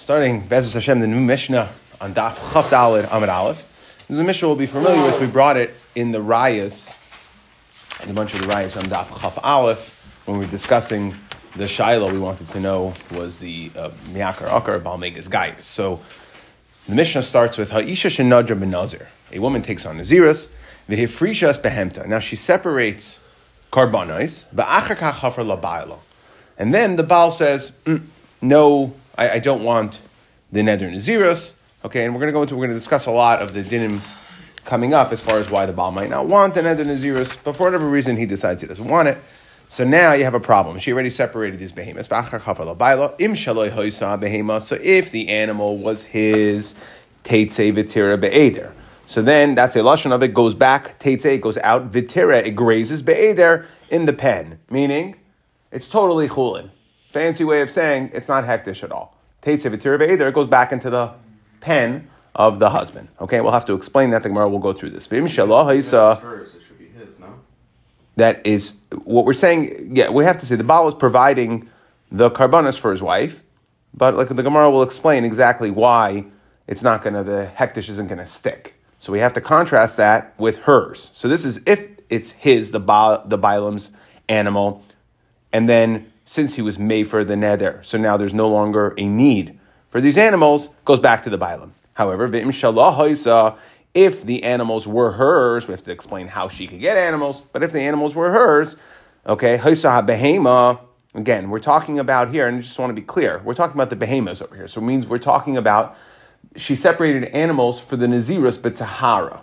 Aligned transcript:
starting 0.00 0.40
Bezus 0.48 0.72
Hashem, 0.72 1.00
the 1.00 1.06
new 1.06 1.20
Mishnah 1.20 1.68
on 2.00 2.14
Daf 2.14 2.36
Chaf 2.54 2.70
Dalid 2.70 3.06
Amid 3.12 3.28
Aleph. 3.28 3.98
This 4.08 4.14
is 4.14 4.18
a 4.18 4.24
Mishnah 4.24 4.48
we'll 4.48 4.56
be 4.56 4.66
familiar 4.66 5.04
with. 5.04 5.20
We 5.20 5.26
brought 5.26 5.58
it 5.58 5.74
in 5.94 6.10
the 6.10 6.20
Rayas, 6.20 6.94
in 8.02 8.08
a 8.08 8.14
bunch 8.14 8.32
of 8.32 8.40
the 8.40 8.46
Rayas 8.46 8.78
on 8.78 8.84
Daf 8.84 9.20
Chaf 9.20 9.38
Aleph, 9.42 10.22
when 10.24 10.38
we 10.38 10.46
were 10.46 10.50
discussing 10.50 11.14
the 11.54 11.68
Shiloh 11.68 12.10
we 12.10 12.18
wanted 12.18 12.48
to 12.48 12.60
know 12.60 12.94
was 13.10 13.40
the 13.40 13.70
uh, 13.76 13.90
Miyakar 14.06 14.48
Akar 14.48 14.80
Balmegas 14.80 15.28
Gaius. 15.28 15.66
So 15.66 16.00
the 16.88 16.94
Mishnah 16.94 17.22
starts 17.22 17.58
with 17.58 17.68
Ha'isha 17.68 18.08
Shenadra 18.08 18.58
Benazir. 18.58 19.06
A 19.32 19.38
woman 19.38 19.60
takes 19.60 19.84
on 19.84 19.98
Naziris, 19.98 20.48
Vihifrishas 20.88 21.60
Behemta. 21.60 22.06
Now 22.06 22.20
she 22.20 22.36
separates 22.36 23.20
Karbanais, 23.70 24.46
Ba'achar 24.46 24.96
Kachafar 24.96 25.44
Labaila. 25.44 25.98
And 26.56 26.72
then 26.72 26.96
the 26.96 27.02
Baal 27.02 27.30
says, 27.30 27.72
mm, 27.84 28.02
no, 28.40 28.94
I, 29.20 29.32
I 29.34 29.38
don't 29.38 29.62
want 29.62 30.00
the 30.50 30.60
Neder 30.60 30.90
Naziris. 30.90 31.52
Okay, 31.84 32.04
and 32.04 32.14
we're 32.14 32.20
going 32.20 32.32
to 32.32 32.32
go 32.32 32.42
into, 32.42 32.54
we're 32.56 32.66
going 32.66 32.70
to 32.70 32.76
discuss 32.76 33.06
a 33.06 33.10
lot 33.10 33.40
of 33.40 33.52
the 33.54 33.62
dinim 33.62 34.00
coming 34.64 34.92
up 34.94 35.12
as 35.12 35.20
far 35.20 35.38
as 35.38 35.48
why 35.48 35.66
the 35.66 35.72
Baal 35.72 35.92
might 35.92 36.10
not 36.10 36.26
want 36.26 36.54
the 36.54 36.62
Neder 36.62 36.84
Naziris, 36.84 37.38
but 37.44 37.54
for 37.54 37.64
whatever 37.64 37.88
reason 37.88 38.16
he 38.16 38.26
decides 38.26 38.62
he 38.62 38.66
doesn't 38.66 38.88
want 38.88 39.08
it. 39.08 39.18
So 39.68 39.84
now 39.84 40.14
you 40.14 40.24
have 40.24 40.34
a 40.34 40.40
problem. 40.40 40.78
She 40.78 40.92
already 40.92 41.10
separated 41.10 41.60
these 41.60 41.70
behemoths. 41.70 42.08
So 42.08 42.16
if 44.82 45.10
the 45.12 45.28
animal 45.28 45.76
was 45.78 46.04
his, 46.04 46.74
teitze 47.22 47.72
vitira 47.72 48.20
be'eder. 48.20 48.72
So 49.06 49.22
then 49.22 49.54
that's 49.54 49.76
a 49.76 49.80
lashon 49.80 50.12
of 50.12 50.22
it 50.22 50.34
goes 50.34 50.54
back, 50.54 50.98
teitze 50.98 51.40
goes 51.40 51.58
out, 51.58 51.92
vitira 51.92 52.44
it 52.44 52.56
grazes 52.56 53.02
be'eder 53.02 53.66
in 53.90 54.06
the 54.06 54.12
pen, 54.12 54.58
meaning 54.70 55.16
it's 55.70 55.88
totally 55.88 56.28
chulin. 56.28 56.70
Fancy 57.12 57.44
way 57.44 57.60
of 57.60 57.70
saying 57.70 58.10
it's 58.14 58.28
not 58.28 58.44
hektish 58.44 58.82
at 58.82 58.92
all. 58.92 59.16
Either 59.44 60.28
it 60.28 60.34
goes 60.34 60.46
back 60.46 60.72
into 60.72 60.90
the 60.90 61.12
pen 61.60 62.08
of 62.34 62.58
the 62.58 62.70
husband. 62.70 63.08
Okay, 63.20 63.40
we'll 63.40 63.52
have 63.52 63.66
to 63.66 63.74
explain 63.74 64.10
that. 64.10 64.22
Gemara 64.22 64.48
will 64.48 64.58
go 64.58 64.72
through 64.72 64.90
this. 64.90 65.08
V'im 65.08 65.28
That 68.16 68.46
is 68.46 68.74
what 69.04 69.24
we're 69.24 69.32
saying. 69.32 69.96
Yeah, 69.96 70.10
we 70.10 70.24
have 70.24 70.38
to 70.38 70.46
say 70.46 70.54
the 70.54 70.64
Baal 70.64 70.88
is 70.88 70.94
providing 70.94 71.68
the 72.12 72.30
karbanis 72.30 72.78
for 72.78 72.90
his 72.90 73.02
wife, 73.02 73.42
but 73.94 74.14
like 74.14 74.28
the 74.28 74.42
Gemara 74.42 74.70
will 74.70 74.82
explain 74.82 75.24
exactly 75.24 75.70
why 75.70 76.26
it's 76.68 76.82
not 76.82 77.02
going 77.02 77.14
to 77.14 77.24
the 77.24 77.50
hektish 77.56 77.88
isn't 77.88 78.06
going 78.06 78.18
to 78.18 78.26
stick. 78.26 78.74
So 79.00 79.12
we 79.12 79.18
have 79.18 79.32
to 79.32 79.40
contrast 79.40 79.96
that 79.96 80.38
with 80.38 80.58
hers. 80.58 81.10
So 81.14 81.26
this 81.26 81.44
is 81.44 81.60
if 81.66 81.88
it's 82.08 82.32
his 82.32 82.70
the 82.70 82.80
ba, 82.80 83.22
the 83.26 83.38
Balaam's 83.38 83.90
animal, 84.28 84.84
and 85.52 85.68
then 85.68 86.12
since 86.30 86.54
he 86.54 86.62
was 86.62 86.78
made 86.78 87.08
for 87.08 87.24
the 87.24 87.34
neder. 87.34 87.84
So 87.84 87.98
now 87.98 88.16
there's 88.16 88.32
no 88.32 88.48
longer 88.48 88.94
a 88.96 89.04
need 89.04 89.58
for 89.88 90.00
these 90.00 90.16
animals, 90.16 90.68
goes 90.84 91.00
back 91.00 91.24
to 91.24 91.30
the 91.30 91.36
Balaam. 91.36 91.74
However, 91.94 92.26
if 92.32 94.22
the 94.22 94.44
animals 94.44 94.86
were 94.86 95.10
hers, 95.10 95.66
we 95.66 95.72
have 95.72 95.82
to 95.82 95.90
explain 95.90 96.28
how 96.28 96.46
she 96.46 96.68
could 96.68 96.78
get 96.78 96.96
animals, 96.96 97.42
but 97.52 97.64
if 97.64 97.72
the 97.72 97.80
animals 97.80 98.14
were 98.14 98.30
hers, 98.30 98.76
okay, 99.26 99.54
again, 101.14 101.50
we're 101.50 101.58
talking 101.58 101.98
about 101.98 102.30
here, 102.30 102.46
and 102.46 102.58
I 102.58 102.60
just 102.60 102.78
want 102.78 102.90
to 102.90 102.94
be 102.94 103.04
clear, 103.04 103.42
we're 103.44 103.54
talking 103.54 103.74
about 103.74 103.90
the 103.90 103.96
behemoths 103.96 104.40
over 104.40 104.54
here. 104.54 104.68
So 104.68 104.80
it 104.80 104.84
means 104.84 105.08
we're 105.08 105.18
talking 105.18 105.56
about 105.56 105.96
she 106.54 106.76
separated 106.76 107.24
animals 107.24 107.80
for 107.80 107.96
the 107.96 108.06
Nazirus, 108.06 108.62
but 108.62 108.76
Tahara 108.76 109.42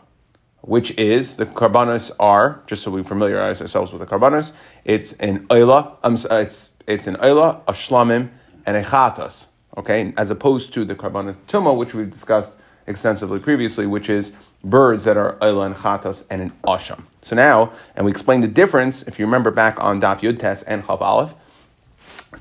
which 0.61 0.91
is 0.97 1.37
the 1.37 1.45
karbanos 1.45 2.11
are 2.19 2.61
just 2.67 2.83
so 2.83 2.91
we 2.91 3.01
familiarize 3.01 3.61
ourselves 3.61 3.93
with 3.93 4.01
the 4.01 4.05
karbanos. 4.05 4.51
It's 4.83 5.13
an 5.13 5.47
oila. 5.47 5.95
Um, 6.03 6.17
it's 6.29 6.71
it's 6.87 7.05
an 7.05 7.15
oila, 7.17 7.61
a 7.67 7.73
shlamim, 7.73 8.29
and 8.65 8.77
a 8.77 8.83
chatas. 8.83 9.47
Okay, 9.77 10.13
as 10.17 10.31
opposed 10.31 10.73
to 10.73 10.85
the 10.85 10.95
karbanos 10.95 11.35
tuma, 11.47 11.75
which 11.75 11.93
we've 11.93 12.09
discussed 12.09 12.55
extensively 12.87 13.39
previously, 13.39 13.85
which 13.85 14.09
is 14.09 14.31
birds 14.63 15.03
that 15.03 15.17
are 15.17 15.33
oila 15.35 15.67
and 15.67 15.75
chatas 15.75 16.23
and 16.31 16.41
an 16.41 16.53
asham. 16.65 17.03
So 17.21 17.35
now, 17.35 17.71
and 17.95 18.05
we 18.05 18.11
explained 18.11 18.41
the 18.43 18.47
difference. 18.47 19.03
If 19.03 19.19
you 19.19 19.25
remember 19.25 19.51
back 19.51 19.77
on 19.79 20.01
Daf 20.01 20.21
Yud 20.21 20.39
Tes 20.39 20.63
and 20.63 20.83
Chav 20.83 21.01
Aleph, 21.01 21.35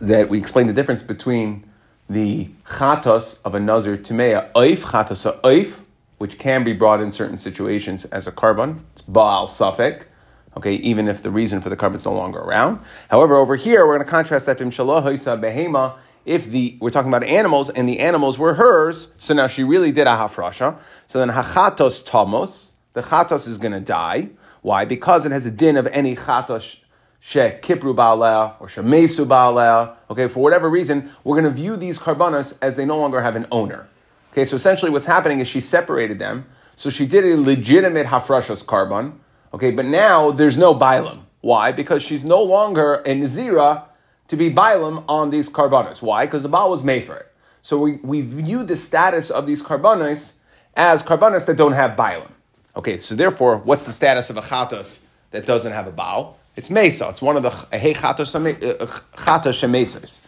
that 0.00 0.28
we 0.30 0.38
explained 0.38 0.68
the 0.68 0.74
difference 0.74 1.02
between 1.02 1.64
the 2.08 2.48
chatas 2.68 3.38
of 3.44 3.54
a 3.54 3.60
nazir 3.60 3.98
timea 3.98 4.50
oif 4.52 4.78
chatas 4.78 5.40
oif 5.40 5.74
which 6.18 6.38
can 6.38 6.64
be 6.64 6.72
brought 6.72 7.00
in 7.00 7.10
certain 7.10 7.36
situations 7.36 8.04
as 8.06 8.26
a 8.26 8.32
carbon. 8.32 8.84
It's 8.92 9.02
Baal 9.02 9.46
Suffolk, 9.46 10.06
okay, 10.56 10.74
even 10.74 11.08
if 11.08 11.22
the 11.22 11.30
reason 11.30 11.60
for 11.60 11.68
the 11.68 11.76
carbon 11.76 11.96
is 11.96 12.04
no 12.04 12.12
longer 12.12 12.38
around. 12.38 12.80
However, 13.10 13.36
over 13.36 13.56
here, 13.56 13.86
we're 13.86 13.96
going 13.96 14.06
to 14.06 14.10
contrast 14.10 14.46
that 14.46 14.58
to 14.58 14.64
Behema. 14.64 15.98
If 16.24 16.50
the 16.50 16.76
we're 16.80 16.90
talking 16.90 17.08
about 17.08 17.22
animals 17.22 17.70
and 17.70 17.88
the 17.88 18.00
animals 18.00 18.36
were 18.36 18.54
hers, 18.54 19.08
so 19.18 19.32
now 19.32 19.46
she 19.46 19.62
really 19.62 19.92
did 19.92 20.08
a 20.08 20.16
hafrasha. 20.16 20.76
So 21.06 21.20
then 21.20 21.28
hachatos 21.28 22.02
tomos, 22.04 22.70
the 22.94 23.02
chatos 23.02 23.46
is 23.46 23.58
going 23.58 23.72
to 23.72 23.80
die. 23.80 24.30
Why? 24.62 24.84
Because 24.84 25.24
it 25.24 25.30
has 25.30 25.46
a 25.46 25.52
din 25.52 25.76
of 25.76 25.86
any 25.86 26.16
chatos 26.16 26.78
she 27.26 27.40
kipru 27.40 27.92
ba'aleh 27.94 28.54
or 28.60 28.68
shemesu 28.68 29.26
ba'aleh. 29.26 29.94
Okay, 30.10 30.28
for 30.28 30.40
whatever 30.40 30.70
reason, 30.70 31.10
we're 31.24 31.34
going 31.34 31.44
to 31.44 31.50
view 31.50 31.76
these 31.76 31.98
karbanas 31.98 32.54
as 32.62 32.76
they 32.76 32.84
no 32.84 32.98
longer 32.98 33.20
have 33.20 33.34
an 33.34 33.46
owner. 33.50 33.88
Okay, 34.32 34.44
so 34.44 34.54
essentially 34.54 34.92
what's 34.92 35.06
happening 35.06 35.40
is 35.40 35.48
she 35.48 35.60
separated 35.60 36.20
them. 36.20 36.46
So 36.76 36.88
she 36.88 37.04
did 37.04 37.24
a 37.24 37.36
legitimate 37.36 38.06
hafrashas 38.06 38.64
carbon. 38.64 39.18
Okay, 39.54 39.70
but 39.70 39.84
now 39.86 40.30
there's 40.30 40.56
no 40.56 40.74
bilam. 40.74 41.20
Why? 41.40 41.72
Because 41.72 42.02
she's 42.02 42.24
no 42.24 42.42
longer 42.42 42.96
a 43.06 43.14
nazira 43.14 43.84
to 44.28 44.36
be 44.36 44.50
bilam 44.50 45.04
on 45.08 45.30
these 45.30 45.48
carbonas. 45.48 46.02
Why? 46.02 46.26
Because 46.26 46.42
the 46.42 46.48
Baal 46.48 46.70
was 46.70 46.82
made 46.82 47.04
for 47.04 47.16
it. 47.16 47.32
So 47.62 47.78
we, 47.78 47.92
we 47.96 48.20
view 48.20 48.64
the 48.64 48.76
status 48.76 49.30
of 49.30 49.46
these 49.46 49.62
carbonas 49.62 50.34
as 50.74 51.02
carbonas 51.02 51.44
that 51.46 51.56
don't 51.56 51.72
have 51.72 51.96
bilam. 51.96 52.30
Okay, 52.76 52.98
so 52.98 53.14
therefore, 53.14 53.56
what's 53.58 53.86
the 53.86 53.92
status 53.92 54.28
of 54.28 54.36
a 54.36 54.42
chatos 54.42 55.00
that 55.30 55.46
doesn't 55.46 55.72
have 55.72 55.86
a 55.86 55.92
Baal? 55.92 56.36
It's 56.56 56.70
mesa. 56.70 57.08
It's 57.10 57.22
one 57.22 57.36
of 57.36 57.42
the 57.42 57.50
hey 57.76 57.94
chatos 57.94 58.34
uh, 58.34 58.84
uh, 58.84 58.86
shemesas. 59.52 60.20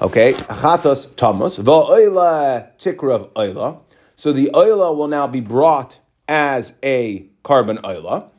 Okay, 0.00 0.32
achatos 0.32 1.08
tamus 1.10 1.62
va'oila 1.62 2.70
tikrav 2.78 3.30
oila. 3.30 3.80
So 4.16 4.32
the 4.32 4.50
oila 4.52 4.96
will 4.96 5.08
now 5.08 5.26
be 5.26 5.40
brought 5.40 5.98
as 6.28 6.74
a 6.82 7.26
carbon 7.42 7.78
oila. 7.78 8.31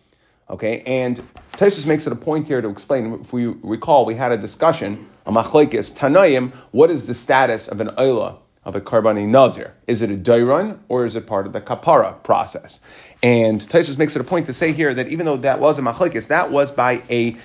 Okay, 0.54 0.84
and 0.86 1.28
Taisus 1.54 1.88
makes 1.88 2.06
it 2.06 2.14
a 2.14 2.16
point 2.16 2.46
here 2.46 2.62
to 2.62 2.70
explain. 2.70 3.12
If 3.16 3.34
we 3.34 3.48
recall, 3.48 4.06
we 4.06 4.14
had 4.14 4.32
a 4.32 4.38
discussion 4.38 5.10
on 5.26 5.34
machlekes 5.34 5.92
tanayim. 5.92 6.54
What 6.70 6.92
is 6.92 7.08
the 7.08 7.16
status 7.16 7.68
of 7.68 7.82
an 7.82 7.88
oila 7.98 8.38
of 8.64 8.76
a 8.76 8.82
karbani 8.82 9.28
nazir? 9.28 9.74
Is 9.88 10.04
it 10.04 10.12
a 10.12 10.16
dairon 10.16 10.78
or 10.90 11.08
is 11.08 11.16
it 11.16 11.26
part 11.26 11.48
of 11.48 11.54
the 11.54 11.60
kapara 11.60 12.22
process? 12.22 12.82
And 13.24 13.62
Taisus 13.62 13.98
makes 13.98 14.16
it 14.16 14.22
a 14.22 14.24
point 14.24 14.46
to 14.46 14.54
say 14.54 14.74
here 14.74 14.94
that 14.94 15.08
even 15.08 15.26
though 15.26 15.38
that 15.38 15.60
was 15.60 15.80
a 15.80 15.82
machlekes, 15.82 16.28
that 16.28 16.52
was 16.52 16.70
by 16.70 17.02
a 17.10 17.36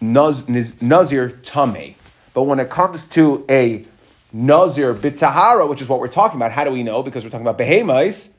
naz, 0.00 0.48
nazir 0.80 1.30
tame. 1.30 1.96
But 2.32 2.44
when 2.44 2.60
it 2.60 2.70
comes 2.70 3.06
to 3.06 3.44
a 3.50 3.84
Nazir 4.32 4.94
bitahara, 4.94 5.68
which 5.68 5.82
is 5.82 5.88
what 5.88 5.98
we're 5.98 6.06
talking 6.06 6.36
about, 6.36 6.52
how 6.52 6.62
do 6.62 6.70
we 6.70 6.84
know? 6.84 7.02
Because 7.02 7.24
we're 7.24 7.30
talking 7.30 7.44
about 7.44 7.58
behemais, 7.58 8.30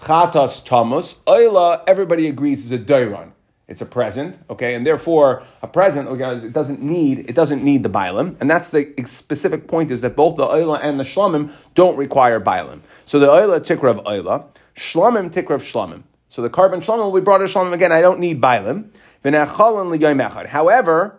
chatas 0.00 0.64
tamus, 0.64 1.16
oila, 1.26 1.82
everybody 1.86 2.28
agrees 2.28 2.64
is 2.64 2.72
a 2.72 2.78
dairon. 2.78 3.32
It's 3.72 3.80
a 3.80 3.86
present, 3.86 4.38
okay, 4.50 4.74
and 4.74 4.86
therefore 4.86 5.42
a 5.62 5.66
present 5.66 6.06
oh 6.06 6.14
it 6.14 6.52
doesn't 6.52 6.82
need 6.82 7.20
it 7.20 7.34
doesn't 7.34 7.64
need 7.64 7.82
the 7.82 7.88
bilim, 7.88 8.36
and 8.38 8.50
that's 8.50 8.68
the 8.68 8.92
specific 9.06 9.66
point 9.66 9.90
is 9.90 10.02
that 10.02 10.14
both 10.14 10.36
the 10.36 10.44
oila 10.44 10.78
and 10.82 11.00
the 11.00 11.04
shlamim 11.04 11.50
don't 11.74 11.96
require 11.96 12.38
bilim. 12.38 12.80
So 13.06 13.18
the 13.18 13.28
oila 13.28 13.60
tikrav 13.60 14.04
oila, 14.04 14.44
shlamim 14.76 15.30
tikrav 15.30 15.62
shlamim. 15.62 16.02
So 16.28 16.42
the 16.42 16.50
carbon 16.50 16.82
shlamim 16.82 16.98
will 16.98 17.18
be 17.18 17.24
brought 17.24 17.38
to 17.38 17.46
shlamim 17.46 17.72
again. 17.72 17.92
I 17.92 18.02
don't 18.02 18.20
need 18.20 18.42
bilim. 18.42 18.90
However, 20.48 21.18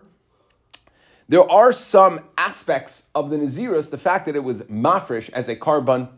there 1.27 1.51
are 1.51 1.73
some 1.73 2.19
aspects 2.37 3.03
of 3.15 3.31
the 3.31 3.37
Naziris, 3.37 3.89
the 3.89 3.97
fact 3.97 4.27
that 4.27 4.35
it 4.35 4.43
was 4.43 4.61
mafresh 4.63 5.31
as 5.31 5.49
a 5.49 5.55
carbon 5.55 6.09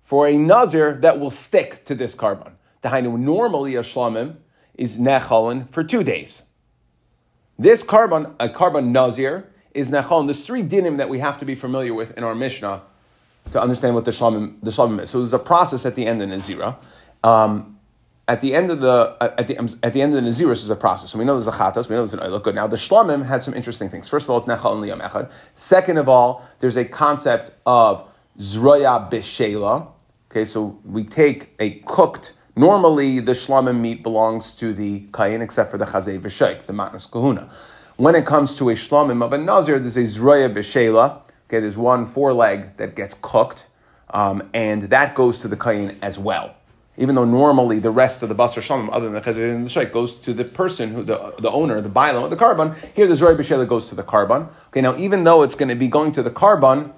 for 0.00 0.26
a 0.26 0.38
Nazir 0.38 0.94
that 1.02 1.20
will 1.20 1.30
stick 1.30 1.84
to 1.84 1.94
this 1.94 2.14
carbon. 2.14 2.54
Dahainu, 2.82 3.18
normally 3.18 3.74
a 3.74 3.82
shlamim 3.82 4.36
is 4.82 4.98
nechalin 4.98 5.70
for 5.70 5.84
two 5.84 6.02
days. 6.02 6.42
This 7.56 7.84
carbon, 7.84 8.34
a 8.40 8.48
carbon 8.48 8.90
Nazir, 8.90 9.48
is 9.74 9.92
nechalin. 9.92 10.26
There's 10.26 10.44
three 10.44 10.64
dinim 10.64 10.96
that 10.96 11.08
we 11.08 11.20
have 11.20 11.38
to 11.38 11.44
be 11.44 11.54
familiar 11.54 11.94
with 11.94 12.18
in 12.18 12.24
our 12.24 12.34
Mishnah 12.34 12.82
to 13.52 13.62
understand 13.62 13.94
what 13.94 14.04
the 14.04 14.10
shlamim, 14.10 14.60
the 14.60 14.72
shlamim 14.72 15.00
is. 15.00 15.10
So 15.10 15.20
there's 15.20 15.32
a 15.32 15.38
process 15.38 15.86
at 15.86 15.94
the 15.94 16.04
end 16.04 16.20
of 16.20 16.28
Nazira. 16.28 16.76
Um, 17.22 17.78
at 18.26 18.40
the 18.40 18.54
end 18.54 18.70
of 18.70 18.80
the 18.80 19.16
at 19.20 19.46
the 19.46 19.56
at 19.82 19.92
the 19.92 20.02
end 20.02 20.14
of 20.14 20.22
the 20.22 20.28
Naziris 20.28 20.62
is 20.64 20.70
a 20.70 20.76
process. 20.76 21.10
So 21.10 21.18
we 21.18 21.24
know 21.24 21.34
there's 21.34 21.46
a 21.46 21.58
chatas, 21.58 21.88
we 21.88 21.94
know 21.94 22.02
there's 22.02 22.14
an 22.14 22.20
oil. 22.20 22.38
Good. 22.40 22.54
Now 22.54 22.66
the 22.66 22.76
shlamim 22.76 23.24
had 23.24 23.42
some 23.42 23.54
interesting 23.54 23.88
things. 23.88 24.08
First 24.08 24.26
of 24.26 24.30
all, 24.30 24.38
it's 24.38 24.46
nechal 24.46 24.72
and 24.72 25.02
echad. 25.02 25.30
Second 25.54 25.98
of 25.98 26.08
all, 26.08 26.44
there's 26.60 26.76
a 26.76 26.84
concept 26.84 27.52
of 27.66 28.08
zroya 28.38 29.10
b'shela. 29.10 29.88
Okay, 30.30 30.44
so 30.44 30.80
we 30.84 31.04
take 31.04 31.54
a 31.60 31.70
cooked. 31.80 32.32
Normally, 32.54 33.20
the 33.20 33.32
shlamim 33.32 33.80
meat 33.80 34.02
belongs 34.02 34.52
to 34.56 34.74
the 34.74 35.04
kain, 35.14 35.40
except 35.40 35.70
for 35.70 35.78
the 35.78 35.86
chazay 35.86 36.20
v'sheik, 36.20 36.66
the 36.66 36.72
matnas 36.72 37.10
kahuna. 37.10 37.50
When 37.96 38.14
it 38.14 38.26
comes 38.26 38.56
to 38.56 38.68
a 38.70 38.74
shlamim 38.74 39.24
of 39.24 39.32
a 39.32 39.38
nazir, 39.38 39.78
there's 39.78 39.96
a 39.96 40.04
zroya 40.04 40.52
b'shela. 40.52 41.20
Okay, 41.48 41.60
there's 41.60 41.76
one 41.76 42.06
foreleg 42.06 42.76
that 42.76 42.94
gets 42.94 43.14
cooked 43.20 43.66
um, 44.12 44.48
and 44.52 44.82
that 44.84 45.14
goes 45.14 45.38
to 45.40 45.48
the 45.48 45.56
kain 45.56 45.96
as 46.02 46.18
well. 46.18 46.54
Even 46.98 47.14
though 47.14 47.24
normally 47.24 47.78
the 47.78 47.90
rest 47.90 48.22
of 48.22 48.28
the 48.28 48.34
basar 48.34 48.60
shalom, 48.60 48.90
other 48.90 49.08
than 49.08 49.14
the 49.14 49.20
chazir 49.22 49.54
and 49.54 49.64
the 49.64 49.70
shaykh, 49.70 49.92
goes 49.92 50.16
to 50.16 50.34
the 50.34 50.44
person 50.44 50.92
who 50.92 51.02
the, 51.02 51.34
the 51.38 51.50
owner, 51.50 51.80
the 51.80 51.88
bialim 51.88 52.24
of 52.24 52.30
the 52.30 52.36
carbon. 52.36 52.74
Here, 52.94 53.06
the 53.06 53.16
zori 53.16 53.34
b'shela 53.34 53.66
goes 53.66 53.88
to 53.88 53.94
the 53.94 54.02
carbon. 54.02 54.48
Okay, 54.68 54.82
now 54.82 54.96
even 54.98 55.24
though 55.24 55.42
it's 55.42 55.54
going 55.54 55.70
to 55.70 55.74
be 55.74 55.88
going 55.88 56.12
to 56.12 56.22
the 56.22 56.30
carbon, 56.30 56.92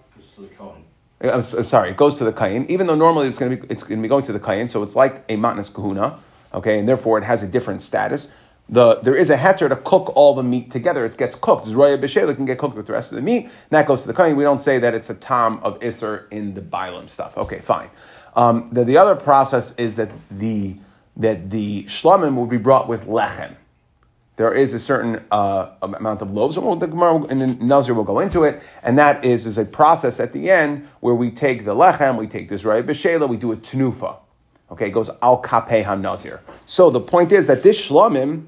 I'm, 1.24 1.42
sorry, 1.42 1.90
it 1.90 1.96
goes 1.96 2.18
to 2.18 2.24
the 2.24 2.32
kain. 2.32 2.66
Even 2.68 2.86
though 2.86 2.94
normally 2.94 3.28
it's 3.28 3.38
going 3.38 3.56
to 3.56 3.56
be 3.56 3.72
it's 3.72 3.82
going 3.82 3.98
to 3.98 4.02
be 4.02 4.08
going 4.08 4.24
to 4.24 4.32
the 4.32 4.40
kain, 4.40 4.68
so 4.68 4.82
it's 4.82 4.96
like 4.96 5.24
a 5.28 5.36
matnas 5.36 5.72
kahuna. 5.72 6.18
Okay, 6.52 6.78
and 6.78 6.88
therefore 6.88 7.18
it 7.18 7.24
has 7.24 7.42
a 7.42 7.48
different 7.48 7.82
status. 7.82 8.30
The, 8.68 9.00
there 9.00 9.14
is 9.14 9.28
a 9.28 9.36
heter 9.36 9.68
to 9.68 9.76
cook 9.76 10.12
all 10.16 10.34
the 10.34 10.42
meat 10.42 10.70
together. 10.70 11.04
It 11.04 11.18
gets 11.18 11.34
cooked. 11.34 11.66
Zroya 11.66 12.00
b'shela 12.00 12.34
can 12.34 12.46
get 12.46 12.58
cooked 12.58 12.76
with 12.76 12.86
the 12.86 12.94
rest 12.94 13.12
of 13.12 13.16
the 13.16 13.22
meat. 13.22 13.44
And 13.44 13.52
that 13.70 13.86
goes 13.86 14.02
to 14.02 14.06
the 14.06 14.14
kain. 14.14 14.36
We 14.36 14.44
don't 14.44 14.60
say 14.60 14.78
that 14.78 14.94
it's 14.94 15.10
a 15.10 15.14
tam 15.14 15.58
of 15.62 15.82
iser 15.82 16.26
in 16.30 16.54
the 16.54 16.62
bialim 16.62 17.10
stuff. 17.10 17.36
Okay, 17.36 17.60
fine. 17.60 17.90
Um, 18.36 18.70
the, 18.72 18.84
the 18.84 18.96
other 18.96 19.16
process 19.16 19.74
is 19.76 19.96
that 19.96 20.10
the 20.30 20.76
that 21.16 21.50
the 21.50 21.84
shlamim 21.84 22.34
will 22.34 22.46
be 22.46 22.56
brought 22.56 22.88
with 22.88 23.06
lechem 23.06 23.54
there 24.36 24.52
is 24.52 24.74
a 24.74 24.80
certain 24.80 25.24
uh, 25.30 25.70
amount 25.82 26.20
of 26.20 26.32
loaves, 26.32 26.56
and 26.56 26.82
the 26.82 26.86
Gemara 26.86 27.22
and 27.24 27.40
the 27.40 27.46
Nazir 27.64 27.94
will 27.94 28.04
go 28.04 28.18
into 28.18 28.42
it, 28.42 28.62
and 28.82 28.98
that 28.98 29.24
is, 29.24 29.46
is 29.46 29.58
a 29.58 29.64
process 29.64 30.18
at 30.18 30.32
the 30.32 30.50
end 30.50 30.88
where 31.00 31.14
we 31.14 31.30
take 31.30 31.64
the 31.64 31.74
lechem, 31.74 32.18
we 32.18 32.26
take 32.26 32.48
this 32.48 32.64
right 32.64 32.84
b'shela, 32.84 33.28
we 33.28 33.36
do 33.36 33.52
a 33.52 33.56
tenufa. 33.56 34.16
Okay, 34.70 34.88
it 34.88 34.90
goes 34.90 35.10
al 35.22 35.40
kapeh 35.40 36.00
nazir. 36.00 36.40
So 36.66 36.90
the 36.90 37.00
point 37.00 37.30
is 37.30 37.46
that 37.46 37.62
this 37.62 37.80
shlamim 37.80 38.46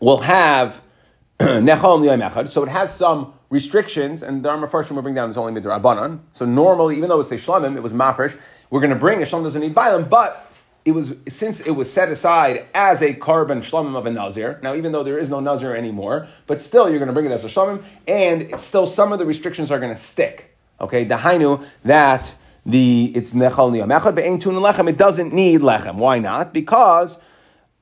will 0.00 0.18
have 0.18 0.80
nechal 1.38 2.50
so 2.50 2.62
it 2.62 2.68
has 2.70 2.94
some 2.94 3.34
restrictions, 3.50 4.22
and 4.22 4.42
the 4.42 4.68
first 4.70 4.90
will 4.90 5.02
bring 5.02 5.14
down 5.14 5.28
is 5.28 5.36
only 5.36 5.60
midrabanan. 5.60 6.20
So 6.32 6.46
normally, 6.46 6.96
even 6.96 7.10
though 7.10 7.20
it's 7.20 7.32
a 7.32 7.36
shlamim, 7.36 7.76
it 7.76 7.82
was 7.82 7.92
mafresh, 7.92 8.38
we're 8.70 8.80
going 8.80 8.90
to 8.90 8.96
bring 8.96 9.22
a 9.22 9.26
shlamim 9.26 9.42
doesn't 9.42 9.60
need 9.60 9.74
bialim, 9.74 10.08
but 10.08 10.51
it 10.84 10.92
was 10.92 11.14
since 11.28 11.60
it 11.60 11.70
was 11.72 11.92
set 11.92 12.08
aside 12.08 12.66
as 12.74 13.02
a 13.02 13.14
carbon 13.14 13.60
shlomim 13.60 13.96
of 13.96 14.06
a 14.06 14.10
nazir. 14.10 14.58
Now, 14.62 14.74
even 14.74 14.92
though 14.92 15.02
there 15.02 15.18
is 15.18 15.28
no 15.28 15.40
nazir 15.40 15.76
anymore, 15.76 16.26
but 16.46 16.60
still 16.60 16.88
you're 16.88 16.98
going 16.98 17.08
to 17.08 17.12
bring 17.12 17.26
it 17.26 17.32
as 17.32 17.44
a 17.44 17.48
shlomim, 17.48 17.84
and 18.08 18.58
still 18.58 18.86
some 18.86 19.12
of 19.12 19.18
the 19.18 19.26
restrictions 19.26 19.70
are 19.70 19.78
going 19.78 19.92
to 19.92 20.00
stick. 20.00 20.56
Okay, 20.80 21.06
dahainu 21.06 21.64
that 21.84 22.34
the 22.66 23.12
it's 23.14 23.30
nechal 23.30 23.70
niyamechad 23.70 24.16
be'ein 24.16 24.40
tun 24.40 24.54
lechem. 24.54 24.88
It 24.88 24.96
doesn't 24.96 25.32
need 25.32 25.60
lechem. 25.60 25.96
Why 25.96 26.18
not? 26.18 26.52
Because 26.52 27.20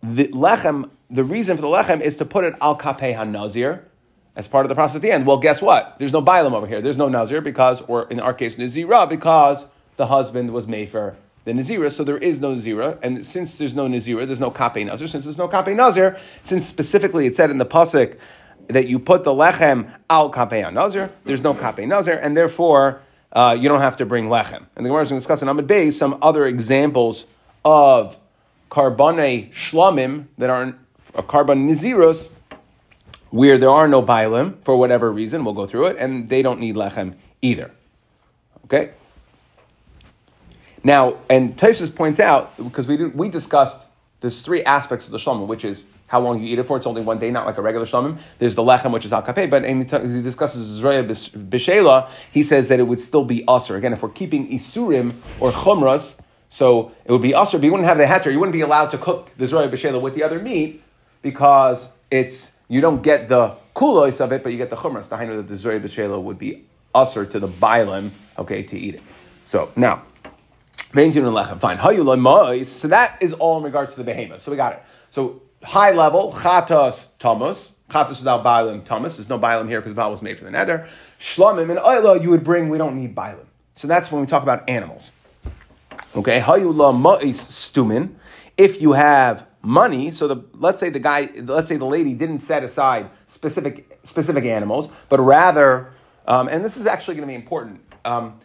the 0.02 0.28
lechem, 0.28 0.90
the 1.08 1.24
reason 1.24 1.56
for 1.56 1.62
the 1.62 1.68
lechem 1.68 2.00
is 2.02 2.16
to 2.16 2.26
put 2.26 2.44
it 2.44 2.54
al 2.60 2.76
kapeh 2.76 3.30
nazir 3.30 3.86
as 4.36 4.46
part 4.46 4.66
of 4.66 4.68
the 4.68 4.74
process 4.74 4.96
at 4.96 5.02
the 5.02 5.10
end. 5.10 5.26
Well, 5.26 5.38
guess 5.38 5.62
what? 5.62 5.96
There's 5.98 6.12
no 6.12 6.22
bilam 6.22 6.52
over 6.52 6.66
here. 6.66 6.82
There's 6.82 6.96
no 6.96 7.08
nazir 7.08 7.40
because, 7.40 7.80
or 7.82 8.08
in 8.10 8.20
our 8.20 8.34
case, 8.34 8.56
nazira 8.56 9.08
because 9.08 9.64
the 9.96 10.06
husband 10.06 10.52
was 10.52 10.66
mefer 10.66 11.14
the 11.44 11.52
Nazira, 11.52 11.90
so 11.90 12.04
there 12.04 12.18
is 12.18 12.40
no 12.40 12.54
Nazira, 12.54 12.98
and 13.02 13.24
since 13.24 13.56
there's 13.56 13.74
no 13.74 13.88
Nazira, 13.88 14.26
there's 14.26 14.40
no 14.40 14.50
Kape 14.50 14.84
Nazir. 14.84 15.08
Since 15.08 15.24
there's 15.24 15.38
no 15.38 15.48
Kape 15.48 15.74
Nazir, 15.74 16.18
since 16.42 16.66
specifically 16.66 17.26
it 17.26 17.34
said 17.34 17.50
in 17.50 17.58
the 17.58 17.66
Pasuk 17.66 18.18
that 18.68 18.88
you 18.88 18.98
put 18.98 19.24
the 19.24 19.32
Lechem 19.32 19.90
al 20.10 20.30
Kape 20.30 20.72
Nazir, 20.72 21.10
there's 21.24 21.42
no 21.42 21.54
Kape 21.54 21.86
Nazir, 21.86 22.14
and 22.14 22.36
therefore 22.36 23.00
uh, 23.32 23.56
you 23.58 23.68
don't 23.68 23.80
have 23.80 23.96
to 23.96 24.06
bring 24.06 24.26
Lechem. 24.26 24.66
And 24.76 24.84
the 24.84 24.90
Gemara 24.90 25.02
is 25.02 25.08
going 25.08 25.20
to 25.20 25.24
discuss 25.24 25.42
in 25.42 25.48
Amid 25.48 25.66
Bay 25.66 25.90
some 25.90 26.18
other 26.20 26.46
examples 26.46 27.24
of 27.64 28.16
Karbane 28.70 29.52
Shlamim 29.52 30.26
that 30.38 30.50
are 30.50 30.74
uh, 31.14 31.22
Carbon 31.22 31.68
Naziros, 31.68 32.30
where 33.30 33.58
there 33.58 33.70
are 33.70 33.88
no 33.88 34.02
Bailim 34.02 34.62
for 34.64 34.76
whatever 34.76 35.10
reason, 35.10 35.44
we'll 35.44 35.54
go 35.54 35.66
through 35.66 35.86
it, 35.86 35.96
and 35.98 36.28
they 36.28 36.42
don't 36.42 36.60
need 36.60 36.74
Lechem 36.74 37.14
either. 37.40 37.70
Okay? 38.64 38.92
Now, 40.82 41.18
and 41.28 41.56
Taisus 41.56 41.94
points 41.94 42.20
out, 42.20 42.56
because 42.56 42.86
we, 42.86 43.06
we 43.06 43.28
discussed 43.28 43.86
there's 44.20 44.40
three 44.42 44.62
aspects 44.64 45.06
of 45.06 45.12
the 45.12 45.18
shlomim, 45.18 45.46
which 45.46 45.64
is 45.64 45.84
how 46.06 46.20
long 46.20 46.42
you 46.42 46.52
eat 46.52 46.58
it 46.58 46.66
for. 46.66 46.76
It's 46.76 46.86
only 46.86 47.02
one 47.02 47.18
day, 47.18 47.30
not 47.30 47.46
like 47.46 47.56
a 47.56 47.62
regular 47.62 47.86
shlomim. 47.86 48.18
There's 48.38 48.54
the 48.54 48.62
lechem, 48.62 48.92
which 48.92 49.04
is 49.04 49.12
al 49.12 49.22
kapeh, 49.22 49.48
but 49.48 49.64
he 49.64 50.22
discusses 50.22 50.80
the 50.80 50.88
Zraya 50.88 51.06
b'shela, 51.06 52.10
he 52.32 52.42
says 52.42 52.68
that 52.68 52.80
it 52.80 52.84
would 52.84 53.00
still 53.00 53.24
be 53.24 53.44
usr. 53.44 53.76
Again, 53.76 53.92
if 53.92 54.02
we're 54.02 54.08
keeping 54.08 54.48
isurim 54.48 55.14
or 55.38 55.52
chumras, 55.52 56.16
so 56.48 56.92
it 57.04 57.12
would 57.12 57.22
be 57.22 57.32
usr, 57.32 57.52
but 57.52 57.62
you 57.62 57.70
wouldn't 57.70 57.88
have 57.88 57.98
the 57.98 58.04
heter. 58.04 58.32
You 58.32 58.40
wouldn't 58.40 58.54
be 58.54 58.62
allowed 58.62 58.90
to 58.90 58.98
cook 58.98 59.30
the 59.36 59.44
Zraya 59.44 59.70
b'shela 59.70 60.00
with 60.00 60.14
the 60.14 60.22
other 60.22 60.40
meat 60.40 60.82
because 61.22 61.92
it's 62.10 62.52
you 62.68 62.80
don't 62.80 63.02
get 63.02 63.28
the 63.28 63.54
kulos 63.76 64.20
of 64.20 64.32
it, 64.32 64.42
but 64.42 64.50
you 64.50 64.58
get 64.58 64.70
the 64.70 64.76
chumras. 64.76 65.08
The 65.08 65.16
that 65.16 65.48
the 65.48 65.54
Zraya 65.54 65.80
b'shela 65.80 66.20
would 66.20 66.38
be 66.38 66.64
usr 66.94 67.30
to 67.30 67.38
the 67.38 67.48
bilim, 67.48 68.10
okay, 68.38 68.62
to 68.64 68.78
eat 68.78 68.96
it. 68.96 69.02
So 69.44 69.70
now. 69.76 70.02
Fine. 71.60 72.64
So 72.64 72.88
that 72.88 73.18
is 73.20 73.32
all 73.34 73.58
in 73.58 73.62
regards 73.62 73.94
to 73.94 73.98
the 73.98 74.04
behemoth. 74.04 74.42
So 74.42 74.50
we 74.50 74.56
got 74.56 74.72
it. 74.74 74.82
So 75.10 75.42
high 75.62 75.92
level, 75.92 76.32
chatos 76.32 77.08
tamas. 77.18 77.72
Chatos 77.90 78.18
without 78.18 78.44
bailim 78.44 78.84
tamas. 78.84 79.16
There's 79.16 79.28
no 79.28 79.38
bailim 79.38 79.68
here 79.68 79.80
because 79.80 79.94
Baal 79.94 80.10
was 80.10 80.22
made 80.22 80.38
for 80.38 80.44
the 80.44 80.50
nether. 80.50 80.88
Shlamim 81.20 81.70
and 81.70 81.78
oila 81.78 82.22
you 82.22 82.30
would 82.30 82.44
bring, 82.44 82.68
we 82.68 82.78
don't 82.78 82.96
need 83.00 83.14
bailim. 83.14 83.46
So 83.74 83.88
that's 83.88 84.12
when 84.12 84.20
we 84.20 84.26
talk 84.26 84.42
about 84.42 84.68
animals. 84.68 85.10
Okay, 86.14 86.40
hayula 86.40 86.94
ma'is 86.94 87.38
stumin. 87.48 88.10
If 88.56 88.80
you 88.80 88.92
have 88.92 89.46
money, 89.62 90.12
so 90.12 90.28
the 90.28 90.44
let's 90.54 90.80
say 90.80 90.90
the 90.90 90.98
guy, 90.98 91.30
let's 91.36 91.68
say 91.68 91.76
the 91.76 91.84
lady 91.84 92.14
didn't 92.14 92.40
set 92.40 92.62
aside 92.62 93.10
specific 93.26 94.00
specific 94.04 94.44
animals, 94.44 94.88
but 95.08 95.20
rather, 95.20 95.92
um, 96.26 96.48
and 96.48 96.64
this 96.64 96.76
is 96.76 96.86
actually 96.86 97.14
going 97.14 97.26
to 97.26 97.30
be 97.30 97.34
important. 97.34 97.80
Um, 98.04 98.40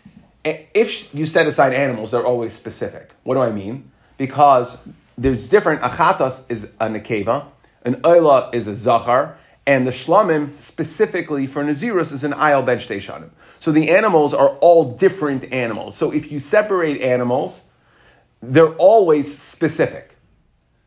if 0.45 1.13
you 1.13 1.25
set 1.25 1.47
aside 1.47 1.73
animals, 1.73 2.11
they're 2.11 2.25
always 2.25 2.53
specific. 2.53 3.11
What 3.23 3.35
do 3.35 3.41
I 3.41 3.51
mean? 3.51 3.91
Because 4.17 4.77
there's 5.17 5.49
different. 5.49 5.81
Achatas 5.81 6.43
is 6.49 6.65
a 6.79 6.87
nekeva, 6.87 7.47
an 7.83 7.95
oila 8.01 8.53
is 8.53 8.67
a 8.67 8.75
zachar, 8.75 9.37
and 9.65 9.87
the 9.87 9.91
shlamim 9.91 10.57
specifically 10.57 11.47
for 11.47 11.63
nazirus 11.63 12.11
is 12.11 12.23
an 12.23 12.33
ayal 12.33 12.63
ben 12.63 12.77
shteshanim. 12.77 13.31
So 13.59 13.71
the 13.71 13.89
animals 13.89 14.33
are 14.33 14.49
all 14.57 14.95
different 14.95 15.51
animals. 15.51 15.97
So 15.97 16.11
if 16.11 16.31
you 16.31 16.39
separate 16.39 17.01
animals, 17.01 17.61
they're 18.41 18.75
always 18.75 19.35
specific. 19.35 20.11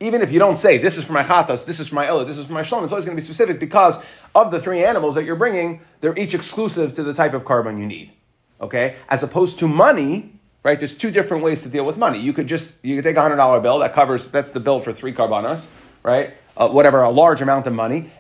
Even 0.01 0.23
if 0.23 0.31
you 0.31 0.39
don't 0.39 0.61
say 0.61 0.79
this 0.79 0.97
is 0.97 1.05
for 1.05 1.13
my 1.13 1.25
chatas, 1.25 1.67
this 1.67 1.81
is 1.81 1.89
for 1.89 1.97
my 1.97 2.07
ella, 2.07 2.25
this 2.25 2.39
is 2.39 2.47
for 2.47 2.53
my 2.53 2.63
shalom, 2.63 2.85
it's 2.85 2.93
always 2.93 3.05
going 3.05 3.17
to 3.17 3.21
be 3.21 3.25
specific 3.25 3.59
because 3.59 3.99
of 4.33 4.53
the 4.53 4.61
three 4.61 4.85
animals 4.85 5.17
that 5.17 5.25
you're 5.25 5.35
bringing, 5.35 5.81
they're 6.01 6.17
each 6.17 6.35
exclusive 6.35 6.95
to 6.95 7.03
the 7.03 7.13
type 7.13 7.35
of 7.35 7.45
carbon 7.45 7.81
you 7.81 7.87
need 7.87 8.13
okay? 8.61 8.97
As 9.09 9.23
opposed 9.23 9.59
to 9.61 9.69
money, 9.69 10.33
right? 10.63 10.79
There's 10.79 10.97
two 10.97 11.11
different 11.11 11.43
ways 11.43 11.63
to 11.63 11.69
deal 11.69 11.85
with 11.85 11.97
money. 11.97 12.21
You 12.21 12.33
could 12.33 12.47
just, 12.47 12.77
you 12.83 12.97
could 12.97 13.05
take 13.05 13.17
a 13.17 13.23
hundred 13.23 13.37
dollar 13.37 13.61
bill, 13.61 13.79
that 13.79 13.95
covers, 13.95 14.29
that's 14.29 14.51
the 14.51 14.61
bill 14.61 14.81
for 14.81 14.93
three 14.93 15.13
carbonas, 15.13 15.67
right? 16.03 16.35
Uh, 16.57 16.69
whatever, 16.69 17.03
a 17.03 17.11
large 17.11 17.41
amount 17.41 17.67
of 17.67 17.73
money, 17.73 18.11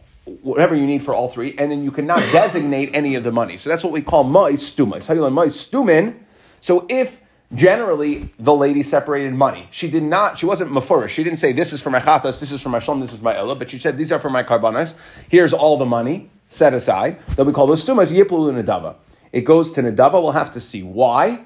whatever 0.43 0.75
you 0.75 0.87
need 0.87 1.03
for 1.03 1.15
all 1.15 1.29
three, 1.29 1.55
and 1.59 1.71
then 1.71 1.83
you 1.83 1.91
cannot 1.91 2.21
designate 2.33 2.91
any 2.95 3.15
of 3.15 3.25
the 3.25 3.33
money. 3.33 3.57
So 3.57 3.71
that's 3.71 3.83
what 3.83 3.93
we 3.93 4.03
call 4.03 4.25
mois 4.25 4.63
stumas. 4.63 5.07
How 5.07 5.15
you 5.15 5.23
learn 5.23 5.33
mois 5.33 5.69
stumin? 5.69 6.17
So 6.61 6.87
if 6.89 7.21
generally 7.55 8.33
the 8.39 8.55
lady 8.55 8.83
separated 8.83 9.33
money, 9.33 9.69
she 9.71 9.89
did 9.89 10.03
not, 10.03 10.39
she 10.39 10.47
wasn't 10.47 10.71
mafurish. 10.71 11.09
She 11.09 11.25
didn't 11.25 11.39
say 11.39 11.53
this 11.53 11.73
is 11.73 11.83
for 11.83 11.91
my 11.91 12.01
chatas, 12.01 12.41
this 12.41 12.53
is 12.53 12.61
for 12.61 12.69
my 12.69 12.79
shalom, 12.79 13.01
this 13.01 13.13
is 13.13 13.21
my 13.21 13.37
ella, 13.37 13.57
but 13.57 13.71
she 13.71 13.79
said 13.79 13.97
these 13.97 14.13
are 14.13 14.21
for 14.21 14.31
my 14.31 14.43
carbonas. 14.43 14.95
Here's 15.29 15.53
all 15.53 15.77
the 15.77 15.87
money 15.87 16.31
set 16.49 16.75
aside. 16.75 17.19
That 17.37 17.45
we 17.45 17.53
call 17.53 17.67
those 17.67 17.83
stumas 17.83 18.13
yiplu 18.13 18.63
nadava. 18.63 18.97
It 19.33 19.45
goes 19.45 19.73
to 19.73 19.83
Nadava. 19.83 20.15
We'll 20.15 20.33
have 20.33 20.53
to 20.55 20.61
see 20.61 20.83
why 20.83 21.41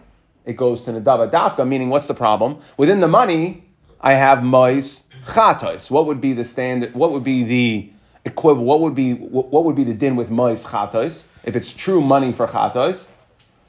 it 0.44 0.56
goes 0.56 0.82
to 0.82 0.92
Nadava 0.92 1.30
Dafka, 1.30 1.66
meaning 1.66 1.88
what's 1.88 2.06
the 2.06 2.14
problem? 2.14 2.58
Within 2.76 3.00
the 3.00 3.08
money, 3.08 3.64
I 4.00 4.14
have 4.14 4.42
Mois 4.42 5.02
Chatos. 5.26 5.90
What 5.90 6.06
would 6.06 6.20
be 6.20 6.32
the 6.32 6.44
standard? 6.44 6.94
What 6.94 7.12
would 7.12 7.24
be 7.24 7.44
the 7.44 7.90
equivalent? 8.24 8.66
What 8.66 8.80
would 8.80 8.94
be 8.94 9.14
what 9.14 9.64
would 9.64 9.76
be 9.76 9.84
the 9.84 9.94
din 9.94 10.16
with 10.16 10.30
Mois 10.30 10.64
Chatos? 10.64 11.24
If 11.44 11.56
it's 11.56 11.72
true 11.72 12.00
money 12.00 12.32
for 12.32 12.46
Chatos, 12.46 13.08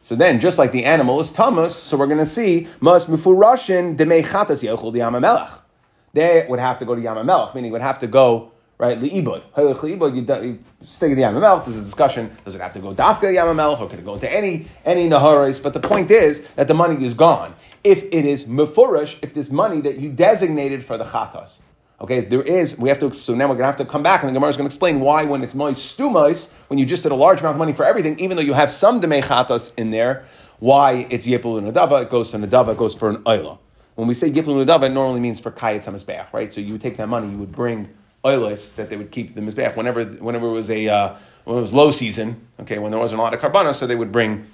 so 0.04 0.18
then, 0.18 0.42
just 0.42 0.58
like 0.58 0.74
the 0.74 0.84
animal 0.84 1.22
is 1.22 1.32
Thomas, 1.32 1.74
so 1.74 1.96
we're 1.96 2.08
going 2.08 2.20
to 2.20 2.26
see 2.26 2.68
Mas 2.82 3.06
Mufurashin 3.06 3.96
Demei 3.96 4.22
Chatos 4.22 4.62
Yechul 4.62 4.92
the 4.92 5.00
Yamamelech. 5.00 5.50
They 6.12 6.46
would 6.50 6.60
have 6.60 6.78
to 6.80 6.86
go 6.86 6.94
to 6.94 7.02
Yamamelech, 7.02 7.56
meaning 7.56 7.72
would 7.72 7.82
have 7.82 8.00
to 8.00 8.08
go 8.08 8.52
right? 8.78 9.00
Li'ibud. 9.00 9.44
Li'ibud, 9.56 10.44
you 10.44 10.60
stick 10.86 11.12
in 11.12 11.18
the 11.18 11.24
Yamamelch, 11.24 11.66
there's 11.66 11.78
a 11.78 11.82
discussion, 11.82 12.36
does 12.44 12.56
it 12.56 12.62
have 12.62 12.74
to 12.74 12.80
go 12.80 12.94
dafka 12.94 13.34
Yamamelch, 13.34 13.80
or 13.80 13.90
can 13.90 14.00
it 14.00 14.06
go 14.06 14.16
into 14.16 14.32
any, 14.32 14.68
any 14.86 15.08
Naharis? 15.08 15.62
But 15.62 15.74
the 15.74 15.80
point 15.80 16.12
is 16.12 16.42
that 16.56 16.68
the 16.68 16.74
money 16.74 17.04
is 17.06 17.14
gone. 17.14 17.56
If 17.84 18.04
it 18.04 18.26
is 18.26 18.46
mefurish, 18.46 19.18
if 19.22 19.34
this 19.34 19.50
money 19.50 19.82
that 19.82 20.00
you 20.00 20.10
designated 20.12 20.84
for 20.84 20.98
the 20.98 21.06
chatas, 21.06 21.60
Okay, 22.04 22.20
there 22.20 22.42
is, 22.42 22.78
we 22.78 22.90
have 22.90 23.00
to, 23.00 23.14
so 23.14 23.34
now 23.34 23.46
we're 23.46 23.54
going 23.56 23.60
to 23.60 23.66
have 23.68 23.78
to 23.78 23.86
come 23.86 24.04
back 24.04 24.24
and 24.24 24.30
the 24.30 24.34
Gemara 24.34 24.50
is 24.50 24.58
going 24.58 24.68
to 24.68 24.74
explain 24.74 25.00
why 25.00 25.24
when 25.24 25.42
it's 25.42 25.56
mois 25.56 25.76
stumais, 25.76 26.50
when 26.68 26.78
you 26.78 26.86
just 26.86 27.04
did 27.04 27.14
a 27.14 27.16
large 27.16 27.40
amount 27.40 27.56
of 27.56 27.60
money 27.60 27.72
for 27.72 27.86
everything, 27.86 28.20
even 28.20 28.36
though 28.36 28.44
you 28.44 28.52
have 28.52 28.70
some 28.70 29.00
demei 29.00 29.24
chatos 29.24 29.72
in 29.78 29.92
there, 29.92 30.26
why 30.60 31.08
it's 31.10 31.26
yipul 31.26 31.58
and 31.58 31.72
nadava, 31.72 32.02
it 32.02 32.10
goes 32.10 32.32
to 32.32 32.38
nadava, 32.38 32.74
it 32.74 32.78
goes 32.78 32.94
for 32.94 33.10
an 33.10 33.18
oila. 33.24 33.58
When 33.96 34.10
we 34.10 34.16
say 34.16 34.30
yipul 34.30 34.60
and 34.60 34.68
nadava, 34.68 34.88
it 34.88 34.90
normally 34.90 35.22
means 35.22 35.40
for 35.40 35.50
kayet 35.52 35.86
samizbeach, 35.86 36.34
right? 36.34 36.52
So 36.52 36.60
you 36.60 36.74
would 36.74 36.82
take 36.82 36.98
that 36.98 37.08
money, 37.08 37.30
you 37.30 37.38
would 37.38 37.54
bring 37.54 37.90
oilis 38.24 38.74
that 38.76 38.90
they 38.90 38.98
would 38.98 39.12
keep 39.12 39.36
the 39.36 39.42
mizbeach 39.42 39.76
whenever 39.76 40.04
whenever 40.06 40.48
it 40.48 40.52
was 40.52 40.70
a 40.70 40.88
uh, 40.88 41.16
when 41.44 41.58
it 41.58 41.62
was 41.62 41.74
low 41.74 41.92
season. 41.92 42.48
Okay, 42.62 42.80
when 42.80 42.92
there 42.92 43.00
wasn't 43.00 43.20
a 43.20 43.24
lot 43.24 43.34
of 43.34 43.42
carbona, 43.42 43.74
so 43.74 43.86
they 43.86 43.96
would 43.96 44.12
bring 44.12 44.46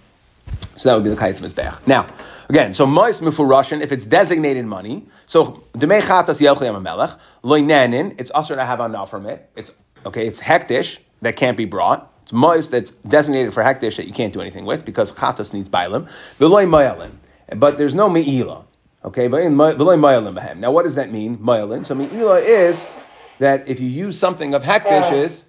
So 0.76 0.90
that 0.90 0.96
would 0.96 1.04
be 1.04 1.10
the 1.10 1.16
kayetz 1.16 1.40
mizbeach. 1.40 1.86
Now, 1.86 2.12
again, 2.48 2.74
so 2.74 2.86
mois 2.86 3.20
mufurashin, 3.20 3.82
if 3.82 3.92
it's 3.92 4.06
designated 4.06 4.66
money, 4.66 5.08
so 5.26 5.64
demei 5.74 6.02
chatas 6.02 6.40
yelchli 6.40 6.82
melech 6.82 7.12
loinenin, 7.44 8.16
it's 8.20 8.32
usher 8.34 8.56
to 8.56 8.66
have 8.66 8.80
enough 8.80 9.10
from 9.10 9.26
it. 9.26 9.50
It's 9.56 9.72
okay, 10.06 10.28
it's 10.28 10.40
hektish 10.40 10.98
that 11.22 11.36
can't 11.36 11.58
be 11.58 11.66
brought. 11.66 12.12
It's 12.24 12.34
mois 12.34 12.70
that's 12.70 12.92
designated 13.08 13.54
for 13.54 13.64
hektish 13.64 13.98
that 13.98 14.08
you 14.08 14.14
can't 14.14 14.34
do 14.34 14.42
anything 14.42 14.66
with 14.66 14.86
because 14.86 15.12
chatas 15.12 15.54
needs 15.54 15.70
bailim. 15.70 16.10
V'loy 16.40 16.68
mayalin, 16.68 17.12
but 17.58 17.78
there's 17.78 17.94
no 17.94 18.10
meila. 18.10 18.66
Okay, 19.04 19.28
but 19.28 19.42
in 19.42 19.56
v'loy. 19.56 20.58
Now, 20.58 20.72
what 20.72 20.84
does 20.84 20.96
that 20.96 21.12
mean? 21.12 21.38
Mayalin. 21.38 21.86
So 21.86 21.96
meila 21.96 22.44
is 22.44 22.86
that 23.40 23.68
if 23.68 23.80
you 23.80 23.90
use 23.90 24.18
something 24.18 24.54
of 24.54 24.64
hektish 24.64 25.12
is 25.12 25.46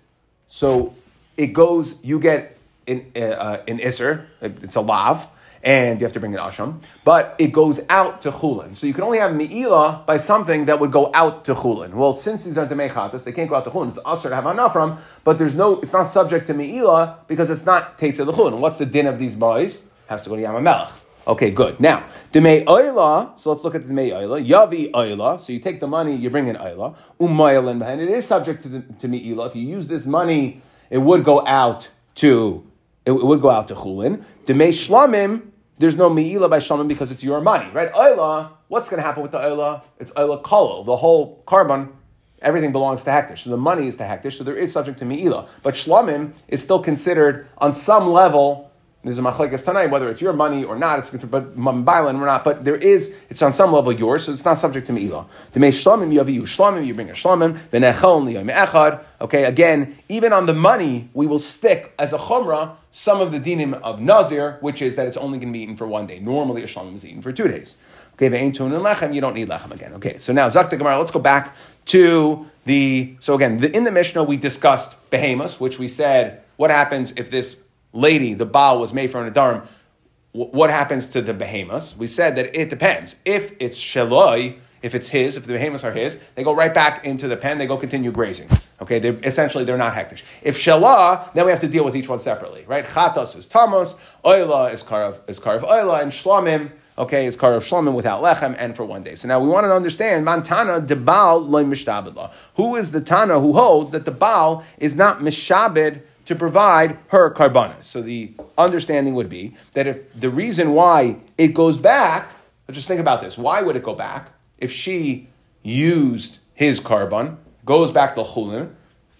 so 0.48 0.94
it 1.36 1.54
goes. 1.54 1.94
You 2.02 2.20
get 2.20 2.58
an, 2.86 3.10
uh, 3.16 3.62
in 3.66 3.78
Isser, 3.78 4.26
it's 4.42 4.76
a 4.76 4.80
lav, 4.80 5.26
and 5.62 6.00
you 6.00 6.04
have 6.04 6.12
to 6.12 6.20
bring 6.20 6.34
an 6.34 6.40
asham, 6.40 6.80
but 7.04 7.34
it 7.38 7.52
goes 7.52 7.80
out 7.88 8.22
to 8.22 8.30
chulin. 8.30 8.76
So 8.76 8.86
you 8.86 8.92
can 8.92 9.04
only 9.04 9.18
have 9.18 9.32
meila 9.32 10.04
by 10.06 10.18
something 10.18 10.66
that 10.66 10.80
would 10.80 10.92
go 10.92 11.10
out 11.14 11.44
to 11.46 11.54
chulin. 11.54 11.94
Well, 11.94 12.12
since 12.12 12.44
these 12.44 12.58
aren't 12.58 12.70
demechatas, 12.70 13.24
they 13.24 13.32
can't 13.32 13.48
go 13.48 13.54
out 13.56 13.64
to 13.64 13.70
chulin. 13.70 13.88
It's 13.88 13.98
usher 14.04 14.28
to 14.28 14.34
have 14.34 14.44
anafram, 14.44 14.98
but 15.24 15.38
there's 15.38 15.54
no, 15.54 15.80
it's 15.80 15.92
not 15.92 16.04
subject 16.04 16.46
to 16.48 16.54
meila 16.54 17.26
because 17.26 17.48
it's 17.48 17.64
not 17.64 17.96
teitza 17.96 18.26
the 18.26 18.32
chulin. 18.32 18.58
What's 18.58 18.78
the 18.78 18.86
din 18.86 19.06
of 19.06 19.18
these 19.18 19.36
boys? 19.36 19.82
Has 20.08 20.22
to 20.24 20.28
go 20.28 20.36
to 20.36 20.42
Yamamelech. 20.42 20.92
Okay, 21.26 21.50
good. 21.50 21.78
Now, 21.80 22.08
Demei 22.32 22.64
Oila, 22.64 23.38
so 23.38 23.50
let's 23.50 23.62
look 23.62 23.74
at 23.74 23.86
the 23.86 23.92
Demei 23.92 24.10
Oila. 24.10 24.46
Yavi 24.46 24.90
Oila, 24.92 25.40
so 25.40 25.52
you 25.52 25.60
take 25.60 25.80
the 25.80 25.86
money, 25.86 26.16
you 26.16 26.30
bring 26.30 26.48
in 26.48 26.56
Oila. 26.56 26.96
Umayalin, 27.20 27.86
and 27.86 28.00
it 28.00 28.08
is 28.08 28.26
subject 28.26 28.62
to, 28.62 28.68
the, 28.68 28.80
to 29.00 29.08
Me'ila. 29.08 29.46
If 29.46 29.56
you 29.56 29.66
use 29.66 29.86
this 29.86 30.06
money, 30.06 30.62
it 30.88 30.98
would 30.98 31.24
go 31.24 31.46
out 31.46 31.88
to 32.16 32.66
it, 33.06 33.12
would 33.12 33.40
go 33.40 33.50
out 33.50 33.68
to 33.68 33.74
chulin. 33.74 34.24
Demei 34.46 34.70
shlamim, 34.70 35.48
there's 35.78 35.96
no 35.96 36.10
meila 36.10 36.50
by 36.50 36.58
shlamim 36.58 36.88
because 36.88 37.10
it's 37.10 37.22
your 37.22 37.40
money, 37.40 37.70
right? 37.72 37.92
Oila, 37.92 38.50
what's 38.68 38.88
going 38.88 38.98
to 38.98 39.06
happen 39.06 39.22
with 39.22 39.32
the 39.32 39.38
oila? 39.38 39.82
It's 39.98 40.10
oila 40.12 40.42
kolo, 40.42 40.84
the 40.84 40.96
whole 40.96 41.42
carbon. 41.46 41.92
Everything 42.42 42.72
belongs 42.72 43.04
to 43.04 43.10
hektish, 43.10 43.44
so 43.44 43.50
the 43.50 43.58
money 43.58 43.86
is 43.86 43.96
to 43.96 44.04
hektish, 44.04 44.38
so 44.38 44.44
there 44.44 44.56
is 44.56 44.72
subject 44.72 44.98
to 45.00 45.04
meila. 45.04 45.48
But 45.62 45.74
shlamim 45.74 46.32
is 46.48 46.62
still 46.62 46.80
considered 46.80 47.46
on 47.58 47.72
some 47.72 48.08
level 48.08 48.69
there's 49.02 49.18
a 49.18 49.22
machlekes 49.22 49.64
tanayim 49.64 49.90
whether 49.90 50.10
it's 50.10 50.20
your 50.20 50.34
money 50.34 50.62
or 50.62 50.76
not. 50.76 50.98
It's 50.98 51.24
but 51.24 51.56
mambailan 51.56 52.20
or 52.20 52.26
not. 52.26 52.44
But 52.44 52.64
there 52.66 52.76
is 52.76 53.14
it's 53.30 53.40
on 53.40 53.54
some 53.54 53.72
level 53.72 53.92
yours, 53.92 54.24
so 54.24 54.32
it's 54.32 54.44
not 54.44 54.58
subject 54.58 54.86
to 54.88 54.92
meila. 54.92 55.26
Me 55.54 55.68
shlamim 55.70 56.12
yaviyu 56.12 56.42
shlamim. 56.42 56.86
You 56.86 56.92
bring 56.92 57.08
a 57.08 57.14
shlamim 57.14 57.58
v'nechol 57.70 58.24
liyom 58.24 58.52
echad. 58.52 59.02
Okay, 59.22 59.44
again, 59.44 59.98
even 60.10 60.34
on 60.34 60.44
the 60.44 60.52
money, 60.52 61.08
we 61.14 61.26
will 61.26 61.38
stick 61.38 61.94
as 61.98 62.12
a 62.12 62.18
chumrah 62.18 62.74
some 62.90 63.22
of 63.22 63.32
the 63.32 63.40
dinim 63.40 63.72
of 63.80 64.00
nazir, 64.00 64.58
which 64.60 64.82
is 64.82 64.96
that 64.96 65.06
it's 65.06 65.16
only 65.16 65.38
going 65.38 65.48
to 65.48 65.52
be 65.52 65.62
eaten 65.62 65.76
for 65.76 65.86
one 65.86 66.06
day. 66.06 66.18
Normally, 66.18 66.62
a 66.62 66.66
shlamim 66.66 66.94
is 66.94 67.04
eaten 67.04 67.22
for 67.22 67.32
two 67.32 67.48
days. 67.48 67.76
Okay, 68.14 68.28
ve'ein 68.28 68.52
tun 68.52 68.70
and 68.74 68.84
lechem. 68.84 69.14
You 69.14 69.22
don't 69.22 69.34
need 69.34 69.48
lechem 69.48 69.70
again. 69.70 69.94
Okay, 69.94 70.18
so 70.18 70.34
now 70.34 70.46
zakta 70.48 70.76
gemara. 70.76 70.98
Let's 70.98 71.10
go 71.10 71.20
back 71.20 71.56
to 71.86 72.44
the. 72.66 73.16
So 73.20 73.34
again, 73.34 73.56
the, 73.56 73.74
in 73.74 73.84
the 73.84 73.90
Mishnah 73.90 74.24
we 74.24 74.36
discussed 74.36 74.96
behemoths, 75.08 75.58
which 75.58 75.78
we 75.78 75.88
said 75.88 76.42
what 76.58 76.70
happens 76.70 77.14
if 77.16 77.30
this 77.30 77.56
lady, 77.92 78.34
the 78.34 78.46
Baal, 78.46 78.80
was 78.80 78.92
made 78.92 79.10
from 79.10 79.26
an 79.26 79.32
Adarim, 79.32 79.66
what 80.32 80.70
happens 80.70 81.06
to 81.10 81.20
the 81.20 81.34
behemoths? 81.34 81.96
We 81.96 82.06
said 82.06 82.36
that 82.36 82.54
it 82.54 82.70
depends. 82.70 83.16
If 83.24 83.52
it's 83.58 83.76
Sheloi, 83.76 84.58
if 84.82 84.94
it's 84.94 85.08
his, 85.08 85.36
if 85.36 85.46
the 85.46 85.52
behemoths 85.52 85.84
are 85.84 85.92
his, 85.92 86.18
they 86.34 86.44
go 86.44 86.54
right 86.54 86.72
back 86.72 87.04
into 87.04 87.28
the 87.28 87.36
pen, 87.36 87.58
they 87.58 87.66
go 87.66 87.76
continue 87.76 88.10
grazing. 88.10 88.48
Okay, 88.80 88.98
they're, 88.98 89.18
essentially 89.22 89.64
they're 89.64 89.76
not 89.76 89.92
hektish. 89.92 90.22
If 90.42 90.56
Shelah, 90.56 91.32
then 91.34 91.44
we 91.44 91.50
have 91.50 91.60
to 91.60 91.68
deal 91.68 91.84
with 91.84 91.96
each 91.96 92.08
one 92.08 92.20
separately, 92.20 92.64
right? 92.66 92.86
Chatos 92.86 93.36
is 93.36 93.46
Tamos, 93.46 93.96
Oila 94.24 94.72
is 94.72 94.82
Karav, 94.82 95.20
is 95.28 95.38
Karav 95.38 95.62
Oila, 95.62 96.00
and 96.00 96.12
Shlomim, 96.12 96.70
okay, 96.96 97.26
is 97.26 97.36
Karav 97.36 97.58
Shlomim 97.58 97.92
without 97.92 98.22
Lechem 98.22 98.56
and 98.58 98.74
for 98.74 98.84
one 98.84 99.02
day. 99.02 99.16
So 99.16 99.28
now 99.28 99.40
we 99.40 99.48
want 99.48 99.64
to 99.64 99.74
understand, 99.74 100.24
Mantana 100.26 100.86
de 100.86 100.96
Baal 100.96 101.40
loy 101.40 101.64
Mishtabedlah. 101.64 102.32
Who 102.54 102.76
is 102.76 102.92
the 102.92 103.00
Tana 103.02 103.40
who 103.40 103.52
holds 103.52 103.90
that 103.90 104.06
the 104.06 104.12
Baal 104.12 104.64
is 104.78 104.96
not 104.96 105.18
Mishabed 105.18 106.02
to 106.30 106.36
provide 106.36 106.96
her 107.08 107.34
karbanas. 107.34 107.82
So 107.82 108.00
the 108.00 108.32
understanding 108.56 109.16
would 109.16 109.28
be 109.28 109.56
that 109.72 109.88
if 109.88 110.14
the 110.14 110.30
reason 110.30 110.74
why 110.74 111.16
it 111.36 111.54
goes 111.54 111.76
back, 111.76 112.28
just 112.70 112.86
think 112.86 113.00
about 113.00 113.20
this. 113.20 113.36
Why 113.36 113.62
would 113.62 113.74
it 113.74 113.82
go 113.82 113.96
back 113.96 114.30
if 114.56 114.70
she 114.70 115.26
used 115.64 116.38
his 116.54 116.78
carbon, 116.78 117.36
goes 117.64 117.90
back 117.90 118.14
to 118.14 118.22
chulin? 118.22 118.70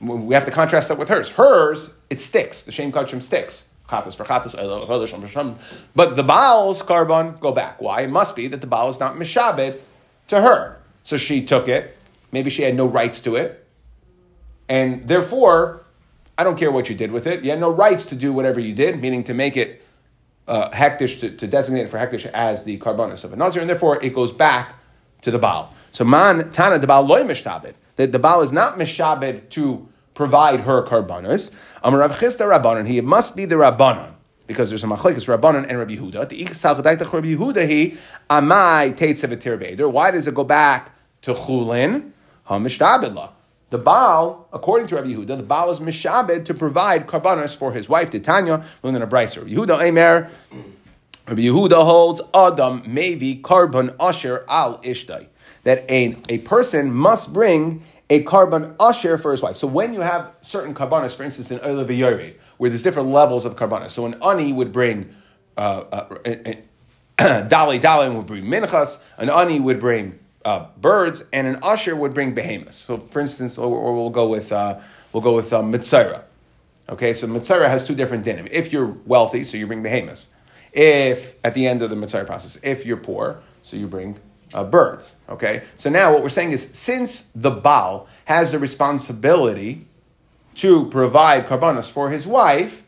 We 0.01 0.35
have 0.35 0.45
to 0.45 0.53
contrast 0.53 0.89
that 0.89 0.99
with 0.99 1.09
hers. 1.09 1.31
Hers, 1.31 1.95
it 2.11 2.21
sticks. 2.21 2.63
The 2.63 2.71
shame 2.71 2.93
kachim 2.93 3.21
sticks. 3.21 3.65
But 3.89 4.05
the 6.15 6.23
Baal's 6.23 6.81
carbon 6.81 7.35
go 7.41 7.51
back. 7.51 7.83
Why? 7.83 8.03
It 8.03 8.11
must 8.11 8.37
be 8.37 8.47
that 8.47 8.61
the 8.61 8.69
Baal 8.69 8.89
is 8.89 9.01
not 9.01 9.17
mishabed 9.17 9.81
to 10.29 10.41
her. 10.41 10.79
So 11.03 11.17
she 11.17 11.45
took 11.45 11.67
it. 11.67 11.99
Maybe 12.31 12.51
she 12.51 12.63
had 12.63 12.77
no 12.77 12.87
rights 12.87 13.21
to 13.23 13.35
it. 13.35 13.67
And 14.69 15.09
therefore, 15.09 15.83
I 16.41 16.43
don't 16.43 16.57
care 16.57 16.73
what 16.73 16.89
you 16.89 16.95
did 16.95 17.13
with 17.13 17.27
it. 17.27 17.45
You 17.45 17.51
had 17.51 17.61
no 17.61 17.71
rights 17.71 18.07
to 18.07 18.17
do 18.17 18.33
whatever 18.33 18.61
you 18.61 18.73
did, 18.73 18.99
meaning 18.99 19.23
to 19.25 19.35
make 19.35 19.59
it 19.59 19.85
uh, 20.49 20.71
hektish, 20.71 21.21
to, 21.21 21.29
to, 21.29 21.47
designate 21.47 21.83
it 21.83 21.91
for 21.91 21.99
hektish 21.99 22.25
as 22.25 22.65
the 22.65 22.79
carbonus 22.79 23.25
of 23.25 23.35
a 23.35 23.37
nazir, 23.37 23.61
and 23.61 23.69
therefore 23.69 24.03
it 24.03 24.15
goes 24.15 24.33
back 24.33 24.81
to 25.21 25.31
the 25.31 25.39
Baal. 25.39 25.75
So 25.93 26.03
man 26.03 26.51
tana 26.51 26.79
the 26.79 26.87
Baal 26.87 27.03
loy 27.03 27.25
mishtabed. 27.25 27.75
That 27.97 28.13
the 28.13 28.19
Baal 28.19 28.41
is 28.41 28.53
not 28.53 28.79
mishabed 28.79 29.51
to 29.51 29.87
provide 30.15 30.61
her 30.61 30.83
carbonus. 30.83 31.55
Amar 31.85 32.01
Rav 32.01 32.19
Chisda 32.19 32.49
Rabbanon. 32.51 32.89
He 32.89 33.03
must 33.03 33.37
be 33.37 33.45
the 33.45 33.57
Rabbanon 33.57 34.15
because 34.47 34.71
there's 34.71 34.83
a 34.83 34.87
machlekes 34.87 35.29
Rabbanon 35.29 35.69
and 35.69 35.79
Rabbi 35.79 35.97
Yehuda. 35.97 36.27
The 36.27 36.43
iksal 36.43 36.83
chadaita 36.83 37.13
Rabbi 37.13 37.35
Yehuda 37.35 37.69
he 37.69 37.99
amai 38.31 38.95
teitzevetir 38.97 39.93
Why 39.93 40.11
does 40.11 40.27
it 40.27 40.35
go 40.35 40.45
back 40.45 40.95
to 41.21 41.35
chulin? 41.35 42.13
Hamishtabedlah. 42.49 43.33
The 43.71 43.79
Baal, 43.79 44.49
according 44.53 44.89
to 44.89 44.97
Rabbi 44.97 45.11
Yehuda, 45.11 45.37
the 45.37 45.43
Baal 45.45 45.71
is 45.71 45.79
mishabed 45.79 46.45
to 46.47 46.55
provide 46.55 47.07
karbanos 47.07 47.57
for 47.57 47.73
his 47.73 47.89
wife, 47.89 48.11
Titania, 48.11 48.65
a 48.83 48.89
brayser. 49.07 49.49
Yehuda 49.49 49.87
Emer, 49.87 50.29
Rabbi 51.29 51.43
Yehuda 51.43 51.85
holds 51.85 52.21
Adam 52.35 52.83
Mevi 52.83 53.41
Karban 53.41 53.95
Asher 54.01 54.45
al 54.49 54.79
Ishtai. 54.79 55.29
That 55.63 55.89
a, 55.89 56.17
a 56.29 56.39
person 56.39 56.93
must 56.93 57.33
bring 57.33 57.85
a 58.09 58.25
carbon 58.25 58.75
usher 58.81 59.17
for 59.17 59.31
his 59.31 59.41
wife. 59.41 59.57
So 59.57 59.69
when 59.69 59.95
you 59.95 60.01
have 60.01 60.33
certain 60.43 60.75
carbonas, 60.75 61.15
for 61.15 61.23
instance, 61.23 61.53
in 61.53 61.59
V'Yored, 61.61 62.35
where 62.57 62.69
there's 62.69 62.83
different 62.83 63.11
levels 63.11 63.45
of 63.45 63.55
carbonas. 63.55 63.93
So 63.93 64.05
an 64.05 64.17
ani 64.21 64.53
would 64.53 64.73
bring 64.73 65.15
uh, 65.57 65.85
uh, 65.93 66.05
Dali 67.19 67.81
Dali 67.81 68.15
would 68.15 68.27
bring 68.27 68.45
minchas, 68.45 69.01
an 69.17 69.31
ani 69.31 69.61
would 69.61 69.79
bring 69.79 70.19
uh, 70.45 70.67
birds, 70.81 71.25
and 71.33 71.47
an 71.47 71.59
usher 71.63 71.95
would 71.95 72.15
bring 72.15 72.35
behemoths. 72.35 72.77
So, 72.77 72.97
for 72.99 73.21
instance, 73.21 73.59
or, 73.59 73.77
or 73.77 73.95
we'll 73.95 74.11
go 74.11 74.29
with 74.29 74.53
uh, 74.53 74.81
we'll 75.13 75.23
go 75.23 75.35
with 75.35 75.53
mitzvah. 75.53 76.25
Okay, 76.89 77.15
so 77.15 77.27
mitzvah 77.27 77.69
has 77.69 77.87
two 77.87 77.95
different 77.95 78.25
dinim. 78.25 78.49
If 78.51 78.73
you're 78.73 78.97
wealthy, 79.07 79.45
so 79.45 79.57
you 79.57 79.67
bring 79.67 79.83
behemoths. 79.83 80.29
If 80.73 81.35
at 81.45 81.55
the 81.55 81.67
end 81.67 81.83
of 81.83 81.91
the 81.91 81.97
mitzvah 81.97 82.25
process, 82.25 82.59
if 82.63 82.87
you're 82.87 82.97
poor, 82.97 83.41
so 83.63 83.77
you 83.77 83.87
bring 83.87 84.19
uh, 84.55 84.65
birds. 84.65 85.17
Okay, 85.29 85.63
so 85.77 85.91
now 85.91 86.13
what 86.13 86.23
we're 86.23 86.29
saying 86.29 86.53
is 86.53 86.69
since 86.73 87.23
the 87.35 87.51
Baal 87.51 88.09
has 88.25 88.53
the 88.53 88.59
responsibility 88.59 89.87
to 90.57 90.87
provide 90.87 91.47
karbanos 91.47 91.91
for 91.91 92.11
his 92.11 92.27
wife, 92.27 92.83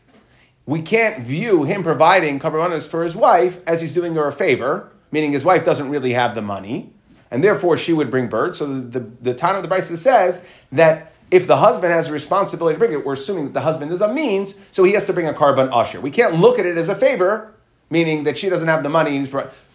we 0.65 0.81
can't 0.81 1.23
view 1.23 1.63
him 1.63 1.83
providing 1.83 2.39
karbanos 2.39 2.89
for 2.89 3.03
his 3.03 3.15
wife 3.15 3.59
as 3.67 3.81
he's 3.81 3.93
doing 3.93 4.15
her 4.15 4.27
a 4.27 4.33
favor, 4.33 4.91
meaning 5.11 5.31
his 5.31 5.45
wife 5.45 5.63
doesn't 5.63 5.89
really 5.89 6.13
have 6.13 6.35
the 6.35 6.41
money 6.41 6.92
and 7.33 7.43
therefore 7.43 7.75
she 7.75 7.91
would 7.91 8.09
bring 8.11 8.27
birds. 8.27 8.59
So 8.59 8.67
the, 8.67 8.99
the, 8.99 9.11
the 9.21 9.33
time 9.33 9.55
of 9.55 9.63
the 9.63 9.67
Brisa 9.67 9.97
says 9.97 10.47
that 10.71 11.11
if 11.31 11.47
the 11.47 11.57
husband 11.57 11.91
has 11.91 12.09
a 12.09 12.13
responsibility 12.13 12.75
to 12.75 12.79
bring 12.79 12.93
it, 12.93 13.03
we're 13.03 13.13
assuming 13.13 13.45
that 13.45 13.53
the 13.53 13.61
husband 13.61 13.91
is 13.91 14.01
a 14.01 14.13
means, 14.13 14.53
so 14.71 14.83
he 14.83 14.93
has 14.93 15.05
to 15.05 15.13
bring 15.13 15.27
a 15.27 15.33
carbon 15.33 15.67
usher. 15.73 15.99
We 15.99 16.11
can't 16.11 16.35
look 16.35 16.59
at 16.59 16.67
it 16.67 16.77
as 16.77 16.89
a 16.89 16.95
favor, 16.95 17.55
meaning 17.89 18.23
that 18.25 18.37
she 18.37 18.49
doesn't 18.49 18.67
have 18.67 18.83
the 18.83 18.89
money. 18.89 19.17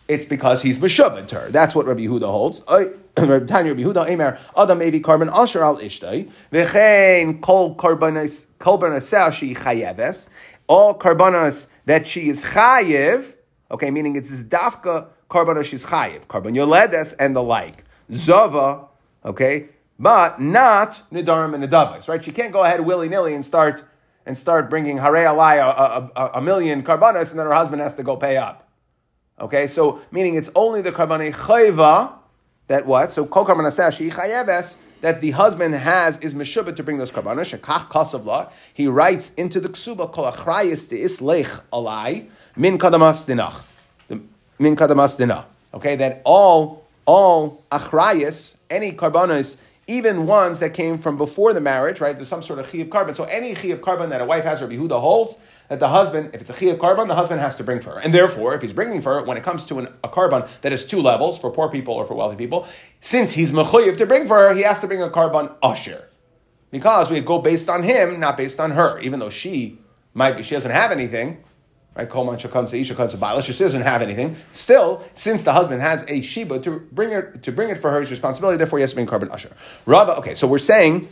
It's 0.07 0.25
because 0.25 0.63
he's 0.63 0.79
b'shubed 0.79 1.27
to 1.27 1.35
her. 1.35 1.51
That's 1.51 1.75
what 1.75 1.87
Rabbi 1.87 2.03
Yehuda 2.03 2.31
holds. 2.31 2.61
Tanya 2.69 3.75
Rabbi 3.75 3.83
Yehuda 3.83 4.09
Emer 4.09 4.39
Adam 4.57 4.79
Evi 4.79 5.03
carbon 5.03 5.29
al 5.29 5.49
v'chein 5.49 7.41
kol 7.41 7.77
all 10.69 10.99
karbonas 10.99 11.67
that 11.87 12.07
she 12.07 12.29
is 12.29 12.43
chayev. 12.43 13.35
Okay, 13.71 13.91
meaning 13.91 14.15
it's 14.17 14.31
this 14.31 14.45
dafka 14.45 15.09
Karban 15.31 15.63
she's 15.65 15.85
chayiv, 15.85 16.27
Karban 16.27 16.55
Yoledes, 16.55 17.15
and 17.19 17.37
the 17.37 17.43
like. 17.43 17.85
Zava, 18.13 18.87
okay, 19.25 19.69
but 19.99 20.41
not 20.41 21.03
Nidarim 21.13 21.55
and 21.55 21.65
Nidavais, 21.65 22.09
right? 22.09 22.25
She 22.25 22.33
can't 22.33 22.53
go 22.53 22.65
ahead 22.65 22.81
willy 22.81 23.09
nilly 23.09 23.35
and 23.35 23.45
start 23.45 23.85
and 24.25 24.37
start 24.37 24.71
bringing 24.71 24.99
Hare 24.99 25.13
Alai 25.13 25.57
a, 25.59 26.11
a, 26.21 26.31
a, 26.35 26.43
million 26.43 26.83
Karbanas, 26.83 27.31
and 27.31 27.39
then 27.39 27.47
her 27.47 27.53
husband 27.53 27.83
has 27.83 27.95
to 27.95 28.03
go 28.03 28.17
pay 28.17 28.37
up. 28.37 28.69
Okay, 29.41 29.67
so 29.69 30.01
meaning 30.11 30.35
it's 30.35 30.51
only 30.55 30.83
the 30.83 30.93
Karbane 30.93 31.33
Chayva 31.33 32.13
that 32.69 32.87
what? 32.87 33.11
So 33.11 33.27
Kol 33.27 33.47
Karban 33.47 33.93
she 33.93 34.11
chayeves 34.11 34.77
that 35.01 35.21
the 35.21 35.31
husband 35.33 35.75
has 35.75 36.19
is 36.19 36.35
meshubah 36.35 36.75
to 36.77 36.83
bring 36.83 36.99
those 36.99 37.11
karbanos. 37.11 37.59
Shekach 37.59 37.89
kasav 37.89 38.51
He 38.75 38.87
writes 38.87 39.33
into 39.37 39.61
the 39.61 39.69
ksuba 39.69 40.11
kol 40.13 40.31
achrayis 40.31 40.89
de 40.89 41.03
islech 41.03 41.61
alai 41.73 42.29
min 42.57 42.79
kadamas 42.79 43.27
dinach. 43.27 43.65
Min 44.59 44.77
kadamas 44.77 45.17
dinach. 45.19 45.45
Okay, 45.75 45.97
that 45.97 46.23
all 46.25 46.85
all 47.07 47.63
achrayis, 47.71 48.57
any 48.71 48.93
karbanos 48.93 49.57
even 49.89 50.27
ones 50.27 50.61
that 50.61 50.75
came 50.75 50.99
from 50.99 51.17
before 51.17 51.55
the 51.55 51.63
marriage, 51.63 51.99
right? 51.99 52.15
There's 52.15 52.29
some 52.29 52.43
sort 52.43 52.59
of 52.59 52.71
chi 52.71 52.79
of 52.79 52.91
carbon. 52.91 53.15
So 53.15 53.25
any 53.25 53.55
chi 53.55 53.69
of 53.69 53.81
carbon 53.81 54.11
that 54.11 54.21
a 54.21 54.25
wife 54.27 54.45
has 54.45 54.61
or 54.61 54.69
Yehuda 54.69 55.01
holds, 55.01 55.37
that 55.71 55.81
the 55.81 55.89
husband, 55.89 56.35
if 56.35 56.43
it's 56.43 56.51
a 56.51 56.53
chi 56.53 56.67
of 56.67 56.79
carbon, 56.79 57.09
the 57.09 57.15
husband 57.15 57.41
has 57.41 57.57
to 57.57 57.65
bring 57.65 57.81
for 57.81 57.93
her. 57.93 57.99
And 57.99 58.13
therefore, 58.13 58.55
if 58.55 58.61
he's 58.61 58.75
bringing 58.75 59.01
for 59.01 59.15
her, 59.15 59.25
when 59.25 59.39
it 59.39 59.43
comes 59.43 59.65
to 59.67 59.79
an, 59.79 59.89
a 60.05 60.09
carbon 60.09 60.45
that 60.61 60.75
is 60.75 60.85
two 60.85 61.01
levels 61.01 61.39
for 61.39 61.51
poor 61.51 61.71
people 61.71 61.95
or 61.95 62.05
for 62.05 62.15
wealthy 62.15 62.37
people, 62.37 62.69
since 63.01 63.33
he's 63.33 63.51
mechuyev 63.51 63.97
to 63.97 64.07
bring 64.07 64.27
for 64.27 64.39
her, 64.39 64.55
he 64.55 64.61
has 64.61 64.79
to 64.81 64.87
bring 64.87 65.03
a 65.03 65.09
carbon 65.09 65.51
usher. 65.63 66.07
Because 66.71 67.11
we 67.11 67.23
go 67.23 67.39
based 67.39 67.71
on 67.71 67.83
him, 67.83 68.21
not 68.21 68.37
based 68.37 68.61
on 68.61 68.73
her, 68.73 68.99
even 69.01 69.21
though 69.21 69.31
she 69.31 69.79
might 70.13 70.37
be, 70.37 70.43
she 70.43 70.55
doesn't 70.55 70.71
have 70.71 70.93
anything 70.93 71.43
right? 71.99 72.09
Kolman 72.09 72.39
shakansa 72.39 72.81
isha 72.81 72.95
kansa 72.95 73.43
She 73.43 73.53
doesn't 73.53 73.83
have 73.83 74.01
anything. 74.01 74.37
Still, 74.53 75.05
since 75.15 75.43
the 75.43 75.53
husband 75.53 75.83
has 75.83 76.05
a 76.09 76.21
shiba 76.21 76.61
to 76.61 76.79
bring 76.93 77.11
it 77.11 77.43
to 77.43 77.53
bring 77.53 77.69
it 77.69 77.79
for 77.79 77.91
her 77.91 78.01
his 78.01 78.11
responsibility, 78.11 78.57
therefore 78.57 78.79
he 78.79 78.83
has 78.83 78.91
to 78.91 78.97
bring 78.97 79.07
carbon 79.07 79.31
usher. 79.31 79.51
Rava. 79.85 80.17
Okay, 80.19 80.35
so 80.35 80.47
we're 80.47 80.59
saying 80.59 81.09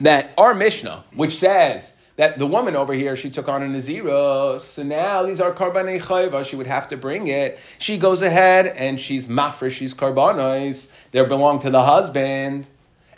that 0.00 0.32
our 0.36 0.54
Mishnah, 0.54 1.04
which 1.14 1.36
says 1.36 1.94
that 2.16 2.38
the 2.38 2.46
woman 2.46 2.76
over 2.76 2.92
here 2.92 3.16
she 3.16 3.30
took 3.30 3.48
on 3.48 3.62
a 3.62 3.66
nazira, 3.66 4.58
so 4.58 4.82
now 4.82 5.22
these 5.22 5.40
are 5.40 5.52
karbanei 5.52 6.00
chayva. 6.00 6.44
She 6.44 6.56
would 6.56 6.66
have 6.66 6.88
to 6.88 6.96
bring 6.96 7.28
it. 7.28 7.58
She 7.78 7.96
goes 7.96 8.20
ahead 8.20 8.66
and 8.66 9.00
she's 9.00 9.28
mafresh. 9.28 9.70
She's 9.70 9.94
karbanos. 9.94 10.90
They 11.12 11.24
belong 11.24 11.60
to 11.60 11.70
the 11.70 11.82
husband. 11.82 12.66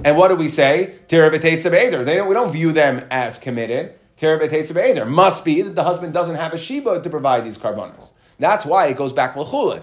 And 0.04 0.16
what 0.16 0.28
do 0.28 0.36
we 0.36 0.48
say? 0.48 0.98
They 1.08 1.18
don't. 1.18 2.28
We 2.28 2.34
don't 2.34 2.52
view 2.52 2.72
them 2.72 3.06
as 3.10 3.38
committed. 3.38 3.94
There 4.22 5.04
must 5.04 5.44
be 5.44 5.62
that 5.62 5.74
the 5.74 5.82
husband 5.82 6.14
doesn't 6.14 6.36
have 6.36 6.54
a 6.54 6.58
shiba 6.58 7.02
to 7.02 7.10
provide 7.10 7.44
these 7.44 7.58
karbonas. 7.58 8.12
That's 8.38 8.64
why 8.64 8.86
it 8.86 8.96
goes 8.96 9.12
back 9.12 9.34
l'chulin. 9.36 9.82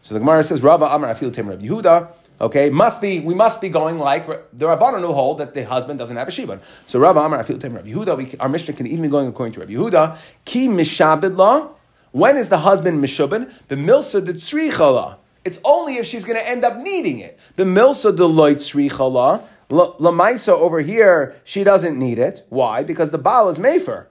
So 0.00 0.14
the 0.14 0.20
Gemara 0.20 0.44
says, 0.44 0.62
Rabba 0.62 0.86
Amar 0.86 1.14
Afil 1.14 1.30
Tim 1.32 1.46
Rabbi 1.46 1.66
Yehuda. 1.66 2.10
Okay, 2.40 2.70
must 2.70 3.02
be 3.02 3.20
we 3.20 3.34
must 3.34 3.60
be 3.60 3.68
going 3.68 3.98
like 3.98 4.26
the 4.26 4.64
Rabbanon 4.64 5.00
who 5.02 5.12
hold 5.12 5.38
that 5.38 5.52
the 5.52 5.66
husband 5.66 5.98
doesn't 5.98 6.16
have 6.16 6.26
a 6.26 6.30
shiba. 6.30 6.58
So 6.86 6.98
Rabba 6.98 7.20
Amar 7.20 7.44
Afil 7.44 7.60
Tim 7.60 7.74
Rabbi 7.74 7.90
Yehuda. 7.90 8.16
We, 8.16 8.34
our 8.40 8.48
mission 8.48 8.74
can 8.74 8.86
even 8.86 9.02
be 9.02 9.08
going 9.08 9.28
according 9.28 9.52
to 9.54 9.60
Rabbi 9.60 9.72
Yehuda. 9.74 10.18
Ki 10.46 10.68
mishabed 10.68 11.36
law. 11.36 11.72
When 12.12 12.38
is 12.38 12.48
the 12.48 12.58
husband 12.58 13.04
mishubin? 13.04 13.52
The 13.68 13.76
milsa 13.76 14.24
de 14.24 14.32
tzrichala. 14.32 15.18
It's 15.44 15.60
only 15.64 15.96
if 15.98 16.06
she's 16.06 16.24
going 16.24 16.38
to 16.38 16.48
end 16.48 16.64
up 16.64 16.78
needing 16.78 17.18
it. 17.18 17.38
The 17.56 17.64
milsa 17.64 18.16
de 18.16 18.24
loy 18.24 18.54
tzrichala. 18.54 19.42
Lamaisa 19.70 20.52
over 20.52 20.80
here, 20.80 21.36
she 21.44 21.64
doesn't 21.64 21.98
need 21.98 22.18
it. 22.18 22.46
Why? 22.48 22.82
Because 22.82 23.10
the 23.10 23.18
Baal 23.18 23.48
is 23.48 23.58
Mefer. 23.58 24.06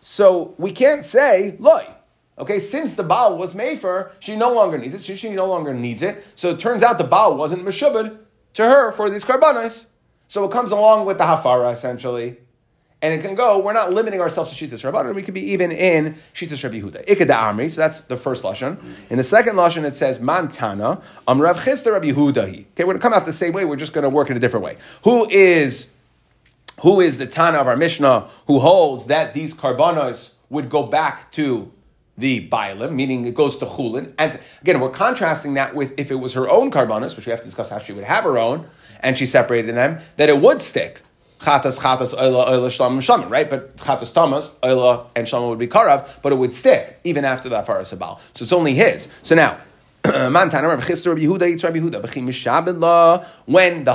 So 0.00 0.54
we 0.58 0.72
can't 0.72 1.04
say, 1.04 1.56
loy. 1.58 1.86
Okay, 2.36 2.58
since 2.58 2.94
the 2.94 3.04
Baal 3.04 3.38
was 3.38 3.54
Mefer, 3.54 4.10
she 4.18 4.34
no 4.34 4.52
longer 4.52 4.76
needs 4.76 4.94
it. 4.94 5.02
She, 5.02 5.16
she 5.16 5.30
no 5.30 5.46
longer 5.46 5.72
needs 5.72 6.02
it. 6.02 6.26
So 6.34 6.50
it 6.50 6.58
turns 6.58 6.82
out 6.82 6.98
the 6.98 7.04
Baal 7.04 7.36
wasn't 7.36 7.64
Meshubad 7.64 8.18
to 8.54 8.64
her 8.64 8.92
for 8.92 9.08
these 9.08 9.24
karbanas. 9.24 9.86
So 10.26 10.44
it 10.44 10.50
comes 10.50 10.72
along 10.72 11.06
with 11.06 11.18
the 11.18 11.24
Hafara, 11.24 11.70
essentially 11.70 12.38
and 13.04 13.12
it 13.12 13.20
can 13.20 13.34
go. 13.34 13.58
We're 13.58 13.74
not 13.74 13.92
limiting 13.92 14.22
ourselves 14.22 14.56
to 14.56 14.66
Shitas 14.66 14.90
Rabbanon. 14.90 15.14
We 15.14 15.22
could 15.22 15.34
be 15.34 15.52
even 15.52 15.70
in 15.70 16.14
Shitas 16.32 16.64
Rabbi 16.64 16.80
Yehuda. 16.80 17.04
Ikeda 17.04 17.34
Amri. 17.34 17.70
So 17.70 17.82
that's 17.82 18.00
the 18.00 18.16
first 18.16 18.44
lashon. 18.44 18.78
In 19.10 19.18
the 19.18 19.24
second 19.24 19.56
lashon, 19.56 19.84
it 19.84 19.94
says 19.94 20.20
Mantana 20.20 21.02
Am 21.28 21.38
Rav 21.38 21.58
Chisda 21.58 21.92
Rabbi 21.92 22.12
Yehudahi. 22.12 22.60
Okay, 22.60 22.66
we're 22.78 22.84
going 22.86 22.96
to 22.96 23.02
come 23.02 23.12
out 23.12 23.26
the 23.26 23.32
same 23.34 23.52
way. 23.52 23.66
We're 23.66 23.76
just 23.76 23.92
going 23.92 24.04
to 24.04 24.08
work 24.08 24.30
in 24.30 24.38
a 24.38 24.40
different 24.40 24.64
way. 24.64 24.78
Who 25.04 25.28
is 25.28 25.90
who 26.80 27.02
is 27.02 27.18
the 27.18 27.26
Tana 27.26 27.58
of 27.58 27.66
our 27.66 27.76
Mishnah 27.76 28.30
who 28.46 28.58
holds 28.58 29.06
that 29.06 29.34
these 29.34 29.54
karbanos 29.54 30.30
would 30.48 30.70
go 30.70 30.84
back 30.84 31.30
to 31.32 31.70
the 32.16 32.48
Bailim, 32.48 32.94
meaning 32.94 33.26
it 33.26 33.34
goes 33.34 33.58
to 33.58 33.66
Chulin. 33.66 34.14
As 34.18 34.40
again, 34.62 34.80
we're 34.80 34.88
contrasting 34.88 35.54
that 35.54 35.74
with 35.74 35.98
if 35.98 36.10
it 36.10 36.16
was 36.16 36.32
her 36.32 36.48
own 36.48 36.70
karbanos, 36.70 37.16
which 37.16 37.26
we 37.26 37.30
have 37.30 37.40
to 37.40 37.46
discuss 37.46 37.68
how 37.68 37.78
she 37.78 37.92
would 37.92 38.04
have 38.04 38.24
her 38.24 38.38
own, 38.38 38.66
and 39.00 39.18
she 39.18 39.26
separated 39.26 39.76
them, 39.76 39.98
that 40.16 40.30
it 40.30 40.40
would 40.40 40.62
stick 40.62 41.02
chatas 41.44 41.78
chatas 41.78 42.14
oila 42.14 42.48
oila 42.48 42.68
shlam 42.68 43.02
shaman, 43.02 43.28
right? 43.28 43.48
But 43.48 43.76
chatas 43.76 44.12
tamas 44.12 44.52
oila 44.62 45.06
and 45.14 45.28
shaman 45.28 45.48
would 45.48 45.58
be 45.58 45.68
karav, 45.68 46.22
but 46.22 46.32
it 46.32 46.36
would 46.36 46.54
stick 46.54 46.98
even 47.04 47.24
after 47.24 47.48
the 47.48 47.60
afar 47.60 47.78
sabal. 47.80 48.18
So 48.36 48.44
it's 48.44 48.52
only 48.52 48.74
his. 48.74 49.08
So 49.22 49.34
now. 49.34 49.58
When 50.04 50.50
the 50.50 50.58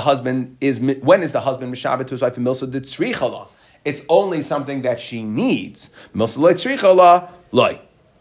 husband 0.02 0.56
is 0.60 0.80
when 0.80 1.22
is 1.22 1.30
the 1.30 1.40
husband 1.40 1.72
mishabed 1.72 2.06
to 2.06 2.10
his 2.10 2.22
wife 2.22 2.34
milsa 2.34 2.68
de 2.68 2.80
tzrichala? 2.80 3.46
It's 3.84 4.02
only 4.08 4.42
something 4.42 4.82
that 4.82 4.98
she 4.98 5.22
needs. 5.22 5.90
Milsa 6.12 6.38
tzrichala 6.38 7.30
loy. 7.52 7.78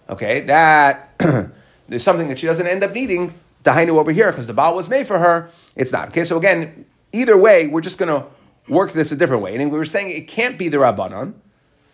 Okay, 0.08 0.42
that 0.42 1.20
there's 1.88 2.04
something 2.04 2.28
that 2.28 2.38
she 2.38 2.46
doesn't 2.46 2.68
end 2.68 2.84
up 2.84 2.94
needing. 2.94 3.34
Dahainu 3.64 3.98
over 3.98 4.12
here 4.12 4.32
because 4.32 4.46
the 4.46 4.54
baal 4.54 4.76
was 4.76 4.88
made 4.88 5.08
for 5.08 5.18
her. 5.18 5.50
It's 5.76 5.92
not 5.92 6.10
okay. 6.10 6.26
So 6.26 6.38
again, 6.38 6.86
either 7.12 7.38
way, 7.38 7.66
we're 7.66 7.82
just 7.82 7.98
going 7.98 8.24
to 8.70 8.74
work 8.74 8.94
this 8.94 9.12
a 9.12 9.16
different 9.16 9.44
way. 9.44 9.56
And 9.56 9.72
we 9.72 9.78
were 9.78 9.86
saying 9.86 10.12
it 10.12 10.28
can't 10.28 10.58
be 10.58 10.70
the 10.70 10.78
Rabbanon. 10.78 11.34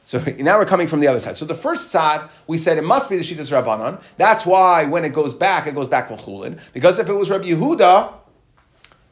So 0.03 0.19
now 0.37 0.59
we're 0.59 0.65
coming 0.65 0.87
from 0.87 0.99
the 0.99 1.07
other 1.07 1.19
side. 1.19 1.37
So 1.37 1.45
the 1.45 1.55
first 1.55 1.89
side, 1.89 2.29
we 2.47 2.57
said 2.57 2.77
it 2.77 2.83
must 2.83 3.09
be 3.09 3.17
the 3.17 3.23
Shitas 3.23 3.51
Rabbanon. 3.51 4.03
That's 4.17 4.45
why 4.45 4.85
when 4.85 5.03
it 5.03 5.13
goes 5.13 5.33
back, 5.33 5.67
it 5.67 5.75
goes 5.75 5.87
back 5.87 6.07
to 6.09 6.15
Chulin. 6.15 6.61
Because 6.73 6.99
if 6.99 7.09
it 7.09 7.13
was 7.13 7.29
Rabbi 7.29 7.45
Yehuda, 7.45 8.13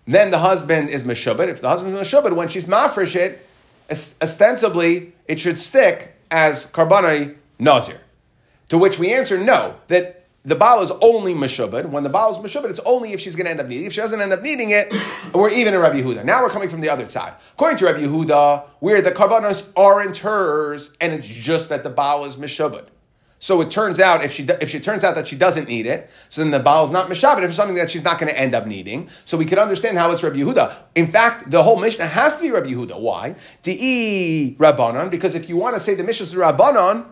then 0.06 0.32
the 0.32 0.39
husband 0.39 0.89
is 0.89 1.04
Meshubit. 1.04 1.47
If 1.47 1.62
the 1.62 1.69
husband 1.69 1.95
is 1.95 2.08
Meshubit, 2.08 2.34
when 2.34 2.49
she's 2.49 2.65
Mafresh 2.65 3.15
it, 3.15 3.45
ostensibly 3.89 5.13
it 5.28 5.39
should 5.39 5.60
stick 5.60 6.15
as 6.30 6.67
Karbanai 6.67 7.36
Nazir. 7.60 7.99
To 8.69 8.78
which 8.78 8.99
we 8.99 9.13
answer 9.13 9.38
no, 9.38 9.76
that 9.88 10.23
the 10.45 10.56
Baal 10.56 10.84
is 10.84 10.91
only 11.01 11.34
Meshubad. 11.34 11.86
When 11.86 12.03
the 12.03 12.10
Baal 12.10 12.32
is 12.32 12.38
Meshubad, 12.38 12.69
it's 12.69 12.82
only 12.86 13.13
if 13.13 13.19
she's 13.19 13.36
going 13.36 13.45
to 13.45 13.51
end 13.51 13.62
up 13.62 13.67
needing 13.67 13.86
it. 13.86 13.88
If 13.88 13.93
she 13.93 14.01
doesn't 14.01 14.21
end 14.21 14.34
up 14.34 14.41
needing 14.41 14.71
it, 14.71 14.93
we're 15.34 15.49
even 15.49 15.73
in 15.73 15.79
Rabbi 15.79 16.01
Yehuda. 16.01 16.25
Now 16.25 16.43
we're 16.43 16.49
coming 16.49 16.69
from 16.69 16.82
the 16.82 16.89
other 16.89 17.08
side. 17.08 17.34
According 17.53 17.77
to 17.77 17.86
Rabbi 17.86 17.99
Yehuda, 18.01 18.65
where 18.79 19.01
the 19.01 19.12
Karbanos 19.12 19.71
aren't 19.75 20.17
hers, 20.17 20.91
and 20.99 21.13
it's 21.13 21.27
just 21.27 21.69
that 21.69 21.84
the 21.84 21.89
Baal 21.89 22.25
is 22.25 22.36
Meshubad. 22.36 22.88
So 23.39 23.60
it 23.60 23.71
turns 23.71 23.99
out, 23.99 24.23
if 24.23 24.32
she, 24.32 24.43
if 24.62 24.69
she 24.69 24.79
turns 24.79 25.03
out 25.03 25.15
that 25.15 25.27
she 25.27 25.36
doesn't 25.36 25.67
need 25.67 25.86
it, 25.86 26.10
so 26.29 26.41
then 26.41 26.51
the 26.51 26.60
Baal 26.60 26.86
is 26.86 26.91
not 26.91 27.10
Meshabed, 27.10 27.39
if 27.39 27.49
it's 27.49 27.58
something 27.58 27.75
that 27.75 27.89
she's 27.89 28.03
not 28.03 28.17
going 28.17 28.34
to 28.34 28.39
end 28.39 28.53
up 28.53 28.65
needing. 28.65 29.10
So 29.25 29.38
we 29.38 29.43
can 29.43 29.60
understand 29.60 29.97
how 29.97 30.12
it's 30.12 30.23
Rabbi 30.23 30.38
Yehuda. 30.38 30.73
In 30.95 31.08
fact, 31.08 31.51
the 31.51 31.62
whole 31.62 31.77
Mishnah 31.77 32.06
has 32.06 32.38
to 32.38 32.43
be 32.43 32.51
Rabbi 32.51 32.69
Yehuda. 32.69 32.97
Why? 32.97 33.36
Di 33.62 34.56
Rabbanon, 34.58 35.10
because 35.10 35.36
if 35.36 35.49
you 35.49 35.58
want 35.58 35.75
to 35.75 35.82
say 35.82 35.93
the 35.93 36.06
Mishnah 36.06 36.25
is 36.25 36.34
Rabbanon, 36.36 37.06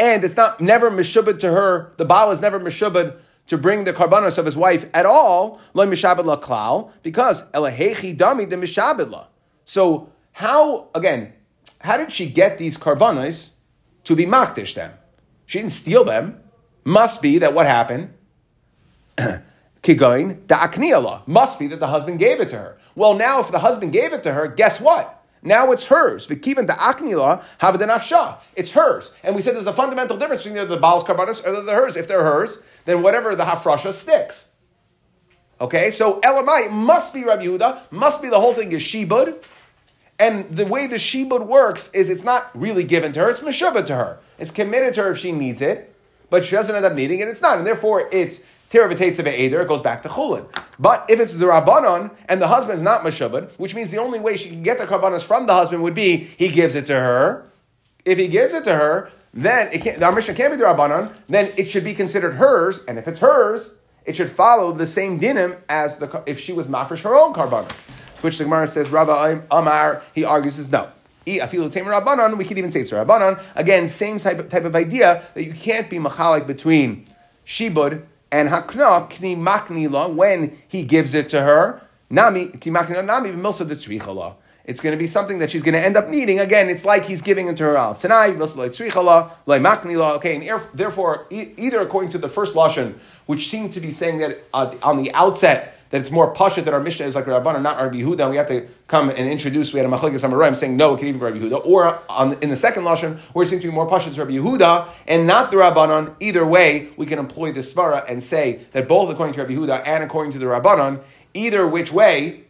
and 0.00 0.24
it's 0.24 0.36
not 0.36 0.60
never 0.60 0.90
mishubad 0.90 1.38
to 1.40 1.52
her. 1.52 1.92
The 1.98 2.06
baal 2.06 2.30
is 2.30 2.40
never 2.40 2.58
mishubad 2.58 3.18
to 3.48 3.58
bring 3.58 3.84
the 3.84 3.92
karbanos 3.92 4.38
of 4.38 4.46
his 4.46 4.56
wife 4.56 4.86
at 4.94 5.04
all. 5.04 5.60
Lo 5.74 5.86
mishabed 5.86 6.24
la 6.24 6.40
klal 6.40 6.90
because 7.02 7.42
elahechi 7.50 8.16
dami 8.16 8.48
the 8.48 8.56
mishabed 8.56 9.10
la. 9.10 9.26
So 9.66 10.10
how 10.32 10.88
again? 10.94 11.34
How 11.82 11.96
did 11.96 12.12
she 12.12 12.26
get 12.26 12.58
these 12.58 12.78
karbanos 12.78 13.50
to 14.04 14.16
be 14.16 14.24
makdish 14.24 14.74
them? 14.74 14.92
She 15.44 15.58
didn't 15.58 15.72
steal 15.72 16.04
them. 16.04 16.40
Must 16.84 17.20
be 17.20 17.38
that 17.38 17.52
what 17.52 17.66
happened. 17.66 18.14
Kigoin 19.82 20.46
da 20.46 21.22
Must 21.26 21.58
be 21.58 21.66
that 21.66 21.80
the 21.80 21.86
husband 21.86 22.18
gave 22.18 22.40
it 22.40 22.48
to 22.50 22.56
her. 22.56 22.78
Well, 22.94 23.14
now 23.14 23.40
if 23.40 23.50
the 23.50 23.58
husband 23.58 23.92
gave 23.92 24.12
it 24.12 24.22
to 24.22 24.32
her, 24.32 24.48
guess 24.48 24.80
what? 24.80 25.19
Now 25.42 25.72
it's 25.72 25.86
hers. 25.86 26.26
V'kivan 26.26 26.66
ta'aknila 26.66 27.42
havadanafsha. 27.58 28.38
It's 28.56 28.72
hers. 28.72 29.10
And 29.24 29.34
we 29.34 29.42
said 29.42 29.54
there's 29.54 29.66
a 29.66 29.72
fundamental 29.72 30.16
difference 30.16 30.42
between 30.42 30.68
the 30.68 30.76
Baal's 30.76 31.04
karbanis 31.04 31.44
or 31.46 31.54
uh, 31.54 31.60
the 31.60 31.72
hers. 31.72 31.96
If 31.96 32.08
they're 32.08 32.24
hers, 32.24 32.58
then 32.84 33.02
whatever 33.02 33.34
the 33.34 33.44
hafrasha 33.44 33.92
sticks. 33.92 34.48
Okay, 35.60 35.90
so 35.90 36.20
Elamai 36.20 36.70
must 36.70 37.12
be 37.12 37.22
Rabbi 37.22 37.44
Yehuda, 37.44 37.92
must 37.92 38.22
be 38.22 38.30
the 38.30 38.40
whole 38.40 38.54
thing 38.54 38.72
is 38.72 38.82
shibud. 38.82 39.42
And 40.18 40.50
the 40.54 40.66
way 40.66 40.86
the 40.86 40.96
shibud 40.96 41.46
works 41.46 41.90
is 41.92 42.10
it's 42.10 42.24
not 42.24 42.50
really 42.54 42.84
given 42.84 43.12
to 43.12 43.20
her, 43.20 43.30
it's 43.30 43.40
meshubah 43.40 43.86
to 43.86 43.94
her. 43.94 44.18
It's 44.38 44.50
committed 44.50 44.94
to 44.94 45.02
her 45.02 45.10
if 45.12 45.18
she 45.18 45.32
needs 45.32 45.62
it, 45.62 45.94
but 46.28 46.44
she 46.44 46.52
doesn't 46.52 46.74
end 46.74 46.84
up 46.84 46.94
needing 46.94 47.20
it, 47.20 47.28
it's 47.28 47.42
not. 47.42 47.58
And 47.58 47.66
therefore 47.66 48.08
it's 48.12 48.42
it 48.72 49.68
goes 49.68 49.82
back 49.82 50.02
to 50.02 50.08
Chulin. 50.08 50.46
But 50.78 51.06
if 51.08 51.20
it's 51.20 51.34
the 51.34 51.46
Rabbanon 51.46 52.10
and 52.28 52.40
the 52.40 52.48
husband 52.48 52.76
is 52.76 52.82
not 52.82 53.02
Meshabad, 53.02 53.58
which 53.58 53.74
means 53.74 53.90
the 53.90 53.98
only 53.98 54.20
way 54.20 54.36
she 54.36 54.48
can 54.48 54.62
get 54.62 54.78
the 54.78 54.86
Karbanos 54.86 55.24
from 55.24 55.46
the 55.46 55.52
husband 55.52 55.82
would 55.82 55.94
be 55.94 56.16
he 56.16 56.48
gives 56.48 56.74
it 56.74 56.86
to 56.86 56.94
her. 56.94 57.50
If 58.04 58.16
he 58.16 58.28
gives 58.28 58.54
it 58.54 58.64
to 58.64 58.74
her, 58.74 59.10
then 59.34 59.72
it 59.72 59.82
can't, 59.82 60.00
the 60.00 60.10
Mishnah 60.10 60.34
can't 60.34 60.52
be 60.52 60.56
the 60.56 60.64
Rabbanon, 60.64 61.14
then 61.28 61.52
it 61.56 61.66
should 61.66 61.84
be 61.84 61.94
considered 61.94 62.34
hers, 62.34 62.82
and 62.88 62.98
if 62.98 63.06
it's 63.06 63.20
hers, 63.20 63.76
it 64.04 64.16
should 64.16 64.30
follow 64.30 64.72
the 64.72 64.86
same 64.86 65.20
dinim 65.20 65.58
as 65.68 65.98
the, 65.98 66.22
if 66.26 66.40
she 66.40 66.52
was 66.52 66.66
mafresh 66.66 67.02
her 67.02 67.14
own 67.14 67.34
Karbanos. 67.34 67.70
Which 68.22 68.38
the 68.38 68.44
Gemara 68.44 68.68
says, 68.68 68.88
Rabbi 68.90 69.40
Amar, 69.50 70.02
he 70.14 70.24
argues 70.24 70.58
is 70.58 70.70
no. 70.70 70.90
We 71.26 71.38
could 71.38 71.54
even 71.54 71.70
say 72.70 72.80
it's 72.80 72.90
Rabbanon. 72.90 73.40
Again, 73.54 73.88
same 73.88 74.18
type 74.18 74.38
of, 74.38 74.48
type 74.48 74.64
of 74.64 74.74
idea 74.74 75.22
that 75.34 75.44
you 75.44 75.52
can't 75.52 75.88
be 75.88 75.98
machalik 75.98 76.46
between 76.46 77.06
shibud 77.46 78.02
and 78.32 78.48
hakna 78.48 79.10
kni 79.10 79.36
maknila 79.36 80.12
when 80.14 80.56
he 80.68 80.82
gives 80.82 81.14
it 81.14 81.28
to 81.30 81.42
her, 81.42 81.82
Nami, 82.10 82.46
nami 82.46 83.30
milsa 83.30 83.66
de 83.68 84.34
It's 84.64 84.80
going 84.80 84.92
to 84.92 84.98
be 84.98 85.06
something 85.06 85.38
that 85.38 85.50
she's 85.50 85.62
going 85.62 85.74
to 85.74 85.80
end 85.80 85.96
up 85.96 86.08
needing. 86.08 86.40
Again, 86.40 86.68
it's 86.68 86.84
like 86.84 87.04
he's 87.04 87.22
giving 87.22 87.46
it 87.46 87.56
to 87.58 87.62
her 87.64 87.76
out. 87.76 88.00
Tonight, 88.00 88.36
okay, 88.40 90.36
and 90.36 90.68
therefore, 90.74 91.26
either 91.30 91.80
according 91.80 92.10
to 92.10 92.18
the 92.18 92.28
first 92.28 92.56
lashon, 92.56 92.98
which 93.26 93.48
seemed 93.48 93.72
to 93.74 93.80
be 93.80 93.92
saying 93.92 94.18
that 94.18 94.42
uh, 94.52 94.74
on 94.82 94.96
the 94.96 95.12
outset 95.14 95.79
that 95.90 96.00
it's 96.00 96.10
more 96.10 96.32
pasha 96.32 96.62
that 96.62 96.72
our 96.72 96.80
Mishnah 96.80 97.06
is 97.06 97.14
like 97.14 97.26
Rabbanan, 97.26 97.62
not 97.62 97.76
Rabbi 97.76 97.96
Yehuda, 97.96 98.30
we 98.30 98.36
have 98.36 98.48
to 98.48 98.66
come 98.86 99.10
and 99.10 99.28
introduce, 99.28 99.72
we 99.72 99.78
had 99.80 99.86
a 99.86 99.92
Machlekes 99.92 100.24
Amoraim 100.28 100.56
saying, 100.56 100.76
no, 100.76 100.94
it 100.94 100.98
can 100.98 101.08
even 101.08 101.20
be 101.20 101.26
Rabbi 101.26 101.38
Yehuda, 101.38 101.66
or 101.66 102.00
on, 102.08 102.38
in 102.40 102.48
the 102.48 102.56
second 102.56 102.84
Lashon, 102.84 103.18
where 103.34 103.44
it 103.44 103.48
seems 103.48 103.62
to 103.62 103.68
be 103.68 103.74
more 103.74 103.88
pasha, 103.88 104.08
it's 104.08 104.18
Rabbi 104.18 104.32
Yehuda, 104.32 104.88
and 105.06 105.26
not 105.26 105.50
the 105.50 105.56
Rabbanon. 105.58 106.14
either 106.20 106.46
way, 106.46 106.88
we 106.96 107.06
can 107.06 107.18
employ 107.18 107.52
the 107.52 107.60
Svara 107.60 108.08
and 108.08 108.22
say 108.22 108.60
that 108.72 108.88
both 108.88 109.10
according 109.10 109.34
to 109.34 109.42
Rabbi 109.42 109.54
Yehuda 109.54 109.86
and 109.86 110.04
according 110.04 110.32
to 110.32 110.38
the 110.38 110.46
Rabbanon, 110.46 111.02
either 111.34 111.66
which 111.66 111.92
way, 111.92 112.44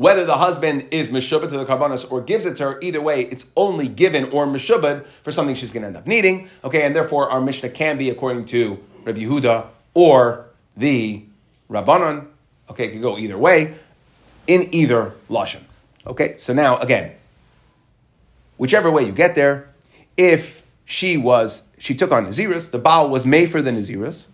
whether 0.00 0.24
the 0.24 0.38
husband 0.38 0.88
is 0.90 1.08
meshubad 1.08 1.50
to 1.50 1.58
the 1.58 1.66
karbanos 1.66 2.10
or 2.10 2.22
gives 2.22 2.46
it 2.46 2.56
to 2.56 2.64
her, 2.64 2.78
either 2.80 3.02
way, 3.02 3.20
it's 3.24 3.44
only 3.54 3.86
given 3.86 4.24
or 4.32 4.46
meshubad 4.46 5.04
for 5.04 5.30
something 5.30 5.54
she's 5.54 5.70
going 5.70 5.82
to 5.82 5.88
end 5.88 5.96
up 5.98 6.06
needing. 6.06 6.48
Okay, 6.64 6.84
and 6.84 6.96
therefore 6.96 7.28
our 7.28 7.38
Mishnah 7.38 7.68
can 7.68 7.98
be 7.98 8.08
according 8.08 8.46
to 8.46 8.82
Rabbi 9.04 9.20
Yehuda 9.20 9.66
or 9.92 10.46
the 10.74 11.26
Rabbanon. 11.70 12.26
Okay, 12.70 12.86
it 12.86 12.92
could 12.92 13.02
go 13.02 13.18
either 13.18 13.38
way 13.38 13.74
in 14.46 14.68
either 14.72 15.14
lashon. 15.28 15.62
Okay, 16.06 16.36
so 16.36 16.52
now 16.52 16.76
again, 16.78 17.12
whichever 18.58 18.90
way 18.90 19.04
you 19.04 19.12
get 19.12 19.34
there, 19.34 19.70
if 20.16 20.62
she 20.84 21.16
was 21.16 21.64
she 21.78 21.94
took 21.94 22.12
on 22.12 22.26
Naziris, 22.26 22.70
the 22.70 22.78
Baal 22.78 23.08
was 23.08 23.24
made 23.24 23.50
for 23.50 23.62
the 23.62 23.70
Naziris, 23.70 24.26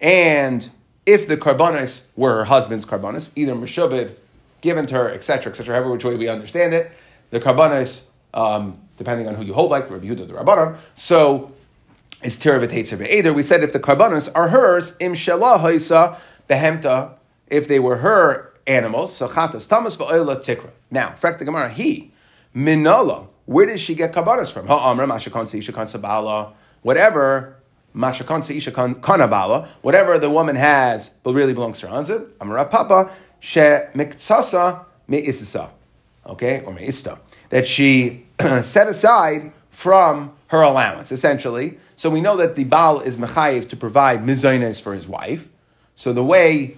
and 0.00 0.70
if 1.06 1.28
the 1.28 1.36
karbanis 1.36 2.02
were 2.16 2.36
her 2.36 2.44
husband's 2.44 2.86
karbanis, 2.86 3.30
either 3.36 3.54
meshubed, 3.54 4.14
given 4.60 4.86
to 4.86 4.94
her, 4.94 5.10
etc., 5.10 5.50
etc., 5.50 5.74
however 5.74 5.90
which 5.92 6.04
way 6.04 6.16
we 6.16 6.28
understand 6.28 6.72
it, 6.72 6.92
the 7.30 7.40
karbanis, 7.40 8.04
um, 8.32 8.78
depending 8.96 9.28
on 9.28 9.34
who 9.34 9.44
you 9.44 9.52
hold, 9.52 9.70
like 9.70 9.90
Rabbi 9.90 10.06
Yehuda 10.06 10.26
the 10.26 10.34
Rabbanon, 10.34 10.78
so 10.94 11.52
is 12.22 12.36
tirav 12.36 13.06
Either 13.10 13.34
we 13.34 13.42
said 13.42 13.62
if 13.62 13.72
the 13.72 13.80
karbanis 13.80 14.30
are 14.34 14.48
hers, 14.48 14.96
im 15.00 15.14
shelah 15.14 16.18
behemta 16.48 17.14
if 17.48 17.68
they 17.68 17.78
were 17.78 17.96
her 17.96 18.52
animals, 18.66 19.14
so 19.14 19.28
chatas 19.28 19.68
tamas 19.68 19.96
va'oila 19.96 20.36
tikra. 20.36 20.70
Now, 20.90 21.14
frek 21.20 21.38
the 21.38 21.44
Gemara, 21.44 21.68
he, 21.68 22.12
minola. 22.54 23.28
where 23.46 23.66
does 23.66 23.80
she 23.80 23.94
get 23.94 24.12
kabbalas 24.12 24.52
from? 24.52 24.66
Ha'amra, 24.66 25.06
mashakon 25.06 25.44
seishakan 25.44 25.90
sabala, 25.90 26.52
whatever, 26.82 27.56
mashakon 27.94 28.40
seishakan 28.40 28.96
kanabala, 28.96 29.68
whatever 29.82 30.18
the 30.18 30.30
woman 30.30 30.56
has, 30.56 31.10
but 31.22 31.34
really 31.34 31.52
belongs 31.52 31.80
to 31.80 31.88
her 31.88 31.94
husband, 31.94 32.26
amara 32.40 32.64
papa, 32.64 33.10
she 33.40 33.60
miktsasa 33.60 34.84
me'isisa, 35.08 35.68
okay, 36.26 36.62
or 36.64 36.72
me'ista, 36.72 37.18
that 37.50 37.66
she 37.66 38.24
set 38.62 38.88
aside 38.88 39.52
from 39.70 40.32
her 40.48 40.62
allowance, 40.62 41.10
essentially. 41.12 41.78
So 41.96 42.08
we 42.08 42.20
know 42.20 42.36
that 42.36 42.54
the 42.54 42.64
Baal 42.64 43.00
is 43.00 43.16
mechayiv 43.16 43.68
to 43.70 43.76
provide 43.76 44.24
mizoines 44.24 44.80
for 44.80 44.94
his 44.94 45.08
wife. 45.08 45.48
So 45.96 46.12
the 46.12 46.24
way 46.24 46.76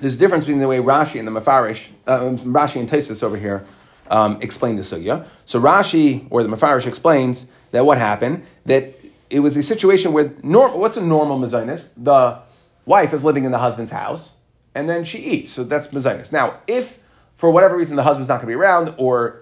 there's 0.00 0.16
a 0.16 0.18
difference 0.18 0.44
between 0.44 0.60
the 0.60 0.68
way 0.68 0.78
Rashi 0.78 1.18
and 1.18 1.28
the 1.28 1.40
Mafarish, 1.40 1.86
uh, 2.06 2.20
Rashi 2.20 2.80
and 2.80 2.88
Taisus 2.88 3.22
over 3.22 3.36
here 3.36 3.64
um, 4.10 4.38
explain 4.42 4.76
the 4.76 4.82
sugya. 4.82 5.26
So 5.46 5.60
Rashi 5.60 6.26
or 6.28 6.42
the 6.42 6.48
Mafarish 6.48 6.86
explains 6.86 7.46
that 7.70 7.86
what 7.86 7.98
happened 7.98 8.44
that 8.66 8.94
it 9.30 9.40
was 9.40 9.56
a 9.56 9.62
situation 9.62 10.12
where 10.12 10.32
nor- 10.42 10.76
what's 10.76 10.96
a 10.96 11.04
normal 11.04 11.38
mezainis? 11.38 11.92
The 11.96 12.38
wife 12.84 13.14
is 13.14 13.24
living 13.24 13.44
in 13.44 13.52
the 13.52 13.58
husband's 13.58 13.92
house 13.92 14.34
and 14.74 14.90
then 14.90 15.04
she 15.04 15.18
eats. 15.18 15.50
So 15.50 15.64
that's 15.64 15.88
mezainis. 15.88 16.32
Now, 16.32 16.58
if 16.66 16.98
for 17.36 17.50
whatever 17.50 17.76
reason 17.76 17.96
the 17.96 18.02
husband's 18.02 18.28
not 18.28 18.36
going 18.36 18.48
to 18.48 18.48
be 18.48 18.54
around 18.54 18.94
or 18.98 19.40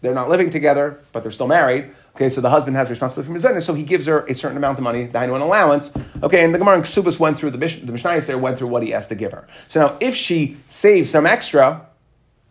they're 0.00 0.14
not 0.14 0.28
living 0.28 0.50
together 0.50 1.00
but 1.12 1.22
they're 1.22 1.32
still 1.32 1.48
married, 1.48 1.92
Okay, 2.14 2.28
so 2.28 2.40
the 2.40 2.50
husband 2.50 2.76
has 2.76 2.90
responsibility 2.90 3.32
for 3.32 3.38
mizana, 3.38 3.62
so 3.62 3.72
he 3.72 3.82
gives 3.82 4.06
her 4.06 4.26
a 4.26 4.34
certain 4.34 4.56
amount 4.56 4.78
of 4.78 4.84
money, 4.84 5.06
dainu 5.06 5.34
an 5.34 5.40
allowance. 5.40 5.92
Okay, 6.22 6.44
and 6.44 6.54
the 6.54 6.58
Gemara 6.58 6.76
in 6.76 6.82
Ksubas 6.82 7.18
went 7.18 7.38
through 7.38 7.50
the 7.50 7.58
the 7.58 8.22
there 8.26 8.38
went 8.38 8.58
through 8.58 8.68
what 8.68 8.82
he 8.82 8.90
has 8.90 9.06
to 9.06 9.14
give 9.14 9.32
her. 9.32 9.46
So 9.68 9.80
now, 9.80 9.96
if 10.00 10.14
she 10.14 10.58
saves 10.68 11.10
some 11.10 11.26
extra, 11.26 11.86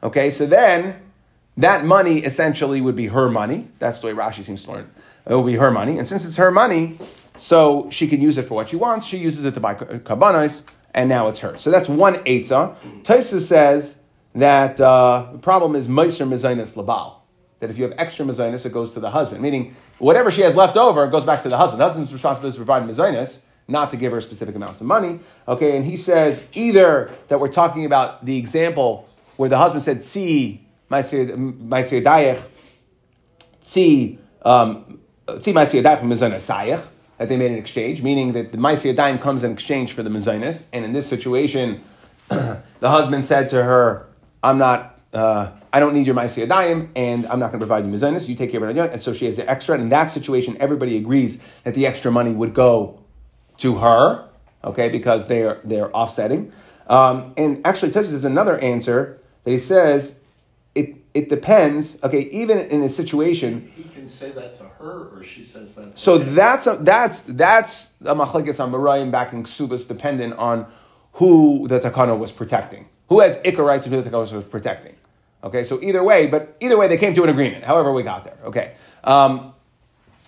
okay, 0.02 0.32
so 0.32 0.45
then 0.45 1.02
that 1.58 1.84
money 1.84 2.19
essentially 2.19 2.80
would 2.80 2.95
be 2.95 3.08
her 3.08 3.30
money. 3.30 3.67
That's 3.80 4.00
the 4.00 4.08
way 4.08 4.13
Rashi 4.13 4.43
seems 4.43 4.63
to 4.63 4.72
learn. 4.72 4.91
It 5.28 5.34
will 5.34 5.43
be 5.43 5.56
her 5.56 5.72
money, 5.72 5.98
and 5.98 6.08
since 6.08 6.26
it's 6.26 6.38
her 6.38 6.52
money, 6.52 6.98
so 7.36 7.89
she 7.91 8.08
can 8.08 8.22
use 8.22 8.38
it 8.38 8.43
for 8.43 8.56
what 8.56 8.69
she 8.69 8.76
wants. 8.76 9.06
She 9.06 9.17
uses 9.17 9.45
it 9.45 9.54
to 9.54 9.60
buy 9.60 9.76
kabbanis, 9.76 10.63
and 10.93 11.10
now 11.10 11.28
it's 11.28 11.39
her. 11.39 11.58
So 11.58 11.69
that's 11.69 11.89
one 11.89 12.15
eitzah. 12.24 12.76
Taisa 13.04 13.39
says 13.39 14.00
that 14.34 14.80
uh, 14.80 15.28
the 15.34 15.38
problem 15.38 15.76
is 15.76 15.88
meiser 15.88 16.28
mizainis 16.28 16.76
labal 16.76 17.18
that 17.60 17.69
if 17.69 17.78
you 17.78 17.84
have 17.84 17.93
extra 17.98 18.26
mezainis, 18.26 18.65
it 18.65 18.72
goes 18.72 18.93
to 18.93 19.00
the 19.00 19.12
husband. 19.12 19.41
Meaning, 19.41 19.76
whatever 19.98 20.32
she 20.32 20.41
has 20.41 20.56
left 20.56 20.78
over 20.78 21.08
goes 21.08 21.26
back 21.26 21.43
to 21.43 21.50
the 21.50 21.58
husband. 21.58 21.82
The 21.82 21.86
husband's 21.86 22.12
responsibility 22.12 22.50
is 22.50 22.56
to 22.56 22.60
provide 22.60 22.84
mezainis, 22.84 23.39
not 23.67 23.91
to 23.91 23.98
give 23.98 24.12
her 24.12 24.22
specific 24.22 24.56
amounts 24.56 24.82
of 24.82 24.88
money. 24.88 25.19
Okay, 25.48 25.76
and 25.76 25.86
he 25.86 25.98
says 25.98 26.41
either 26.54 27.12
that 27.28 27.39
we're 27.39 27.50
talking 27.50 27.86
about 27.86 28.26
the 28.26 28.38
example 28.38 29.08
where 29.36 29.50
the 29.50 29.58
husband 29.58 29.84
said, 29.84 30.02
"See, 30.04 30.65
my 30.89 31.02
dayech, 31.02 32.41
see, 33.62 34.19
um, 34.43 35.00
see 35.39 35.54
my 35.54 35.65
dayech 35.65 36.02
mezainis 36.02 36.82
that 37.17 37.28
they 37.28 37.36
made 37.36 37.52
an 37.52 37.58
exchange, 37.58 38.02
meaning 38.02 38.32
that 38.32 38.54
the 38.54 38.58
Maisiyadayim 38.58 39.19
comes 39.19 39.43
in 39.43 39.52
exchange 39.52 39.91
for 39.91 40.04
the 40.04 40.10
mezainis, 40.10 40.65
and 40.72 40.86
in 40.86 40.93
this 40.93 41.08
situation, 41.08 41.82
the 42.30 42.62
husband 42.82 43.26
said 43.26 43.50
to 43.50 43.62
her, 43.63 44.08
"I'm 44.41 44.58
not." 44.58 44.98
Uh, 45.12 45.52
I 45.71 45.79
don't 45.79 45.93
need 45.93 46.08
your 46.08 46.15
Maisi 46.15 46.45
Adayim, 46.47 46.89
and 46.95 47.25
I'm 47.27 47.39
not 47.39 47.51
going 47.51 47.60
to 47.60 47.65
provide 47.67 47.86
you 47.86 47.91
Mizanis. 47.91 48.27
You 48.27 48.36
take 48.36 48.51
care 48.51 48.63
of 48.63 48.75
it. 48.75 48.91
And 48.91 49.01
so 49.01 49.13
she 49.13 49.25
has 49.25 49.36
the 49.38 49.49
extra. 49.49 49.75
And 49.75 49.84
in 49.84 49.89
that 49.89 50.10
situation, 50.12 50.58
everybody 50.60 50.97
agrees 50.97 51.39
that 51.63 51.75
the 51.75 51.86
extra 51.86 52.12
money 52.12 52.32
would 52.32 52.53
go 52.53 52.99
to 53.58 53.77
her, 53.77 54.27
okay, 54.63 54.89
because 54.89 55.27
they're, 55.27 55.60
they're 55.63 55.95
offsetting. 55.95 56.51
Um, 56.88 57.34
and 57.38 57.65
actually, 57.65 57.91
Tessus 57.91 58.13
is 58.13 58.23
another 58.23 58.58
answer 58.60 59.19
that 59.43 59.51
he 59.51 59.60
says 59.60 60.21
it, 60.73 60.95
it 61.13 61.29
depends, 61.29 62.01
okay, 62.03 62.21
even 62.32 62.58
in 62.58 62.82
a 62.82 62.89
situation. 62.89 63.71
He 63.75 63.84
can 63.84 64.10
say 64.10 64.32
that 64.32 64.55
to 64.58 64.63
her, 64.63 65.10
or 65.10 65.21
she 65.23 65.43
says 65.43 65.75
that 65.75 65.99
So 65.99 66.17
him. 66.17 66.34
that's 66.36 66.65
a, 66.65 66.77
that's 66.77 67.21
that's 67.21 67.93
a 68.01 68.15
machlekes 68.15 68.58
Amoraim 68.58 69.12
back 69.12 69.34
in 69.34 69.43
Ksubas, 69.43 69.88
dependent 69.88 70.34
on 70.36 70.65
who 71.13 71.67
the 71.67 71.79
takana 71.79 72.17
was 72.17 72.32
protecting. 72.32 72.88
Who 73.10 73.19
has 73.19 73.38
ikar 73.41 73.65
rights 73.65 73.86
and 73.86 73.93
who 73.93 74.01
the 74.01 74.10
takana 74.10 74.32
was 74.34 74.43
protecting. 74.45 74.95
Okay, 75.43 75.63
so 75.63 75.82
either 75.82 76.04
way, 76.04 76.28
but 76.28 76.58
either 76.60 76.78
way, 76.78 76.88
they 76.88 76.97
came 76.97 77.13
to 77.13 77.23
an 77.23 77.30
agreement. 77.30 77.63
However, 77.63 77.93
we 77.93 78.04
got 78.04 78.25
there. 78.25 78.38
Okay. 78.45 78.73
Um, 79.04 79.54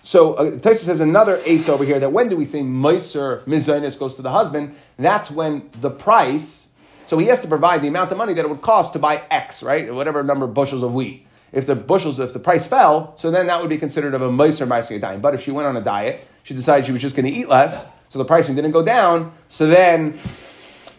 so 0.02 0.34
uh, 0.34 0.50
Taisa 0.52 0.84
says 0.84 1.00
another 1.00 1.40
eights 1.44 1.68
over 1.68 1.84
here 1.84 2.00
that 2.00 2.12
when 2.12 2.28
do 2.28 2.36
we 2.36 2.44
say 2.44 2.60
Meiser 2.60 3.44
Mizainis 3.44 3.98
goes 3.98 4.16
to 4.16 4.22
the 4.22 4.30
husband? 4.30 4.74
That's 4.98 5.30
when 5.30 5.70
the 5.80 5.90
price. 5.90 6.66
So 7.06 7.18
he 7.18 7.26
has 7.26 7.40
to 7.42 7.46
provide 7.46 7.82
the 7.82 7.88
amount 7.88 8.10
of 8.10 8.18
money 8.18 8.32
that 8.32 8.44
it 8.44 8.48
would 8.48 8.62
cost 8.62 8.94
to 8.94 8.98
buy 8.98 9.22
X, 9.30 9.62
right? 9.62 9.92
Whatever 9.94 10.22
number 10.22 10.46
of 10.46 10.54
bushels 10.54 10.82
of 10.82 10.94
wheat. 10.94 11.26
If 11.52 11.66
the 11.66 11.74
bushels, 11.76 12.18
if 12.18 12.32
the 12.32 12.38
price 12.38 12.66
fell, 12.66 13.14
so 13.18 13.30
then 13.30 13.46
that 13.48 13.60
would 13.60 13.68
be 13.68 13.76
considered 13.76 14.14
of 14.14 14.22
a 14.22 14.30
Meiser 14.30 14.66
Meiser 14.66 14.98
dime. 14.98 15.20
But 15.20 15.34
if 15.34 15.42
she 15.42 15.50
went 15.50 15.68
on 15.68 15.76
a 15.76 15.82
diet, 15.82 16.26
she 16.42 16.54
decided 16.54 16.86
she 16.86 16.92
was 16.92 17.02
just 17.02 17.14
going 17.14 17.26
to 17.26 17.32
eat 17.32 17.48
less, 17.48 17.84
so 18.08 18.18
the 18.18 18.24
pricing 18.24 18.56
didn't 18.56 18.70
go 18.70 18.82
down. 18.82 19.32
So 19.48 19.66
then 19.66 20.18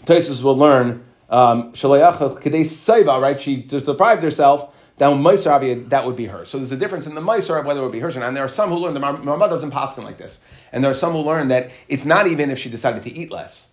Taisus 0.06 0.44
will 0.44 0.56
learn 0.56 1.04
um, 1.34 1.74
right? 1.74 3.42
She 3.42 3.64
just 3.64 3.86
deprived 3.88 4.22
herself. 4.22 4.76
Then 4.98 5.24
Moisar 5.24 5.90
that 5.90 6.06
would 6.06 6.16
be 6.16 6.28
her. 6.28 6.46
So 6.46 6.60
there's 6.60 6.72
a 6.72 6.78
difference 6.78 7.08
in 7.08 7.16
the 7.16 7.22
Moisar 7.22 7.60
of 7.60 7.66
whether 7.66 7.80
it 7.80 7.84
would 7.84 7.92
be 7.92 8.00
hers 8.00 8.16
or 8.16 8.20
not. 8.20 8.28
And 8.28 8.38
there 8.38 8.46
are 8.46 8.50
some 8.50 8.70
who 8.70 8.76
learn, 8.76 8.94
the 8.94 9.00
Ramah 9.00 9.50
doesn't 9.50 9.72
paskin 9.72 10.04
like 10.04 10.20
this. 10.20 10.40
And 10.72 10.84
there 10.84 10.92
are 10.92 10.94
some 10.94 11.14
who 11.14 11.22
learn 11.22 11.48
that 11.48 11.72
it's 11.88 12.06
not 12.06 12.28
even 12.28 12.52
if 12.52 12.60
she 12.60 12.70
decided 12.70 13.02
to 13.04 13.12
eat 13.12 13.32
less. 13.32 13.70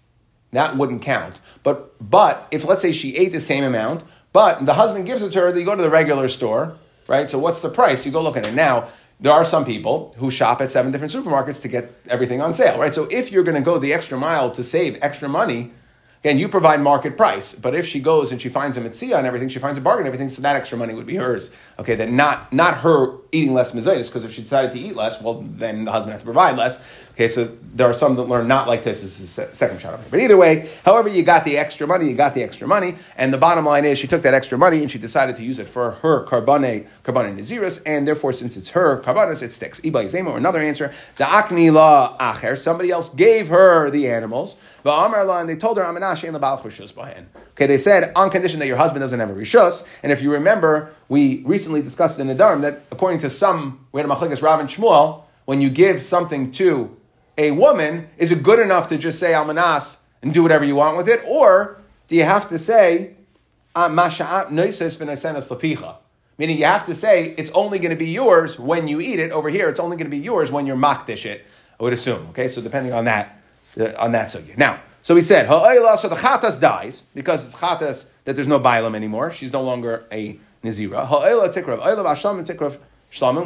That 0.52 0.78
wouldn't 0.78 1.02
count. 1.02 1.40
But 1.62 1.94
but 2.00 2.48
if 2.50 2.64
let's 2.64 2.80
say 2.80 2.92
she 2.92 3.14
ate 3.16 3.32
the 3.32 3.40
same 3.42 3.62
amount, 3.62 4.04
but 4.32 4.64
the 4.64 4.74
husband 4.74 5.06
gives 5.06 5.20
it 5.20 5.30
to 5.32 5.40
her, 5.40 5.56
you 5.56 5.64
go 5.66 5.76
to 5.76 5.82
the 5.82 5.90
regular 5.90 6.28
store, 6.28 6.78
right? 7.08 7.28
So 7.28 7.38
what's 7.38 7.60
the 7.60 7.68
price? 7.68 8.06
You 8.06 8.10
go 8.10 8.22
look 8.22 8.38
at 8.38 8.46
it. 8.46 8.54
Now, 8.54 8.88
there 9.20 9.32
are 9.32 9.44
some 9.44 9.66
people 9.66 10.14
who 10.16 10.30
shop 10.30 10.62
at 10.62 10.70
seven 10.70 10.92
different 10.92 11.12
supermarkets 11.12 11.60
to 11.62 11.68
get 11.68 11.92
everything 12.08 12.40
on 12.40 12.54
sale, 12.54 12.78
right? 12.78 12.94
So 12.94 13.06
if 13.10 13.30
you're 13.30 13.44
going 13.44 13.56
to 13.56 13.60
go 13.60 13.78
the 13.78 13.92
extra 13.92 14.16
mile 14.18 14.50
to 14.52 14.62
save 14.62 14.98
extra 15.02 15.28
money, 15.28 15.72
Again, 16.22 16.38
you 16.38 16.48
provide 16.48 16.82
market 16.82 17.16
price, 17.16 17.54
but 17.54 17.74
if 17.74 17.86
she 17.86 17.98
goes 17.98 18.30
and 18.30 18.40
she 18.40 18.50
finds 18.50 18.76
a 18.76 18.80
mitzia 18.80 19.16
and 19.16 19.26
everything, 19.26 19.48
she 19.48 19.58
finds 19.58 19.78
a 19.78 19.80
bargain 19.80 20.06
and 20.06 20.08
everything, 20.08 20.28
so 20.28 20.42
that 20.42 20.54
extra 20.54 20.76
money 20.76 20.92
would 20.92 21.06
be 21.06 21.16
hers. 21.16 21.50
Okay, 21.78 21.94
that 21.94 22.10
not 22.10 22.52
not 22.52 22.78
her 22.78 23.19
eating 23.32 23.54
less 23.54 23.72
mezaitis, 23.72 24.06
because 24.06 24.24
if 24.24 24.32
she 24.32 24.42
decided 24.42 24.72
to 24.72 24.78
eat 24.78 24.96
less, 24.96 25.20
well, 25.20 25.42
then 25.42 25.84
the 25.84 25.92
husband 25.92 26.12
had 26.12 26.20
to 26.20 26.24
provide 26.24 26.56
less. 26.56 26.80
Okay, 27.12 27.28
so 27.28 27.56
there 27.74 27.88
are 27.88 27.92
some 27.92 28.16
that 28.16 28.24
learn 28.24 28.48
not 28.48 28.66
like 28.66 28.82
this. 28.82 29.02
This 29.02 29.20
is 29.20 29.38
a 29.38 29.54
second 29.54 29.80
shot 29.80 29.94
of 29.94 30.10
But 30.10 30.20
either 30.20 30.36
way, 30.36 30.68
however 30.84 31.08
you 31.08 31.22
got 31.22 31.44
the 31.44 31.58
extra 31.58 31.86
money, 31.86 32.08
you 32.08 32.14
got 32.14 32.34
the 32.34 32.42
extra 32.42 32.66
money. 32.66 32.96
And 33.16 33.32
the 33.32 33.38
bottom 33.38 33.64
line 33.64 33.84
is 33.84 33.98
she 33.98 34.06
took 34.06 34.22
that 34.22 34.34
extra 34.34 34.56
money 34.58 34.80
and 34.82 34.90
she 34.90 34.98
decided 34.98 35.36
to 35.36 35.44
use 35.44 35.58
it 35.58 35.68
for 35.68 35.92
her 36.02 36.24
carbone, 36.24 36.86
carbone 37.04 37.38
naziris, 37.38 37.82
and 37.84 38.08
therefore, 38.08 38.32
since 38.32 38.56
it's 38.56 38.70
her 38.70 39.00
carbonis, 39.02 39.42
it 39.42 39.52
sticks. 39.52 39.80
Iba 39.80 40.04
Yizema, 40.04 40.28
or 40.28 40.38
another 40.38 40.60
answer, 40.60 40.88
Da'akni 41.16 41.72
la 41.72 42.16
acher, 42.18 42.58
somebody 42.58 42.90
else 42.90 43.08
gave 43.10 43.48
her 43.48 43.90
the 43.90 44.08
animals, 44.08 44.56
and 44.84 45.48
they 45.48 45.56
told 45.56 45.76
her. 45.76 45.84
Okay, 47.52 47.66
they 47.66 47.78
said, 47.78 48.12
on 48.16 48.30
condition 48.30 48.58
that 48.60 48.66
your 48.66 48.78
husband 48.78 49.02
doesn't 49.02 49.20
have 49.20 49.30
a 49.30 49.34
rishus, 49.34 49.86
and 50.02 50.10
if 50.10 50.22
you 50.22 50.32
remember, 50.32 50.94
we 51.10 51.42
recently 51.44 51.82
discussed 51.82 52.18
in 52.20 52.28
the 52.28 52.34
Dharm 52.36 52.62
that 52.62 52.82
according 52.92 53.18
to 53.18 53.28
some, 53.28 53.84
we 53.90 54.00
had 54.00 54.08
a 54.08 54.14
Machlikas 54.14 54.42
Rav 54.42 54.60
and 54.60 54.68
Shmuel, 54.68 55.24
when 55.44 55.60
you 55.60 55.68
give 55.68 56.00
something 56.00 56.52
to 56.52 56.96
a 57.36 57.50
woman, 57.50 58.08
is 58.16 58.30
it 58.30 58.44
good 58.44 58.60
enough 58.60 58.88
to 58.88 58.96
just 58.96 59.18
say 59.18 59.32
almanas 59.32 59.96
and 60.22 60.32
do 60.32 60.40
whatever 60.42 60.64
you 60.64 60.76
want 60.76 60.96
with 60.96 61.08
it? 61.08 61.20
Or 61.26 61.80
do 62.06 62.14
you 62.14 62.22
have 62.22 62.48
to 62.50 62.60
say, 62.60 63.16
ah, 63.74 63.88
Meaning 66.38 66.58
you 66.58 66.64
have 66.64 66.86
to 66.86 66.94
say 66.94 67.34
it's 67.36 67.50
only 67.50 67.78
going 67.80 67.90
to 67.90 67.96
be 67.96 68.10
yours 68.10 68.58
when 68.58 68.86
you 68.86 69.00
eat 69.00 69.18
it. 69.18 69.32
Over 69.32 69.48
here, 69.48 69.68
it's 69.68 69.80
only 69.80 69.96
going 69.96 70.06
to 70.06 70.16
be 70.16 70.22
yours 70.22 70.52
when 70.52 70.64
you're 70.64 70.76
makdish 70.76 71.26
it, 71.26 71.44
I 71.80 71.82
would 71.82 71.92
assume. 71.92 72.28
Okay, 72.28 72.46
so 72.46 72.62
depending 72.62 72.92
on 72.92 73.06
that, 73.06 73.42
uh, 73.78 73.92
on 73.98 74.12
that 74.12 74.28
sugya. 74.28 74.56
Now, 74.56 74.80
so 75.02 75.16
we 75.16 75.22
said, 75.22 75.48
so 75.48 76.08
the 76.08 76.14
chatas 76.14 76.60
dies 76.60 77.02
because 77.16 77.46
it's 77.46 77.56
chatas 77.56 78.06
that 78.26 78.36
there's 78.36 78.46
no 78.46 78.60
bailam 78.60 78.94
anymore. 78.94 79.32
She's 79.32 79.52
no 79.52 79.62
longer 79.62 80.04
a 80.12 80.38
nizira. 80.62 81.08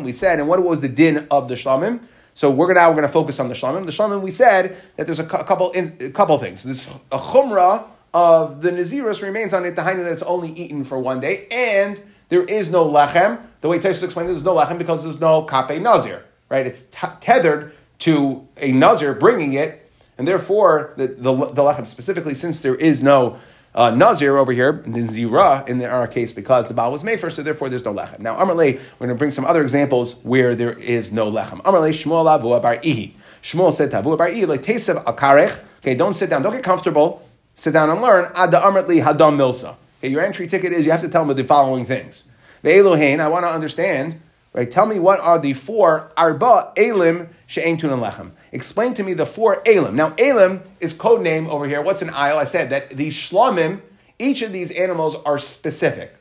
We 0.04 0.12
said, 0.12 0.38
and 0.38 0.48
what 0.48 0.62
was 0.62 0.80
the 0.80 0.88
din 0.88 1.26
of 1.30 1.48
the 1.48 1.54
shlamim? 1.54 2.00
So 2.34 2.50
we're 2.50 2.66
gonna, 2.66 2.80
now 2.80 2.88
we're 2.88 2.96
going 2.96 3.06
to 3.06 3.12
focus 3.12 3.38
on 3.38 3.48
the 3.48 3.54
shlamim. 3.54 3.86
The 3.86 3.92
shlamim, 3.92 4.20
we 4.20 4.30
said 4.30 4.76
that 4.96 5.06
there's 5.06 5.20
a 5.20 5.24
couple, 5.24 5.72
a 5.74 6.10
couple 6.10 6.36
things. 6.38 6.64
There's 6.64 6.86
a 7.12 7.18
chumrah 7.18 7.86
of 8.12 8.62
the 8.62 8.70
naziris 8.70 9.22
remains 9.22 9.52
on 9.52 9.64
it, 9.64 9.76
the 9.76 9.82
that 9.82 10.12
it's 10.12 10.22
only 10.22 10.52
eaten 10.52 10.84
for 10.84 10.98
one 10.98 11.20
day, 11.20 11.46
and 11.50 12.00
there 12.28 12.44
is 12.44 12.70
no 12.70 12.84
lechem. 12.84 13.40
The 13.60 13.68
way 13.68 13.78
Taisus 13.78 14.04
explained, 14.04 14.28
there's 14.28 14.44
no 14.44 14.54
lechem 14.54 14.78
because 14.78 15.02
there's 15.02 15.20
no 15.20 15.42
kape 15.42 15.80
nazir, 15.80 16.24
right? 16.48 16.66
It's 16.66 16.82
t- 16.82 17.08
tethered 17.20 17.72
to 18.00 18.46
a 18.56 18.72
nazir 18.72 19.14
bringing 19.14 19.54
it, 19.54 19.90
and 20.16 20.28
therefore 20.28 20.94
the, 20.96 21.08
the, 21.08 21.34
the 21.34 21.62
lechem 21.62 21.86
specifically, 21.86 22.34
since 22.34 22.60
there 22.60 22.76
is 22.76 23.02
no 23.02 23.36
uh, 23.74 23.90
Nazir 23.90 24.36
over 24.36 24.52
here, 24.52 24.74
Zira 24.74 25.68
in 25.68 25.82
our 25.82 26.06
case, 26.06 26.32
because 26.32 26.68
the 26.68 26.74
Baal 26.74 26.92
was 26.92 27.02
made 27.02 27.18
first, 27.18 27.36
so 27.36 27.42
therefore 27.42 27.68
there's 27.68 27.84
no 27.84 27.92
Lechem. 27.92 28.20
Now, 28.20 28.36
Amarle, 28.36 28.74
we're 28.74 29.06
going 29.06 29.08
to 29.08 29.14
bring 29.14 29.32
some 29.32 29.44
other 29.44 29.62
examples 29.62 30.16
where 30.22 30.54
there 30.54 30.72
is 30.72 31.10
no 31.10 31.30
Lechem. 31.30 31.60
Amarle, 31.62 31.90
Shmuel 31.90 32.40
Avua 32.40 32.62
Bar 32.62 32.76
Ihi. 32.76 33.14
Shmuel 33.42 33.72
said 33.72 33.90
to 33.90 34.02
Avua 34.02 34.16
Bar 34.16 34.30
Ihi, 34.30 34.46
like 34.46 34.62
Tesev 34.62 35.02
Akarech, 35.04 35.58
okay, 35.78 35.94
don't 35.94 36.14
sit 36.14 36.30
down, 36.30 36.42
don't 36.42 36.52
get 36.52 36.62
comfortable, 36.62 37.28
sit 37.56 37.72
down 37.72 37.90
and 37.90 38.00
learn, 38.00 38.26
Ada 38.36 38.58
Amarli 38.58 39.02
Hadam 39.02 39.36
Milsa. 39.36 39.76
Okay, 39.98 40.08
your 40.08 40.20
entry 40.20 40.46
ticket 40.46 40.72
is 40.72 40.86
you 40.86 40.92
have 40.92 41.02
to 41.02 41.08
tell 41.08 41.24
them 41.24 41.36
the 41.36 41.44
following 41.44 41.84
things. 41.84 42.24
The 42.62 42.70
Elohain, 42.70 43.18
I 43.18 43.28
want 43.28 43.44
to 43.44 43.50
understand 43.50 44.20
Right? 44.54 44.70
Tell 44.70 44.86
me 44.86 45.00
what 45.00 45.18
are 45.18 45.40
the 45.40 45.52
four 45.52 46.12
arba 46.16 46.72
elim 46.76 47.28
she'ain 47.48 47.76
tunan 47.76 48.00
lechem. 48.00 48.30
Explain 48.52 48.94
to 48.94 49.02
me 49.02 49.12
the 49.12 49.26
four 49.26 49.60
elim. 49.66 49.96
Now, 49.96 50.14
elim 50.16 50.62
is 50.78 50.92
code 50.92 51.22
name 51.22 51.50
over 51.50 51.66
here. 51.66 51.82
What's 51.82 52.02
an 52.02 52.10
aisle? 52.10 52.38
I 52.38 52.44
said 52.44 52.70
that 52.70 52.90
the 52.90 53.08
shlamim, 53.08 53.80
each 54.20 54.42
of 54.42 54.52
these 54.52 54.70
animals 54.70 55.16
are 55.26 55.40
specific. 55.40 56.14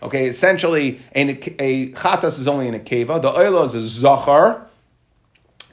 Okay, 0.00 0.26
essentially, 0.26 1.00
a, 1.16 1.30
a 1.58 1.90
chatas 1.90 2.38
is 2.38 2.46
only 2.46 2.68
in 2.68 2.74
a 2.74 2.78
keva. 2.78 3.20
The 3.20 3.32
oila 3.32 3.64
is 3.64 3.74
a 3.74 3.82
zachar, 3.82 4.64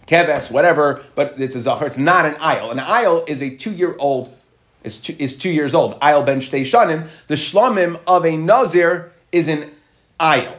keves, 0.07 0.49
whatever, 0.49 1.03
but 1.13 1.39
it's 1.39 1.53
a 1.53 1.61
zachar. 1.61 1.85
It's 1.85 1.97
not 1.97 2.25
an 2.25 2.35
aisle. 2.39 2.71
An 2.71 2.79
aisle 2.79 3.23
is 3.27 3.43
a 3.43 3.55
two-year-old. 3.55 4.35
Is 4.83 4.97
two, 4.97 5.15
is 5.19 5.37
two 5.37 5.49
years 5.49 5.75
old. 5.75 5.97
Aisle 6.01 6.23
ben 6.23 6.39
shtei 6.39 6.61
shanim. 6.61 7.07
The 7.27 7.35
shlamim 7.35 8.01
of 8.07 8.25
a 8.25 8.35
nazir 8.35 9.11
is 9.31 9.47
an 9.47 9.69
aisle 10.19 10.55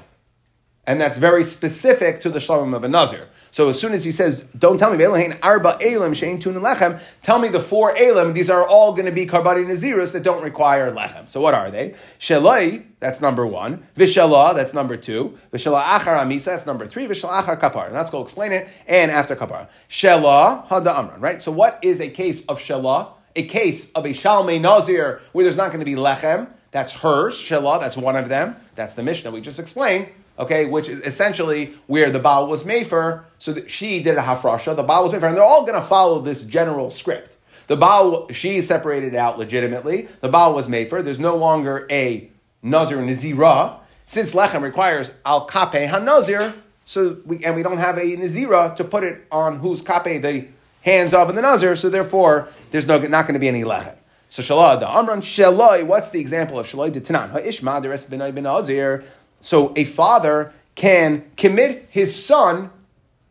and 0.90 1.00
that's 1.00 1.18
very 1.18 1.44
specific 1.44 2.20
to 2.20 2.28
the 2.28 2.40
shalom 2.40 2.74
of 2.74 2.82
a 2.82 2.88
nazir. 2.88 3.28
So 3.52 3.68
as 3.68 3.78
soon 3.78 3.92
as 3.92 4.02
he 4.02 4.10
says, 4.10 4.42
"Don't 4.58 4.76
tell 4.76 4.92
me 4.92 5.04
arba 5.40 5.78
elim 5.80 6.14
shein 6.14 6.40
tun 6.40 6.54
lechem," 6.54 7.00
tell 7.22 7.38
me 7.38 7.46
the 7.46 7.60
four 7.60 7.96
elim. 7.96 8.32
These 8.32 8.50
are 8.50 8.66
all 8.66 8.92
going 8.92 9.06
to 9.06 9.12
be 9.12 9.24
karbari 9.24 9.64
nazirus 9.64 10.12
that 10.14 10.24
don't 10.24 10.42
require 10.42 10.90
lechem. 10.90 11.28
So 11.28 11.40
what 11.40 11.54
are 11.54 11.70
they? 11.70 11.94
Sheloi, 12.18 12.86
that's 12.98 13.20
number 13.20 13.46
one. 13.46 13.84
Vishalah, 13.96 14.52
that's 14.52 14.74
number 14.74 14.96
two. 14.96 15.38
Vishalah 15.52 15.80
achar 15.80 16.18
amisa, 16.18 16.46
that's 16.46 16.66
number 16.66 16.86
three. 16.86 17.06
Vishalah 17.06 17.44
achar 17.44 17.60
kapar, 17.60 17.86
and 17.86 17.94
let's 17.94 18.10
go 18.10 18.20
explain 18.20 18.50
it. 18.50 18.68
And 18.88 19.12
after 19.12 19.36
kapar, 19.36 19.68
shelah 19.88 20.66
hada 20.66 20.98
amran. 20.98 21.20
Right. 21.20 21.40
So 21.40 21.52
what 21.52 21.78
is 21.82 22.00
a 22.00 22.10
case 22.10 22.44
of 22.46 22.58
shelah? 22.58 23.12
A 23.36 23.46
case 23.46 23.92
of 23.92 24.04
a 24.04 24.08
shalmei 24.08 24.60
nazir 24.60 25.20
where 25.30 25.44
there's 25.44 25.56
not 25.56 25.68
going 25.68 25.78
to 25.78 25.84
be 25.84 25.94
lechem. 25.94 26.50
That's 26.72 26.92
hers. 26.92 27.36
Shelah, 27.36 27.78
that's 27.78 27.96
one 27.96 28.16
of 28.16 28.28
them. 28.28 28.56
That's 28.74 28.94
the 28.94 29.04
Mishnah 29.04 29.30
we 29.30 29.40
just 29.40 29.60
explained 29.60 30.08
okay, 30.40 30.64
which 30.66 30.88
is 30.88 31.00
essentially 31.02 31.74
where 31.86 32.10
the 32.10 32.18
Baal 32.18 32.46
was 32.46 32.64
Mefer, 32.64 33.24
so 33.38 33.52
that 33.52 33.70
she 33.70 34.02
did 34.02 34.16
a 34.16 34.22
Hafrasha, 34.22 34.74
the 34.74 34.82
Baal 34.82 35.04
was 35.04 35.12
Mefer, 35.12 35.28
and 35.28 35.36
they're 35.36 35.44
all 35.44 35.64
going 35.66 35.80
to 35.80 35.86
follow 35.86 36.20
this 36.20 36.44
general 36.44 36.90
script. 36.90 37.36
The 37.66 37.76
Baal, 37.76 38.28
she 38.32 38.62
separated 38.62 39.14
out 39.14 39.38
legitimately, 39.38 40.08
the 40.20 40.28
Baal 40.28 40.54
was 40.54 40.66
Mefer, 40.66 41.04
there's 41.04 41.20
no 41.20 41.36
longer 41.36 41.86
a 41.90 42.28
Nazir 42.62 42.98
and 42.98 43.08
Nazira, 43.08 43.78
since 44.06 44.34
Lechem 44.34 44.62
requires 44.62 45.12
Al 45.24 45.44
Kape 45.44 45.88
HaNazir, 45.88 46.54
so 46.84 47.18
we, 47.24 47.44
and 47.44 47.54
we 47.54 47.62
don't 47.62 47.78
have 47.78 47.98
a 47.98 48.16
Nazira 48.16 48.74
to 48.74 48.82
put 48.82 49.04
it 49.04 49.26
on 49.30 49.60
whose 49.60 49.82
Kape 49.82 50.20
the 50.22 50.46
hands 50.82 51.14
of 51.14 51.28
in 51.28 51.36
the 51.36 51.42
Nazir, 51.42 51.76
so 51.76 51.88
therefore 51.88 52.48
there's 52.70 52.86
no, 52.86 52.98
not 52.98 53.26
going 53.26 53.34
to 53.34 53.40
be 53.40 53.48
any 53.48 53.62
Lechem. 53.62 53.96
So 54.30 54.42
Shalah 54.42 54.78
the 54.78 54.88
Amran 54.88 55.22
Shaloi, 55.22 55.84
what's 55.84 56.10
the 56.10 56.20
example 56.20 56.58
of 56.58 56.66
Shaloi 56.66 56.92
de 56.92 57.00
Tanan? 57.00 57.30
Ha'ishma 57.30 57.80
the 57.80 57.88
rest 57.88 58.08
ben 58.08 58.42
Nazir. 58.42 59.04
So 59.40 59.72
a 59.76 59.84
father 59.84 60.52
can 60.74 61.30
commit 61.36 61.86
his 61.90 62.24
son 62.24 62.70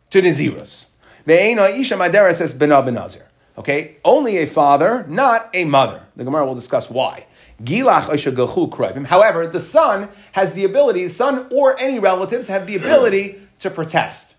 to 0.10 0.22
Nazirus. 0.22 0.88
Says 1.26 2.54
bena 2.54 2.82
benazir. 2.82 3.24
Okay, 3.58 3.98
only 4.06 4.38
a 4.38 4.48
father, 4.48 5.06
not 5.08 5.50
a 5.54 5.66
mother. 5.66 6.04
The 6.16 6.24
Gemara 6.24 6.46
will 6.46 6.56
discuss 6.56 6.90
why. 6.90 7.26
However, 7.60 9.48
the 9.48 9.60
son 9.60 10.10
has 10.32 10.54
the 10.54 10.64
ability, 10.64 11.04
the 11.04 11.10
son 11.10 11.48
or 11.52 11.78
any 11.78 12.00
relatives 12.00 12.48
have 12.48 12.68
the 12.68 12.78
ability 12.78 13.36
to 13.60 13.70
protest. 13.70 14.36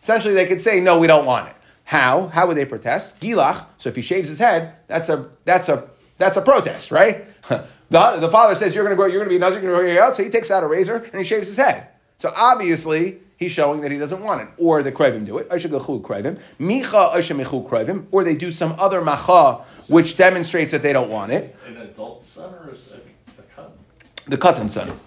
Essentially, 0.00 0.34
they 0.34 0.46
could 0.46 0.60
say, 0.60 0.78
no, 0.78 1.00
we 1.00 1.08
don't 1.08 1.26
want 1.26 1.48
it. 1.48 1.56
How? 1.84 2.28
How 2.28 2.46
would 2.46 2.56
they 2.56 2.64
protest? 2.64 3.18
Gilach. 3.18 3.66
So 3.78 3.88
if 3.88 3.96
he 3.96 4.02
shaves 4.02 4.28
his 4.28 4.38
head, 4.38 4.74
that's 4.86 5.08
a 5.08 5.28
that's 5.44 5.68
a 5.68 5.88
that's 6.20 6.36
a 6.36 6.42
protest, 6.42 6.92
right? 6.92 7.26
The, 7.90 8.18
the 8.20 8.28
father 8.28 8.54
says, 8.54 8.72
You're 8.72 8.84
going 8.84 8.92
to 8.92 8.96
grow, 8.96 9.06
you're 9.06 9.18
going 9.18 9.28
to 9.28 9.30
be 9.30 9.36
a 9.36 9.40
Nazir, 9.40 9.60
you're 9.60 9.72
going 9.72 9.82
to 9.82 9.86
grow 9.86 9.92
your 9.94 10.04
out. 10.04 10.14
So 10.14 10.22
he 10.22 10.30
takes 10.30 10.48
out 10.48 10.62
a 10.62 10.68
razor 10.68 10.94
and 10.94 11.16
he 11.16 11.24
shaves 11.24 11.48
his 11.48 11.56
head. 11.56 11.88
So 12.18 12.32
obviously, 12.36 13.18
he's 13.36 13.50
showing 13.50 13.80
that 13.80 13.90
he 13.90 13.98
doesn't 13.98 14.22
want 14.22 14.42
it. 14.42 14.48
Or 14.58 14.80
the 14.84 14.92
Krevim 14.92 15.26
do 15.26 15.38
it. 15.38 15.48
Aishagachu 15.48 16.00
Krevim. 16.00 16.38
Micha 16.60 17.12
Aishamechu 17.12 17.68
Krevim. 17.68 18.06
Or 18.12 18.22
they 18.22 18.36
do 18.36 18.52
some 18.52 18.76
other 18.78 19.00
macha 19.00 19.64
which 19.88 20.16
demonstrates 20.16 20.70
that 20.70 20.84
they 20.84 20.92
don't 20.92 21.10
want 21.10 21.32
it. 21.32 21.56
An 21.66 21.78
adult 21.78 22.24
son 22.24 22.54
or 22.54 22.70
a, 22.70 23.40
a 23.40 23.42
cut? 23.56 23.76
The 24.26 24.38
katan 24.38 24.70
son. 24.70 25.00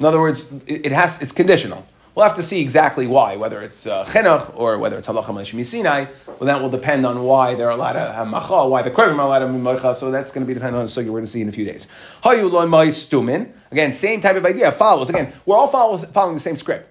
In 0.00 0.04
other 0.04 0.18
words, 0.18 0.52
it 0.66 0.90
has, 0.90 1.22
it's 1.22 1.30
conditional. 1.30 1.86
We'll 2.14 2.26
have 2.26 2.36
to 2.36 2.42
see 2.42 2.60
exactly 2.60 3.06
why, 3.06 3.36
whether 3.36 3.62
it's 3.62 3.86
uh, 3.86 4.04
chinuch 4.04 4.52
or 4.54 4.78
whether 4.78 4.98
it's 4.98 5.08
halacha 5.08 5.64
Sinai. 5.64 6.06
Well, 6.26 6.40
that 6.40 6.60
will 6.60 6.68
depend 6.68 7.06
on 7.06 7.22
why 7.24 7.54
they're 7.54 7.70
allowed 7.70 7.94
to 7.94 8.12
have 8.12 8.28
macha, 8.28 8.68
why 8.68 8.82
the 8.82 8.90
krivim 8.90 9.18
are 9.18 9.22
allowed 9.22 9.38
to 9.38 9.46
have 9.46 9.56
macha. 9.56 9.94
So 9.94 10.10
that's 10.10 10.30
going 10.30 10.44
to 10.44 10.48
be 10.48 10.52
dependent 10.52 10.78
on 10.80 10.84
the 10.86 10.90
sugi 10.90 11.06
we're 11.06 11.20
going 11.20 11.24
to 11.24 11.30
see 11.30 11.40
in 11.40 11.48
a 11.48 11.52
few 11.52 11.64
days. 11.64 11.86
stumin. 12.22 13.52
Again, 13.70 13.92
same 13.94 14.20
type 14.20 14.36
of 14.36 14.44
idea 14.44 14.70
follows. 14.72 15.08
Again, 15.08 15.32
we're 15.46 15.56
all 15.56 15.68
follows, 15.68 16.04
following 16.06 16.34
the 16.34 16.40
same 16.40 16.56
script. 16.56 16.90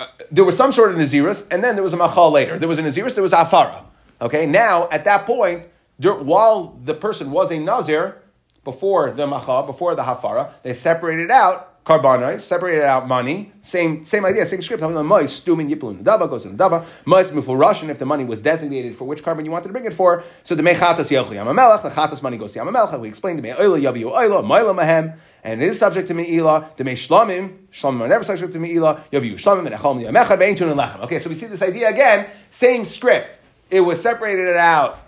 Uh, 0.00 0.06
there 0.32 0.44
was 0.44 0.56
some 0.56 0.72
sort 0.72 0.90
of 0.90 0.98
naziris, 0.98 1.46
and 1.52 1.62
then 1.62 1.76
there 1.76 1.84
was 1.84 1.92
a 1.92 1.96
machal 1.96 2.32
later. 2.32 2.58
There 2.58 2.68
was 2.68 2.80
a 2.80 2.82
naziris, 2.82 3.14
there 3.14 3.22
was 3.22 3.32
afara. 3.32 3.84
Okay, 4.20 4.46
now 4.46 4.88
at 4.90 5.04
that 5.04 5.26
point, 5.26 5.66
while 5.98 6.76
the 6.84 6.94
person 6.94 7.30
was 7.30 7.52
a 7.52 7.58
nazir 7.60 8.20
before 8.64 9.12
the 9.12 9.28
macha, 9.28 9.62
before 9.64 9.94
the 9.94 10.02
hafara, 10.02 10.52
they 10.62 10.74
separated 10.74 11.30
out 11.30 11.69
Karbanos, 11.84 12.40
separated 12.40 12.84
out 12.84 13.08
money. 13.08 13.52
Same 13.62 14.04
same 14.04 14.24
idea, 14.26 14.44
same 14.44 14.60
script. 14.60 14.82
Stumin 14.82 15.74
Yiplun 15.74 16.02
Dava 16.02 16.28
goes 16.28 16.44
in 16.44 16.56
Dava. 16.56 16.86
Mois 17.06 17.30
Mufurashin, 17.30 17.88
if 17.88 17.98
the 17.98 18.04
money 18.04 18.22
was 18.22 18.42
designated 18.42 18.94
for 18.94 19.06
which 19.06 19.22
carbon 19.22 19.44
you 19.46 19.50
wanted 19.50 19.68
to 19.68 19.72
bring 19.72 19.86
it 19.86 19.94
for. 19.94 20.22
So 20.44 20.54
the 20.54 20.62
Mechatas 20.62 21.08
Yelchi 21.08 21.36
Yamamelech, 21.36 21.82
the 21.82 21.88
Chatas 21.88 22.22
money 22.22 22.36
goes 22.36 22.52
to 22.52 22.58
Yamamelech. 22.58 23.00
We 23.00 23.08
explained 23.08 23.38
the 23.38 23.42
Me'oila 23.42 23.80
Yaviu 23.80 24.12
Oila, 24.12 24.44
Moila 24.44 24.74
Mahem, 24.74 25.16
and 25.42 25.62
it 25.62 25.66
is 25.66 25.78
subject 25.78 26.08
to 26.08 26.14
Me'ila. 26.14 26.70
The 26.76 26.84
Me'shlamim, 26.84 27.66
Shlamim 27.72 28.02
are 28.02 28.08
never 28.08 28.24
subject 28.24 28.52
to 28.52 28.58
Me'ila. 28.58 29.02
Yaviu 29.10 29.34
Shlamim 29.34 29.64
and 29.66 29.74
Echom 29.74 30.04
Yamecha 30.04 30.38
Be'intun 30.38 30.70
and 30.70 30.78
Lechem. 30.78 31.00
Okay, 31.04 31.18
so 31.18 31.30
we 31.30 31.34
see 31.34 31.46
this 31.46 31.62
idea 31.62 31.88
again, 31.88 32.26
same 32.50 32.84
script. 32.84 33.38
It 33.70 33.80
was 33.80 34.02
separated 34.02 34.56
out 34.56 34.98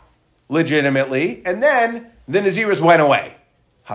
legitimately, 0.49 1.43
and 1.45 1.63
then 1.63 2.07
the 2.27 2.41
Naziris 2.41 2.81
went 2.81 3.03
away. 3.03 3.37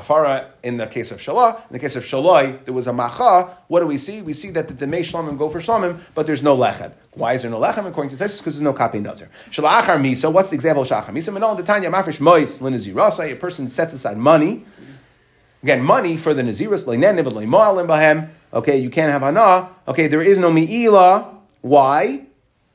Hafara 0.02 0.48
in 0.64 0.78
the 0.78 0.88
case 0.88 1.12
of 1.12 1.20
shalah. 1.20 1.56
In 1.68 1.74
the 1.74 1.80
case 1.80 1.96
of 1.96 2.04
shaloi, 2.04 2.64
there 2.66 2.74
was 2.74 2.88
a 2.88 2.94
macha. 2.94 3.50
What 3.68 3.80
do 3.82 3.88
we 3.88 3.98
see? 3.98 4.22
We 4.22 4.34
see 4.34 4.50
that 4.52 4.68
the 4.68 4.74
demei 4.74 5.00
shlamim 5.00 5.38
go 5.38 5.50
for 5.50 5.60
shlamim, 5.60 6.00
but 6.14 6.26
there's 6.26 6.44
no 6.44 6.56
lechem. 6.56 6.92
Why 7.14 7.34
is 7.34 7.42
there 7.42 7.52
no 7.52 7.60
lechem? 7.60 7.86
According 7.88 8.12
to 8.12 8.16
this, 8.16 8.40
because 8.40 8.56
there's 8.56 8.62
no 8.62 8.74
kapi 8.74 9.00
nazir. 9.00 9.30
Shalachar 9.50 10.00
misa. 10.00 10.32
What's 10.32 10.50
the 10.50 10.56
example 10.56 10.84
of 10.84 10.90
shalachar 10.90 11.10
misa? 11.10 11.34
Manon 11.34 11.58
the 11.58 11.64
tanya 11.64 11.90
mafresh 11.90 12.20
mois 12.20 12.60
linazirasa. 12.60 13.32
A 13.32 13.36
person 13.36 13.70
sets 13.70 13.94
aside 13.94 14.18
money. 14.18 14.64
Again, 15.64 15.84
money 15.84 16.18
for 16.18 16.34
the 16.34 16.44
bahem. 16.44 18.30
Okay, 18.54 18.78
you 18.78 18.90
can't 18.90 19.12
have 19.12 19.22
hana. 19.22 19.70
Okay, 19.88 20.08
there 20.08 20.22
is 20.22 20.38
no 20.38 20.52
miila. 20.52 21.36
Why? 21.62 22.28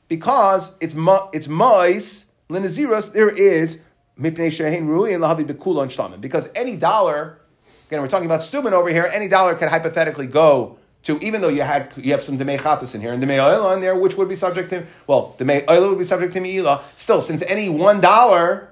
Because 0.07 0.77
it's 0.79 0.93
mo- 0.93 1.29
it's 1.33 1.47
mois 1.47 2.25
linazirus. 2.49 3.13
There 3.13 3.29
is 3.29 3.79
because 4.19 4.59
any 6.55 6.75
dollar, 6.75 7.39
again, 7.87 8.01
we're 8.01 8.07
talking 8.07 8.25
about 8.25 8.43
Stubin 8.43 8.73
over 8.73 8.89
here, 8.89 9.09
any 9.11 9.27
dollar 9.27 9.55
could 9.55 9.69
hypothetically 9.69 10.27
go 10.27 10.77
to, 11.03 11.17
even 11.19 11.41
though 11.41 11.49
you 11.49 11.61
had 11.63 11.91
you 11.97 12.11
have 12.11 12.21
some 12.21 12.37
Demei 12.37 12.59
Chatas 12.59 12.95
in 12.95 13.01
here, 13.01 13.11
and 13.11 13.21
Demei 13.21 13.37
Oila 13.37 13.73
in 13.75 13.81
there, 13.81 13.95
which 13.95 14.15
would 14.15 14.29
be 14.29 14.35
subject 14.35 14.69
to, 14.69 14.85
well, 15.07 15.35
Demei 15.37 15.65
Oila 15.65 15.89
would 15.89 15.99
be 15.99 16.05
subject 16.05 16.33
to 16.33 16.39
Mi'ila. 16.39 16.83
Still, 16.95 17.21
since 17.21 17.41
any 17.43 17.69
one 17.69 17.99
dollar 18.01 18.69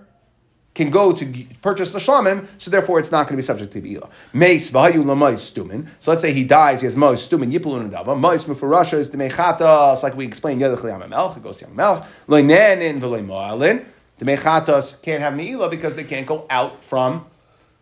can 0.74 0.90
go 0.90 1.12
to 1.12 1.26
purchase 1.62 1.92
the 1.92 2.00
shlamim, 2.00 2.48
so 2.62 2.72
therefore 2.72 3.00
it's 3.00 3.12
not 3.12 3.24
going 3.24 3.34
to 3.34 3.38
be 3.38 3.44
subject 3.44 3.74
to 3.74 3.82
Mi'ila. 3.82 4.10
Meis 4.32 4.72
v'hayu 4.72 5.04
l'mais 5.04 5.34
stumin. 5.34 5.90
So 6.00 6.12
let's 6.12 6.22
say 6.22 6.32
he 6.32 6.46
dies, 6.46 6.80
he 6.80 6.86
has 6.86 6.96
mois 6.96 7.28
stumin, 7.28 7.52
yipulun 7.52 7.92
adava. 7.92 8.18
Mois 8.18 8.46
mufarasha 8.46 8.94
is 8.94 9.12
Demei 9.12 9.32
Chatas, 9.32 10.02
like 10.04 10.16
we 10.16 10.26
explained, 10.26 10.62
yadach 10.62 10.80
li'am 10.80 11.36
it 11.36 11.44
goes 11.44 11.58
to 11.58 11.66
Yam 11.66 11.76
Loinenin 11.76 13.02
v'loy 13.02 13.26
mo'alin. 13.26 13.86
The 14.22 14.28
mechatos 14.28 15.02
can't 15.02 15.20
have 15.24 15.34
meila 15.34 15.68
because 15.72 15.96
they 15.96 16.04
can't 16.04 16.28
go 16.28 16.46
out 16.48 16.84
from 16.84 17.26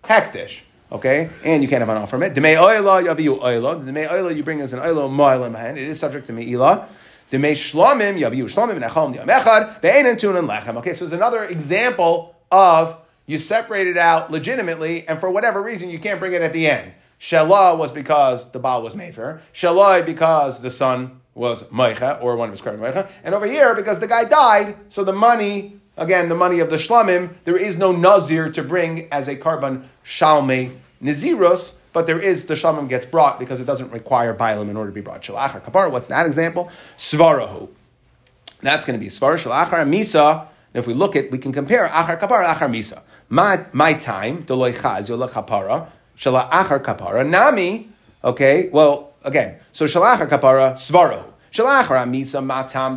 hektish. 0.06 0.62
Okay, 0.89 1.30
and 1.43 1.62
you 1.62 1.67
can't 1.67 1.82
have 1.82 1.89
an 1.89 1.97
offer 1.97 2.12
from 2.12 2.23
it. 2.23 2.34
Demei 2.34 2.56
oila 2.56 3.04
yaviu 3.04 3.41
oila. 3.41 3.84
Demei 3.84 4.08
oila 4.08 4.34
you 4.34 4.41
bring 4.41 4.62
as 4.62 4.71
an 4.71 4.80
oila 4.80 5.10
moilim 5.10 5.54
hand. 5.58 5.78
It 5.78 5.89
is 5.89 5.99
subject 5.99 6.28
to 6.28 6.32
meila. 6.32 6.88
Demei 7.30 7.52
shlamim 7.52 8.17
yaviu 8.17 8.45
shlamim 8.45 8.82
nechom 8.82 9.17
yamechad 9.17 9.82
be'enin 9.82 10.15
tunin 10.15 10.47
lechem. 10.47 10.78
Okay, 10.78 10.93
so 10.93 10.99
there's 10.99 11.12
another 11.12 11.43
example 11.43 12.34
of 12.49 12.95
you 13.25 13.38
separate 13.38 13.88
it 13.88 13.97
out 13.97 14.32
legitimately, 14.32 15.06
and 15.10 15.19
for 15.19 15.30
whatever 15.30 15.62
reason 15.62 15.89
you 15.89 15.99
can't 15.99 16.21
bring 16.21 16.32
it 16.32 16.41
at 16.41 16.54
the 16.54 16.67
end. 16.67 16.93
Shelah 17.19 17.78
was 17.78 17.91
because 17.91 18.52
the 18.52 18.60
Baal 18.60 18.82
was 18.82 18.95
Mefer. 18.95 19.41
Shaloi 19.54 20.06
because 20.06 20.62
the 20.62 20.71
son 20.71 21.19
was 21.36 21.63
Meicha, 21.63 22.23
or 22.23 22.38
one 22.38 22.47
of 22.47 22.54
his 22.54 22.62
carbon 22.62 22.80
Meicha. 22.80 23.12
And 23.25 23.36
over 23.36 23.45
here, 23.45 23.75
because 23.75 23.99
the 23.99 24.08
guy 24.08 24.23
died, 24.23 24.78
so 24.88 25.04
the 25.04 25.12
money 25.12 25.78
again, 25.99 26.29
the 26.29 26.35
money 26.35 26.59
of 26.59 26.69
the 26.69 26.77
shlamim, 26.77 27.35
there 27.43 27.57
is 27.57 27.77
no 27.77 27.91
nazir 27.91 28.49
to 28.51 28.63
bring 28.63 29.07
as 29.12 29.27
a 29.27 29.35
carbon 29.35 29.88
shalme 30.03 30.77
nazirus, 31.03 31.75
but 31.93 32.07
there 32.07 32.19
is 32.19 32.45
the 32.45 32.55
shlamim 32.55 32.89
gets 32.89 33.05
brought 33.05 33.39
because 33.39 33.59
it 33.59 33.65
doesn't 33.65 33.91
require 33.91 34.33
bailim 34.33 34.69
in 34.69 34.77
order 34.77 34.89
to 34.89 34.95
be 34.95 35.01
brought. 35.01 35.21
Shalachar 35.21 35.62
kapar, 35.62 35.91
what's 35.91 36.07
that 36.07 36.25
example? 36.25 36.65
Svarahu. 36.97 37.69
That's 38.62 38.85
going 38.85 38.99
to 38.99 39.03
be 39.03 39.12
svara 39.12 39.38
shalachar 39.38 39.88
misa. 39.88 40.47
And 40.73 40.81
if 40.81 40.88
we 40.88 40.93
look 40.93 41.15
at, 41.15 41.31
we 41.31 41.38
can 41.38 41.51
compare 41.51 41.88
achar 41.88 42.19
kapara 42.19 42.45
achar 42.53 42.69
misa. 42.69 43.01
My, 43.29 43.65
my 43.73 43.93
time, 43.93 44.43
deloy 44.43 44.73
chaz 44.73 45.09
yola 45.09 45.29
kapara, 45.29 45.89
shalachar 46.17 46.83
kapara, 46.83 47.27
nami, 47.27 47.89
okay, 48.23 48.69
well, 48.69 49.13
again, 49.23 49.57
so 49.71 49.85
shalachar 49.85 50.27
kapara, 50.29 50.73
svarahu. 50.73 51.25
Shalachar 51.51 52.07
misa 52.07 52.43
matam 52.45 52.95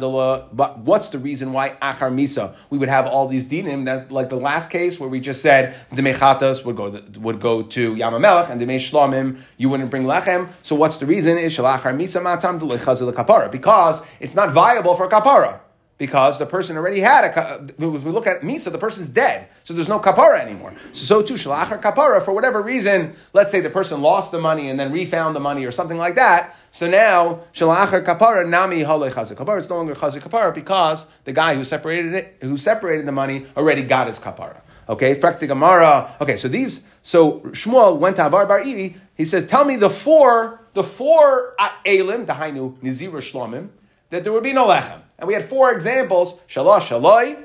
But 0.52 0.78
what's 0.78 1.08
the 1.08 1.18
reason 1.18 1.52
why 1.52 1.70
achar 1.80 2.12
misa 2.12 2.54
we 2.70 2.78
would 2.78 2.88
have 2.88 3.06
all 3.06 3.26
these 3.28 3.46
dinim 3.46 3.84
that 3.86 4.12
like 4.12 4.28
the 4.28 4.36
last 4.36 4.70
case 4.70 5.00
where 5.00 5.08
we 5.08 5.20
just 5.20 5.40
said 5.42 5.74
the 5.90 6.02
mechatas 6.02 6.64
would 6.64 6.76
go 6.76 7.00
would 7.20 7.40
go 7.40 7.62
to 7.62 7.94
Yamamelech 7.94 8.50
and 8.50 8.60
the 8.60 8.66
shlamim 8.66 9.40
you 9.56 9.68
wouldn't 9.68 9.90
bring 9.90 10.04
lechem. 10.04 10.48
So 10.62 10.74
what's 10.76 10.98
the 10.98 11.06
reason? 11.06 11.38
Is 11.38 11.56
shalachar 11.56 11.96
misa 11.96 12.22
matam 12.22 12.60
kapara 12.60 13.50
because 13.50 14.04
it's 14.20 14.34
not 14.34 14.52
viable 14.52 14.94
for 14.94 15.08
kapara 15.08 15.60
because 15.98 16.38
the 16.38 16.46
person 16.46 16.76
already 16.76 17.00
had 17.00 17.24
a. 17.24 17.64
If 17.64 17.78
we 17.78 18.10
look 18.10 18.26
at 18.26 18.42
Misa, 18.42 18.72
the 18.72 18.78
person's 18.78 19.08
dead, 19.08 19.48
so 19.62 19.72
there's 19.72 19.88
no 19.88 20.00
kapara 20.00 20.40
anymore. 20.40 20.74
So, 20.92 21.04
so 21.04 21.22
too 21.22 21.34
shalachar 21.34 21.80
kapara 21.80 22.22
for 22.24 22.34
whatever 22.34 22.60
reason. 22.60 23.14
Let's 23.32 23.50
say 23.50 23.60
the 23.60 23.70
person 23.70 24.02
lost 24.02 24.32
the 24.32 24.40
money 24.40 24.68
and 24.68 24.80
then 24.80 24.90
refound 24.90 25.36
the 25.36 25.40
money 25.40 25.64
or 25.64 25.70
something 25.70 25.98
like 25.98 26.16
that. 26.16 26.56
So 26.70 26.90
now 26.90 27.42
shalachar 27.54 28.04
kapara 28.04 28.48
nami 28.48 28.80
halei 28.80 29.12
chazik 29.12 29.36
kapara. 29.36 29.58
It's 29.58 29.68
no 29.68 29.76
longer 29.76 29.94
chazik 29.94 30.22
kapara 30.22 30.54
because 30.54 31.06
the 31.24 31.32
guy 31.32 31.54
who 31.54 31.64
separated 31.64 32.14
it, 32.14 32.36
who 32.40 32.56
separated 32.56 33.06
the 33.06 33.12
money, 33.12 33.46
already 33.56 33.82
got 33.82 34.08
his 34.08 34.18
kapara. 34.18 34.60
Okay, 34.88 35.14
frekti 35.14 35.46
gemara. 35.46 36.16
Okay, 36.20 36.36
so 36.36 36.48
these. 36.48 36.84
So 37.02 37.40
Shmuel 37.40 37.98
went 37.98 38.16
to 38.16 38.26
Avar 38.26 38.46
Bar. 38.46 38.64
He 38.64 38.96
says, 39.24 39.46
"Tell 39.46 39.64
me 39.64 39.76
the 39.76 39.90
four, 39.90 40.60
the 40.72 40.82
four 40.82 41.54
uh, 41.58 41.70
elim, 41.84 42.26
the 42.26 42.32
hainu 42.32 42.76
nizira 42.78 43.20
shlomim, 43.20 43.68
that 44.12 44.22
there 44.22 44.32
would 44.32 44.44
be 44.44 44.52
no 44.52 44.68
lechem." 44.68 45.00
And 45.18 45.28
we 45.28 45.34
had 45.34 45.44
four 45.44 45.72
examples, 45.72 46.34
Shalosh 46.48 46.88
Shaloi, 46.88 47.44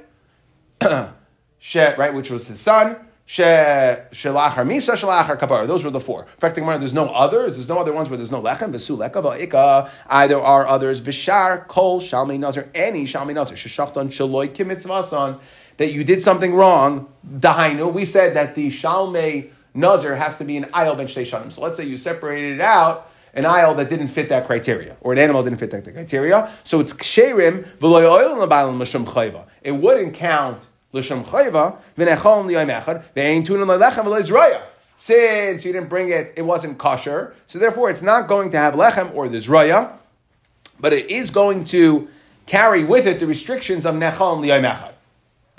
right, 1.97 2.13
which 2.13 2.32
was 2.32 2.47
his 2.47 2.60
son, 2.60 2.97
she, 3.30 3.43
Shalachar 3.43 4.65
Misa, 4.65 4.93
Shalachar 4.95 5.38
Kapar. 5.38 5.67
Those 5.67 5.84
were 5.84 5.91
the 5.91 5.99
four. 5.99 6.23
In 6.23 6.39
fact, 6.39 6.56
there's 6.56 6.93
no 6.93 7.10
others. 7.10 7.58
There's 7.58 7.67
no 7.67 7.77
other 7.77 7.91
ones 7.91 8.10
where 8.10 8.15
there's 8.15 8.32
no 8.32 8.41
lechem. 8.41 8.71
Vesu 8.71 8.97
lekava. 8.97 9.91
Either 10.08 10.38
ah, 10.38 10.41
are 10.41 10.65
others. 10.65 11.01
Vishar 11.01 11.67
kol 11.67 11.99
shalmi 11.99 12.39
nazar. 12.39 12.69
Any 12.73 13.03
shalmi 13.03 13.34
nazar. 13.34 13.58
Sheshachton 13.58 14.12
shaloi 14.13 14.47
kimitzvasan. 14.56 15.41
That 15.75 15.91
you 15.91 16.06
did 16.06 16.23
something 16.23 16.56
wrong. 16.56 17.12
Dahainu. 17.30 17.91
We 17.93 18.06
said 18.06 18.34
that 18.36 18.56
the 18.56 18.69
shalme 18.69 19.49
nazar 19.73 20.15
has 20.15 20.38
to 20.38 20.45
be 20.45 20.56
an 20.56 20.63
ayal 20.73 20.95
ben 20.95 21.08
shanim. 21.08 21.51
So 21.51 21.62
let's 21.62 21.75
say 21.75 21.84
you 21.84 21.97
separated 21.97 22.53
it 22.53 22.62
out 22.62 23.12
an 23.38 23.45
aisle 23.45 23.76
that 23.76 23.88
didn't 23.88 24.08
fit 24.10 24.28
that 24.30 24.47
criteria, 24.47 24.97
or 25.00 25.13
an 25.13 25.19
animal 25.19 25.43
didn't 25.43 25.60
fit 25.60 25.71
that 25.71 25.84
criteria. 25.84 26.52
So 26.63 26.80
it's 26.82 26.91
ksherim 26.91 27.65
v'loy 27.78 28.04
oil 28.10 28.36
l'shem 28.36 29.06
chayva. 29.06 29.45
It 29.62 29.73
wouldn't 29.73 30.15
count 30.15 30.65
l'shem 30.91 31.23
chayva 31.23 31.78
v'nechol 31.95 32.45
l'yom 32.47 32.69
echad 32.82 33.04
v'ein 33.15 33.45
tunan 33.45 33.67
l'lechem 33.67 34.04
v'loy 34.04 34.28
zroya. 34.28 34.63
Since 34.95 35.63
you 35.63 35.71
didn't 35.71 35.89
bring 35.89 36.10
it, 36.10 36.34
it 36.36 36.41
wasn't 36.41 36.80
kosher, 36.80 37.36
so 37.45 37.60
therefore 37.60 37.91
it's 37.91 38.02
not 38.02 38.28
going 38.28 38.50
to 38.50 38.58
have 38.58 38.73
lechem 38.73 39.13
or 39.13 39.30
the 39.30 39.38
zroya, 39.38 39.91
but 40.80 40.91
it 40.91 41.12
is 41.12 41.30
going 41.30 41.65
to 41.65 42.08
carry 42.47 42.84
with 42.84 43.06
it 43.06 43.19
the 43.19 43.28
restrictions 43.28 43.86
of 43.86 43.93
nechol 43.93 44.41
l'yom 44.41 44.63
echad. 44.63 44.93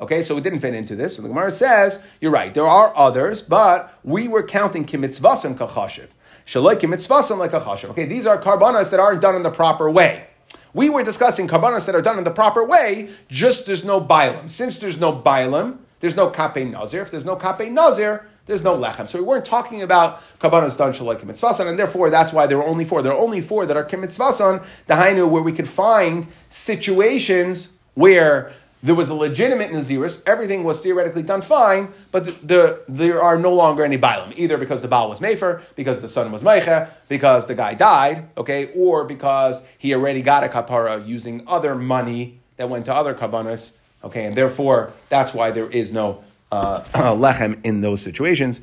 Okay, 0.01 0.23
so 0.23 0.37
it 0.37 0.45
didn't 0.45 0.61
fit 0.61 0.75
into 0.75 0.95
this. 0.95 1.17
So 1.17 1.23
the 1.23 1.29
Gemara 1.29 1.51
says, 1.51 2.05
you're 2.21 2.31
right, 2.31 2.55
there 2.55 2.67
are 2.67 2.97
others, 2.97 3.43
but 3.43 3.93
we 4.05 4.29
were 4.29 4.45
counting 4.45 4.85
kimitzvasim 4.85 5.57
kachashiv. 5.57 6.09
Shaloikim 6.49 6.95
mitzvasim 6.95 7.37
like 7.37 7.53
a 7.53 7.61
chashav. 7.61 7.91
Okay, 7.91 8.07
these 8.07 8.25
are 8.25 8.41
karbanas 8.41 8.91
that 8.91 8.99
aren't 8.99 9.21
done 9.21 9.37
in 9.37 9.43
the 9.43 9.51
proper 9.51 9.91
way. 9.91 10.27
We 10.73 10.89
were 10.89 11.05
discussing 11.05 11.47
karbanas 11.47 11.85
that 11.85 11.95
are 11.95 12.01
done 12.01 12.17
in 12.17 12.25
the 12.25 12.31
proper 12.31 12.65
way, 12.65 13.11
just 13.29 13.67
there's 13.67 13.85
no 13.85 14.01
bialim. 14.01 14.51
Since 14.51 14.81
there's 14.81 14.99
no 14.99 15.13
bialim, 15.13 15.77
there's 16.01 16.17
no 16.17 16.31
kape 16.31 16.67
nazir. 16.67 17.03
If 17.03 17.11
there's 17.11 17.27
no 17.27 17.37
kape 17.37 17.71
nazir, 17.71 18.25
there's 18.47 18.65
no 18.65 18.75
lechem. 18.75 19.07
So 19.11 19.19
we 19.19 19.27
weren't 19.27 19.45
talking 19.45 19.83
about 19.83 20.23
karbanas 20.39 20.79
done 20.79 20.95
shaloikim 20.95 21.25
mitzvasan, 21.25 21.69
and 21.69 21.79
therefore 21.79 22.09
that's 22.09 22.33
why 22.33 22.47
there 22.47 22.57
were 22.57 22.65
only 22.65 22.87
four. 22.87 23.03
There 23.03 23.13
are 23.13 23.19
only 23.19 23.43
four 23.43 23.67
that 23.67 23.77
are 23.77 23.85
kimitzvasan, 23.85 24.87
the 24.87 24.95
hainu, 24.95 25.29
where 25.29 25.43
we 25.43 25.53
could 25.53 25.69
find 25.69 26.29
situations 26.49 27.69
where 27.93 28.53
there 28.83 28.95
was 28.95 29.09
a 29.09 29.15
legitimate 29.15 29.71
Naziris, 29.71 30.23
everything 30.27 30.63
was 30.63 30.81
theoretically 30.81 31.23
done 31.23 31.43
fine, 31.43 31.89
but 32.13 32.25
the, 32.25 32.33
the, 32.43 32.83
there 32.89 33.21
are 33.23 33.39
no 33.39 33.53
longer 33.53 33.85
any 33.85 33.99
Bailam, 33.99 34.33
either 34.37 34.57
because 34.57 34.83
the 34.83 34.89
Baal 34.89 35.09
was 35.09 35.21
Mefer, 35.21 35.63
because 35.75 36.01
the 36.01 36.09
son 36.09 36.31
was 36.31 36.43
Meicha, 36.43 36.91
because 37.09 37.47
the 37.47 37.55
guy 37.55 37.75
died, 37.75 38.29
okay, 38.37 38.71
or 38.75 39.05
because 39.05 39.65
he 39.79 39.95
already 39.95 40.23
got 40.23 40.45
a 40.45 40.49
kapara 40.49 41.05
using 41.07 41.43
other 41.47 41.75
money 41.75 42.39
that 42.57 42.69
went 42.69 42.85
to 42.87 42.95
other 42.95 43.15
Kabbanas, 43.15 43.73
okay, 44.05 44.27
and 44.27 44.37
therefore 44.37 44.93
that's 45.09 45.35
why 45.35 45.51
there 45.51 45.69
is 45.71 45.93
no 45.93 46.23
uh, 46.53 46.81
lechem 46.93 47.65
in 47.65 47.81
those 47.81 48.01
situations. 48.01 48.61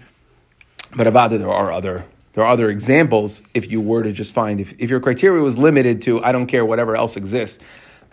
But 0.96 1.08
Avada, 1.08 1.38
there 1.38 1.52
are 1.52 1.72
other 1.72 2.06
there 2.34 2.44
are 2.44 2.52
other 2.52 2.70
examples 2.70 3.42
if 3.54 3.72
you 3.72 3.80
were 3.80 4.04
to 4.04 4.12
just 4.12 4.34
find 4.34 4.60
if, 4.60 4.74
if 4.78 4.90
your 4.90 5.00
criteria 5.00 5.42
was 5.42 5.58
limited 5.58 6.02
to 6.04 6.22
I 6.22 6.34
don't 6.34 6.48
care 6.48 6.66
whatever 6.66 6.96
else 6.96 7.16
exists 7.16 7.64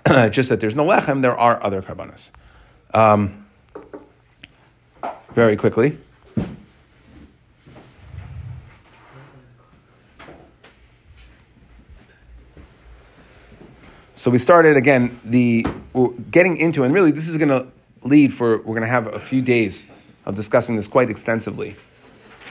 just 0.30 0.48
that 0.48 0.60
there's 0.60 0.74
no 0.74 0.84
lechem, 0.84 1.22
there 1.22 1.36
are 1.36 1.62
other 1.62 1.82
karbanas. 1.82 2.30
Um, 2.94 3.46
very 5.30 5.56
quickly. 5.56 5.98
So 14.14 14.30
we 14.30 14.38
started 14.38 14.76
again 14.76 15.18
the 15.24 15.66
we're 15.92 16.10
getting 16.30 16.56
into 16.56 16.84
and 16.84 16.94
really 16.94 17.10
this 17.10 17.28
is 17.28 17.36
going 17.36 17.48
to 17.48 17.66
lead 18.02 18.32
for 18.32 18.58
we're 18.58 18.74
going 18.74 18.82
to 18.82 18.86
have 18.86 19.12
a 19.12 19.18
few 19.18 19.42
days 19.42 19.86
of 20.26 20.36
discussing 20.36 20.76
this 20.76 20.86
quite 20.86 21.10
extensively 21.10 21.76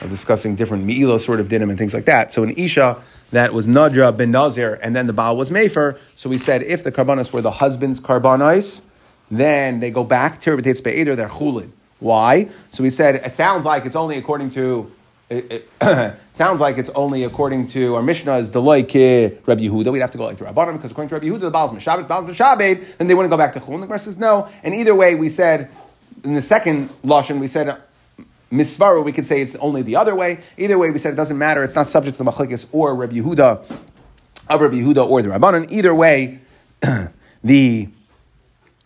of 0.02 0.10
discussing 0.10 0.54
different 0.54 0.84
mi'ilo 0.84 1.18
sort 1.18 1.40
of 1.40 1.48
dinim 1.48 1.70
and 1.70 1.78
things 1.78 1.94
like 1.94 2.04
that. 2.06 2.32
So 2.32 2.42
in 2.42 2.50
Isha, 2.50 3.00
that 3.32 3.52
was 3.52 3.66
Nadra 3.66 4.16
ben 4.16 4.30
Nazir, 4.30 4.78
and 4.82 4.94
then 4.94 5.06
the 5.06 5.12
Baal 5.12 5.36
was 5.36 5.50
Mefer. 5.50 5.98
So 6.14 6.30
we 6.30 6.38
said 6.38 6.62
if 6.62 6.84
the 6.84 6.92
karbanos 6.92 7.32
were 7.32 7.40
the 7.40 7.50
husband's 7.50 7.98
karbanos, 7.98 8.82
then 9.30 9.80
they 9.80 9.90
go 9.90 10.04
back, 10.04 10.40
Tirbates 10.40 10.82
Be'eder, 10.82 11.16
they're 11.16 11.28
chulin. 11.28 11.70
Why? 11.98 12.48
So 12.70 12.82
we 12.82 12.90
said 12.90 13.16
it 13.16 13.32
sounds 13.32 13.64
like 13.64 13.86
it's 13.86 13.96
only 13.96 14.18
according 14.18 14.50
to 14.50 14.92
it, 15.30 15.68
it 15.80 16.14
sounds 16.32 16.60
like 16.60 16.76
it's 16.76 16.90
only 16.90 17.24
according 17.24 17.68
to 17.68 17.94
our 17.94 18.02
Mishnah 18.02 18.36
is 18.36 18.50
Deloy 18.50 18.84
ke 18.84 19.40
Rabbi 19.46 19.62
Yehuda. 19.62 19.90
We'd 19.90 20.00
have 20.00 20.10
to 20.10 20.18
go 20.18 20.24
like 20.24 20.36
the 20.36 20.44
Rabbanim 20.44 20.74
because 20.74 20.90
according 20.90 21.08
to 21.08 21.14
Rabbi 21.14 21.26
Yehuda, 21.28 21.40
the 21.40 21.50
Baal's 21.50 21.72
Meshabed, 21.72 22.06
Baal's 22.06 22.30
Meshabed, 22.30 22.98
then 22.98 23.06
they 23.06 23.14
wouldn't 23.14 23.30
go 23.30 23.38
back 23.38 23.54
to 23.54 23.60
Chul. 23.60 23.74
And 23.74 23.82
the 23.82 23.86
Gemara 23.86 23.98
says 23.98 24.18
no. 24.18 24.46
And 24.62 24.74
either 24.74 24.94
way, 24.94 25.14
we 25.14 25.30
said 25.30 25.70
in 26.22 26.34
the 26.34 26.42
second 26.42 26.90
lashon, 27.02 27.38
we 27.38 27.48
said 27.48 27.80
misvaru. 28.52 29.04
We 29.04 29.12
could 29.12 29.26
say 29.26 29.40
it's 29.40 29.56
only 29.56 29.82
the 29.82 29.96
other 29.96 30.14
way. 30.14 30.40
Either 30.56 30.78
way, 30.78 30.90
we 30.90 30.98
said 30.98 31.12
it 31.12 31.16
doesn't 31.16 31.38
matter. 31.38 31.64
It's 31.64 31.74
not 31.74 31.88
subject 31.88 32.18
to 32.18 32.22
the 32.22 32.30
Machlekes 32.30 32.68
or 32.72 32.94
Rabbi 32.94 33.14
Yehuda 33.14 33.80
of 34.48 34.60
Rabbi 34.60 34.76
Yehuda 34.76 35.08
or 35.08 35.22
the 35.22 35.30
Rabbanan. 35.30 35.70
Either 35.70 35.94
way, 35.94 36.40
the 37.44 37.88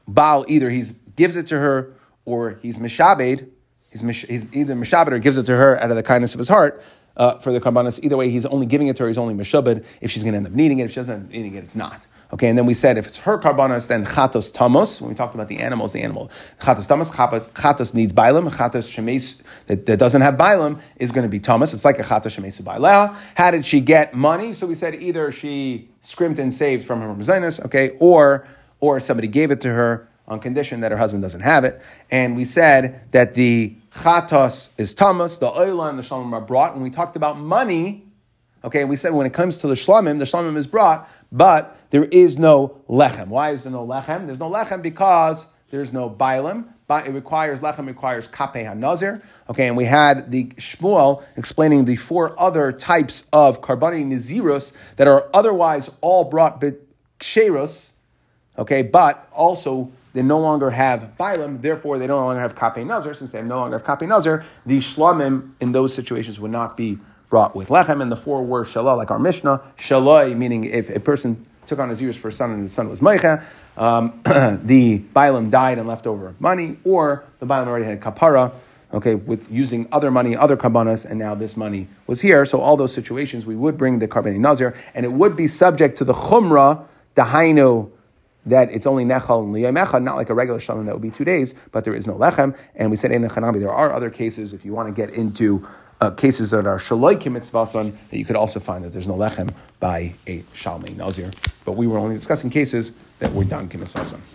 Baal 0.09 0.45
either 0.49 0.71
he 0.71 0.85
gives 1.17 1.37
it 1.37 1.49
to 1.49 1.59
her 1.59 1.93
or 2.25 2.59
he's 2.62 2.79
mishabed. 2.79 3.49
He's, 3.91 4.03
mish, 4.03 4.27
he's 4.27 4.45
either 4.55 4.75
mishabed 4.75 5.12
or 5.12 5.19
gives 5.19 5.37
it 5.37 5.45
to 5.45 5.57
her 5.57 5.81
out 5.81 5.91
of 5.91 5.97
the 5.97 6.03
kindness 6.03 6.35
of 6.35 6.39
his 6.39 6.49
heart 6.49 6.83
uh, 7.17 7.39
for 7.39 7.53
the 7.53 7.61
karbanas. 7.61 8.03
Either 8.03 8.17
way, 8.17 8.31
he's 8.31 8.45
only 8.47 8.67
giving 8.67 8.89
it 8.89 8.97
to 8.97 9.05
her. 9.05 9.09
He's 9.09 9.19
only 9.19 9.35
mishabed. 9.35 9.87
If 10.01 10.11
she's 10.11 10.23
going 10.23 10.33
to 10.33 10.39
end 10.39 10.47
up 10.47 10.53
needing 10.53 10.81
it, 10.81 10.85
if 10.85 10.91
she 10.91 10.97
doesn't 10.97 11.14
end 11.14 11.25
up 11.27 11.31
needing 11.31 11.55
it, 11.55 11.64
it's 11.64 11.77
not. 11.77 12.07
Okay, 12.33 12.49
and 12.49 12.59
then 12.59 12.66
we 12.66 12.74
said 12.74 12.99
if 12.99 13.07
it's 13.07 13.18
her 13.18 13.39
karbanas, 13.39 13.87
then 13.87 14.05
chatos 14.05 14.53
tamos. 14.53 15.01
When 15.01 15.11
we 15.11 15.14
talked 15.14 15.35
about 15.35 15.49
the 15.49 15.59
animals, 15.59 15.93
the 15.93 16.03
animal 16.03 16.31
chatos 16.61 16.87
tamos, 16.87 17.11
chatos 17.53 17.95
needs 17.95 18.12
bailam. 18.12 18.51
Chatos 18.51 18.91
shemes 18.91 19.41
that, 19.66 19.87
that 19.87 19.99
doesn't 19.99 20.22
have 20.22 20.35
bailam 20.35 20.81
is 20.97 21.12
going 21.12 21.22
to 21.22 21.29
be 21.29 21.39
tamos. 21.39 21.72
It's 21.72 21.85
like 21.85 21.99
a 21.99 22.03
chatos 22.03 22.37
shemesu 22.37 22.62
bailah. 22.62 23.16
How 23.37 23.51
did 23.51 23.64
she 23.64 23.81
get 23.81 24.14
money? 24.14 24.53
So 24.53 24.66
we 24.66 24.74
said 24.74 24.97
either 24.97 25.31
she 25.31 25.89
scrimped 26.01 26.39
and 26.39 26.53
saved 26.53 26.85
from 26.85 27.01
her 27.01 27.14
mezainis, 27.14 27.64
okay, 27.66 27.97
or 28.01 28.47
or 28.81 28.99
somebody 29.01 29.29
gave 29.29 29.51
it 29.51 29.61
to 29.61 29.68
her 29.68 30.09
on 30.29 30.41
condition 30.41 30.81
that 30.81 30.91
her 30.91 30.99
husband 30.99 31.22
doesn't 31.22 31.43
have 31.43 31.64
it. 31.64 31.81
And 32.11 32.37
we 32.37 32.45
said 32.45 33.12
that 33.12 33.35
the 33.35 33.77
chatos 33.95 34.70
is 34.77 34.95
tamas, 34.95 35.39
the 35.39 35.51
oila 35.51 35.91
and 35.91 35.99
the 35.99 36.03
shalom 36.03 36.35
are 36.35 36.41
brought. 36.41 36.74
When 36.74 36.83
we 36.83 36.91
talked 36.91 37.16
about 37.16 37.39
money, 37.39 38.05
okay, 38.67 38.81
and 38.81 38.91
we 38.91 38.97
said 38.97 39.14
when 39.14 39.27
it 39.27 39.33
comes 39.33 39.59
to 39.59 39.69
the 39.69 39.75
shlamim, 39.75 40.19
the 40.19 40.25
shlamim 40.25 40.57
is 40.57 40.67
brought, 40.67 41.09
but 41.33 41.79
there 41.91 42.05
is 42.05 42.39
no 42.39 42.83
lechem. 42.89 43.29
Why 43.29 43.51
is 43.51 43.62
there 43.62 43.73
no 43.73 43.87
lechem? 43.87 44.27
There's 44.27 44.41
no 44.41 44.51
lechem 44.51 44.83
because 44.83 45.47
there's 45.71 45.93
no 45.93 46.11
bailim. 46.11 46.69
But 46.89 47.09
it 47.09 47.12
requires 47.12 47.61
lechem 47.61 47.87
requires 47.87 48.29
kape 48.29 48.55
hanazir. 48.55 49.21
Okay, 49.51 49.67
and 49.67 49.77
we 49.77 49.85
had 49.85 50.31
the 50.31 50.47
Shmuel 50.51 51.25
explaining 51.37 51.85
the 51.85 51.97
four 51.97 52.41
other 52.41 52.71
types 52.71 53.25
of 53.33 53.61
karbani 53.61 54.07
nizirus 54.07 54.73
that 54.97 55.09
are 55.09 55.29
otherwise 55.35 55.91
all 56.01 56.25
brought 56.25 56.62
ksherus. 57.19 57.93
Okay, 58.59 58.83
but 58.83 59.29
also 59.33 59.91
they 60.12 60.23
no 60.23 60.39
longer 60.39 60.71
have 60.71 61.12
Bailam, 61.19 61.61
therefore 61.61 61.99
they 61.99 62.07
no 62.07 62.17
longer 62.17 62.41
have 62.41 62.55
Kape 62.55 62.87
Nazar. 62.87 63.14
Since 63.14 63.33
they 63.33 63.43
no 63.43 63.59
longer 63.59 63.79
have 63.79 63.87
Kape 63.87 64.09
Nazar, 64.09 64.45
the 64.64 64.79
Shlamim 64.79 65.51
in 65.61 65.73
those 65.73 65.93
situations 65.93 66.41
would 66.41 66.53
not 66.53 66.77
be 66.77 66.99
brought 67.29 67.55
with 67.57 67.68
Lechem. 67.68 68.01
And 68.01 68.11
the 68.11 68.16
four 68.16 68.45
were 68.45 68.64
Shalah, 68.64 68.97
like 68.97 69.11
our 69.11 69.18
Mishnah. 69.18 69.62
Shaloi, 69.79 70.37
meaning 70.37 70.64
if 70.64 70.91
a 70.91 71.01
person 71.01 71.47
took 71.66 71.79
on 71.79 71.91
his 71.91 72.01
years 72.01 72.16
for 72.16 72.29
a 72.29 72.33
son 72.33 72.53
and 72.53 72.62
his 72.62 72.72
son 72.72 72.89
was 72.89 73.01
Meicha, 73.01 73.45
um, 73.77 74.20
the 74.64 75.01
Bailam 75.14 75.51
died 75.51 75.79
and 75.79 75.89
left 75.89 76.07
over 76.07 76.35
money, 76.39 76.79
or 76.85 77.24
the 77.41 77.47
Bailam 77.47 77.66
already 77.66 77.85
had 77.85 78.01
Kapara, 78.01 78.53
okay, 78.93 79.14
with 79.14 79.51
using 79.51 79.89
other 79.93 80.11
money, 80.11 80.37
other 80.37 80.57
kabbanas, 80.57 81.05
and 81.05 81.18
now 81.18 81.35
this 81.35 81.57
money 81.57 81.89
was 82.07 82.20
here. 82.20 82.47
So 82.47 82.61
all 82.61 82.77
those 82.77 82.95
situations, 82.95 83.45
we 83.45 83.57
would 83.57 83.77
bring 83.77 83.99
the 83.99 84.09
Karbani 84.09 84.39
Nazir, 84.39 84.77
and 84.95 85.05
it 85.05 85.12
would 85.12 85.37
be 85.37 85.47
subject 85.47 85.99
to 85.99 86.05
the 86.05 86.14
Chumrah, 86.14 86.87
Dahainu, 87.14 87.91
that 88.47 88.70
it's 88.70 88.87
only 88.87 89.05
nechal 89.05 89.43
and 89.43 89.53
liyamecha, 89.53 90.01
not 90.01 90.14
like 90.14 90.31
a 90.31 90.35
regular 90.35 90.61
shalom 90.61 90.87
that 90.87 90.95
would 90.95 91.03
be 91.03 91.11
two 91.11 91.24
days, 91.24 91.55
but 91.72 91.85
there 91.85 91.95
is 91.95 92.07
no 92.07 92.14
lechem. 92.14 92.57
And 92.77 92.91
we 92.91 92.97
said 92.97 93.11
in 93.11 93.22
Chanabi, 93.24 93.59
there 93.59 93.72
are 93.72 93.93
other 93.93 94.09
cases 94.09 94.53
if 94.53 94.64
you 94.64 94.72
want 94.72 94.89
to 94.89 94.95
get 94.95 95.12
into 95.12 95.66
uh, 96.01 96.11
cases 96.11 96.51
that 96.51 96.66
are 96.66 96.78
shaloi 96.78 97.16
kimitzvasan, 97.16 97.97
that 98.11 98.18
you 98.18 98.24
could 98.24 98.36
also 98.36 98.61
find 98.61 98.84
that 98.84 98.92
there's 98.92 99.09
no 99.09 99.14
lechem 99.14 99.53
by 99.80 100.14
a 100.26 100.40
shalmei 100.55 100.97
nazir. 100.97 101.30
But 101.64 101.72
we 101.72 101.86
were 101.86 101.99
only 101.99 102.14
discussing 102.14 102.51
cases 102.51 102.92
that 103.18 103.32
were 103.32 103.44
done 103.44 103.68
kimitzvasan. 103.68 104.20